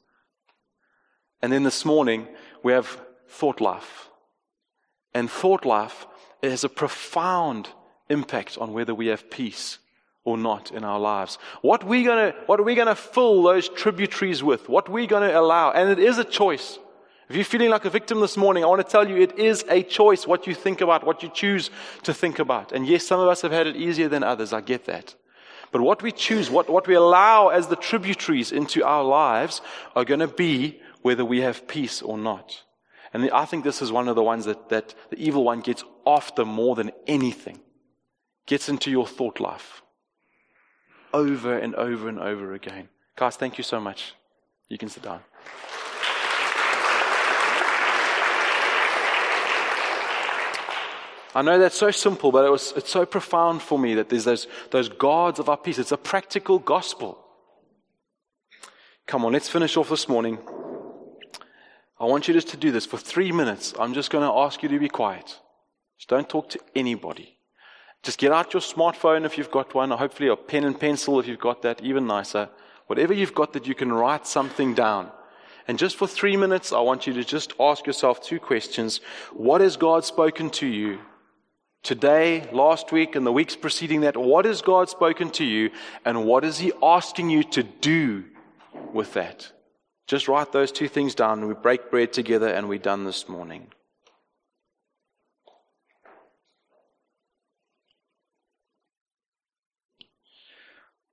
And 1.41 1.51
then 1.51 1.63
this 1.63 1.85
morning, 1.85 2.27
we 2.63 2.73
have 2.73 2.99
thought 3.33 3.61
life. 3.61 4.09
And 5.13 5.29
thought 5.29 5.65
life 5.65 6.05
has 6.41 6.63
a 6.63 6.69
profound 6.69 7.69
impact 8.09 8.57
on 8.57 8.73
whether 8.73 8.93
we 8.93 9.07
have 9.07 9.29
peace 9.29 9.79
or 10.23 10.37
not 10.37 10.71
in 10.71 10.83
our 10.83 10.99
lives. 10.99 11.37
What 11.61 11.83
we 11.83 12.03
gonna, 12.03 12.33
what 12.45 12.59
are 12.59 12.63
we 12.63 12.75
gonna 12.75 12.95
fill 12.95 13.43
those 13.43 13.69
tributaries 13.69 14.43
with? 14.43 14.69
What 14.69 14.89
we 14.89 15.07
gonna 15.07 15.37
allow? 15.37 15.71
And 15.71 15.89
it 15.89 15.99
is 15.99 16.17
a 16.17 16.23
choice. 16.23 16.79
If 17.29 17.35
you're 17.35 17.45
feeling 17.45 17.69
like 17.69 17.85
a 17.85 17.89
victim 17.89 18.19
this 18.19 18.37
morning, 18.37 18.63
I 18.63 18.67
want 18.67 18.85
to 18.85 18.91
tell 18.91 19.07
you 19.07 19.17
it 19.17 19.39
is 19.39 19.65
a 19.69 19.81
choice 19.81 20.27
what 20.27 20.45
you 20.45 20.53
think 20.53 20.81
about, 20.81 21.05
what 21.05 21.23
you 21.23 21.29
choose 21.29 21.71
to 22.03 22.13
think 22.13 22.39
about. 22.39 22.71
And 22.71 22.85
yes, 22.85 23.07
some 23.07 23.19
of 23.19 23.27
us 23.27 23.41
have 23.41 23.51
had 23.51 23.65
it 23.65 23.75
easier 23.75 24.09
than 24.09 24.23
others. 24.23 24.53
I 24.53 24.61
get 24.61 24.85
that. 24.85 25.15
But 25.71 25.81
what 25.81 26.03
we 26.03 26.11
choose, 26.11 26.51
what, 26.51 26.69
what 26.69 26.85
we 26.85 26.93
allow 26.93 27.47
as 27.47 27.67
the 27.67 27.75
tributaries 27.75 28.51
into 28.51 28.83
our 28.83 29.03
lives 29.03 29.61
are 29.95 30.05
going 30.05 30.19
to 30.19 30.27
be 30.27 30.81
whether 31.01 31.25
we 31.25 31.41
have 31.41 31.67
peace 31.67 32.01
or 32.01 32.17
not. 32.17 32.61
And 33.13 33.29
I 33.31 33.45
think 33.45 33.63
this 33.63 33.81
is 33.81 33.91
one 33.91 34.07
of 34.07 34.15
the 34.15 34.23
ones 34.23 34.45
that, 34.45 34.69
that 34.69 34.95
the 35.11 35.17
evil 35.17 35.43
one 35.43 35.61
gets 35.61 35.83
after 36.05 36.43
more 36.43 36.75
than 36.75 36.91
anything. 37.05 37.59
Gets 38.47 38.69
into 38.69 38.89
your 38.89 39.05
thought 39.05 39.39
life. 39.39 39.83
Over 41.13 41.57
and 41.57 41.75
over 41.75 42.09
and 42.09 42.19
over 42.19 42.53
again. 42.53 42.89
Guys, 43.15 43.35
thank 43.35 43.59
you 43.59 43.63
so 43.63 43.79
much. 43.79 44.15
You 44.67 44.79
can 44.79 44.89
sit 44.89 45.03
down. 45.03 45.21
I 51.35 51.41
know 51.41 51.57
that's 51.57 51.77
so 51.77 51.91
simple, 51.91 52.31
but 52.31 52.45
it 52.45 52.49
was, 52.49 52.73
it's 52.75 52.91
so 52.91 53.05
profound 53.05 53.61
for 53.61 53.77
me 53.77 53.95
that 53.95 54.09
there's 54.09 54.25
those, 54.25 54.47
those 54.71 54.89
guards 54.89 55.39
of 55.39 55.49
our 55.49 55.57
peace. 55.57 55.79
It's 55.79 55.91
a 55.91 55.97
practical 55.97 56.59
gospel. 56.59 57.19
Come 59.05 59.25
on, 59.25 59.33
let's 59.33 59.49
finish 59.49 59.75
off 59.77 59.89
this 59.89 60.07
morning. 60.07 60.37
I 61.99 62.05
want 62.05 62.27
you 62.27 62.33
just 62.33 62.49
to 62.49 62.57
do 62.57 62.71
this 62.71 62.85
for 62.85 62.97
three 62.97 63.31
minutes. 63.31 63.73
I'm 63.79 63.93
just 63.93 64.09
going 64.09 64.27
to 64.27 64.33
ask 64.33 64.63
you 64.63 64.69
to 64.69 64.79
be 64.79 64.89
quiet. 64.89 65.39
Just 65.97 66.09
don't 66.09 66.27
talk 66.27 66.49
to 66.49 66.59
anybody. 66.75 67.37
Just 68.01 68.17
get 68.17 68.31
out 68.31 68.53
your 68.53 68.61
smartphone 68.61 69.25
if 69.25 69.37
you've 69.37 69.51
got 69.51 69.73
one, 69.73 69.91
or 69.91 69.97
hopefully 69.97 70.27
a 70.27 70.35
pen 70.35 70.65
and 70.65 70.77
pencil 70.77 71.19
if 71.19 71.27
you've 71.27 71.39
got 71.39 71.61
that, 71.61 71.81
even 71.81 72.05
nicer. 72.05 72.49
Whatever 72.87 73.13
you've 73.13 73.33
got 73.33 73.53
that 73.53 73.67
you 73.67 73.75
can 73.75 73.93
write 73.93 74.27
something 74.27 74.73
down. 74.73 75.09
And 75.67 75.79
just 75.79 75.95
for 75.95 76.07
three 76.07 76.35
minutes, 76.35 76.73
I 76.73 76.81
want 76.81 77.07
you 77.07 77.13
to 77.13 77.23
just 77.23 77.53
ask 77.59 77.87
yourself 77.87 78.21
two 78.21 78.39
questions. 78.39 78.99
What 79.31 79.61
has 79.61 79.77
God 79.77 80.03
spoken 80.03 80.49
to 80.51 80.67
you 80.67 80.99
today, 81.83 82.49
last 82.51 82.91
week, 82.91 83.15
and 83.15 83.25
the 83.25 83.31
weeks 83.31 83.55
preceding 83.55 84.01
that? 84.01 84.17
What 84.17 84.43
has 84.43 84.61
God 84.61 84.89
spoken 84.89 85.29
to 85.31 85.45
you, 85.45 85.69
and 86.03 86.25
what 86.25 86.43
is 86.43 86.57
He 86.57 86.73
asking 86.83 87.29
you 87.29 87.43
to 87.43 87.63
do 87.63 88.25
with 88.91 89.13
that? 89.13 89.49
Just 90.07 90.27
write 90.27 90.51
those 90.51 90.71
two 90.71 90.87
things 90.87 91.15
down 91.15 91.47
we 91.47 91.53
break 91.53 91.89
bread 91.89 92.11
together 92.11 92.47
and 92.47 92.67
we're 92.67 92.79
done 92.79 93.05
this 93.05 93.29
morning. 93.29 93.67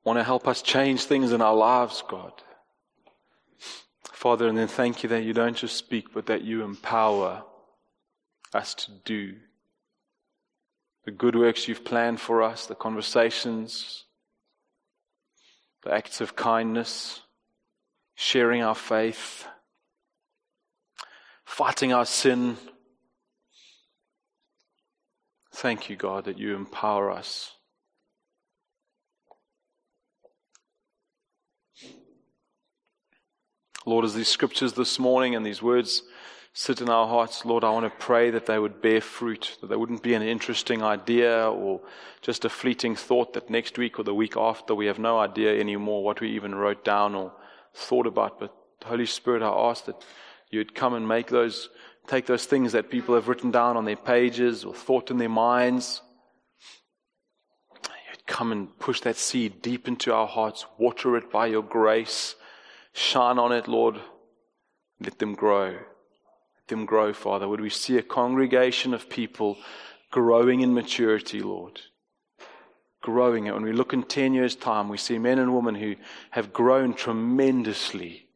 Want 0.05 0.19
to 0.19 0.25
help 0.25 0.49
us 0.49 0.63
change 0.63 1.05
things 1.05 1.33
in 1.33 1.43
our 1.43 1.55
lives, 1.55 2.03
God. 2.09 2.33
Father, 4.13 4.49
and 4.49 4.59
then 4.59 4.69
thank 4.69 5.03
you 5.03 5.09
that 5.11 5.25
you 5.25 5.33
don't 5.33 5.57
just 5.57 5.77
speak, 5.77 6.13
but 6.13 6.27
that 6.27 6.43
you 6.43 6.63
empower 6.63 7.45
us 8.53 8.75
to 8.75 8.91
do 9.05 9.37
the 11.05 11.11
good 11.11 11.37
works 11.37 11.69
you've 11.69 11.85
planned 11.85 12.21
for 12.21 12.43
us, 12.43 12.67
the 12.67 12.75
conversations, 12.75 14.05
the 15.85 15.93
acts 15.93 16.21
of 16.21 16.37
kindness 16.37 17.21
sharing 18.21 18.63
our 18.63 18.75
faith, 18.75 19.47
fighting 21.47 21.91
our 21.91 22.05
sin. 22.05 22.55
Thank 25.55 25.89
you, 25.89 25.97
God, 25.97 26.27
that 26.27 26.39
you 26.39 26.55
empower 26.55 27.11
us. 27.11 27.55
Lord, 33.87 34.05
as 34.05 34.13
these 34.13 34.29
scriptures 34.29 34.75
this 34.75 34.99
morning 34.99 35.35
and 35.35 35.45
these 35.45 35.63
words 35.63 36.03
sit 36.53 36.83
in 36.83 36.91
our 36.91 37.09
hearts, 37.09 37.47
Lord, 37.47 37.65
I 37.65 37.71
want 37.71 37.91
to 37.91 38.05
pray 38.05 38.29
that 38.33 38.45
they 38.45 38.59
would 38.59 38.83
bear 38.83 39.01
fruit, 39.01 39.57
that 39.63 39.69
they 39.69 39.77
wouldn't 39.77 40.03
be 40.03 40.13
an 40.13 40.21
interesting 40.21 40.83
idea 40.83 41.51
or 41.51 41.81
just 42.21 42.45
a 42.45 42.51
fleeting 42.51 42.97
thought 42.97 43.33
that 43.33 43.49
next 43.49 43.79
week 43.79 43.99
or 43.99 44.03
the 44.03 44.15
week 44.15 44.37
after 44.37 44.75
we 44.75 44.85
have 44.85 44.99
no 44.99 45.19
idea 45.19 45.59
anymore 45.59 46.05
what 46.05 46.21
we 46.21 46.29
even 46.33 46.55
wrote 46.55 46.85
down 46.85 47.15
or 47.15 47.33
thought 47.75 48.07
about. 48.07 48.39
But 48.41 48.55
Holy 48.85 49.07
Spirit, 49.07 49.43
I 49.43 49.49
ask 49.71 49.85
that 49.87 50.03
you'd 50.51 50.75
come 50.75 50.95
and 50.95 51.07
make 51.07 51.29
those, 51.29 51.69
take 52.07 52.27
those 52.27 52.47
things 52.47 52.73
that 52.73 52.91
people 52.91 53.15
have 53.15 53.29
written 53.29 53.51
down 53.51 53.77
on 53.77 53.85
their 53.85 53.97
pages 53.97 54.65
or 54.65 54.75
thought 54.75 55.11
in 55.11 55.19
their 55.19 55.29
minds. 55.29 56.03
You'd 58.11 58.27
come 58.27 58.53
and 58.53 58.77
push 58.79 59.01
that 59.03 59.17
seed 59.17 59.63
deep 59.63 59.87
into 59.89 60.13
our 60.13 60.27
hearts, 60.27 60.67
water 60.79 61.17
it 61.17 61.31
by 61.31 61.47
your 61.47 61.63
grace, 61.63 62.35
shine 62.93 63.39
on 63.39 63.53
it, 63.53 63.69
Lord. 63.69 64.01
Let 65.01 65.19
them 65.19 65.35
grow. 65.35 65.71
Let 65.71 66.69
them 66.69 66.85
grow, 66.85 67.13
Father. 67.13 67.49
Would 67.49 67.61
we 67.61 67.71
see 67.71 67.97
a 67.97 68.03
congregation 68.03 68.93
of 68.93 69.09
people 69.09 69.59
growing 70.11 70.61
in 70.61 70.75
maturity, 70.75 71.41
Lord? 71.41 71.81
Growing 73.01 73.47
it. 73.47 73.55
When 73.55 73.63
we 73.63 73.73
look 73.73 73.93
in 73.93 74.03
10 74.03 74.35
years' 74.35 74.57
time, 74.57 74.89
we 74.89 74.99
see 74.99 75.19
men 75.19 75.39
and 75.39 75.55
women 75.55 75.75
who 75.75 75.97
have 76.31 76.53
grown 76.53 76.95
tremendously 76.95 78.29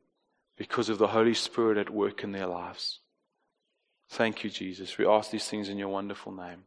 because 0.57 0.89
of 0.89 0.99
the 0.99 1.09
Holy 1.09 1.35
Spirit 1.35 1.79
at 1.79 1.91
work 1.91 2.25
in 2.25 2.33
their 2.33 2.47
lives. 2.47 3.01
Thank 4.11 4.45
you, 4.45 4.51
Jesus. 4.51 4.97
We 4.99 5.07
ask 5.07 5.31
these 5.31 5.49
things 5.49 5.69
in 5.69 5.79
your 5.79 5.89
wonderful 5.89 6.33
name. 6.33 6.65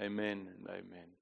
Amen 0.00 0.48
and 0.58 0.66
amen. 0.68 1.21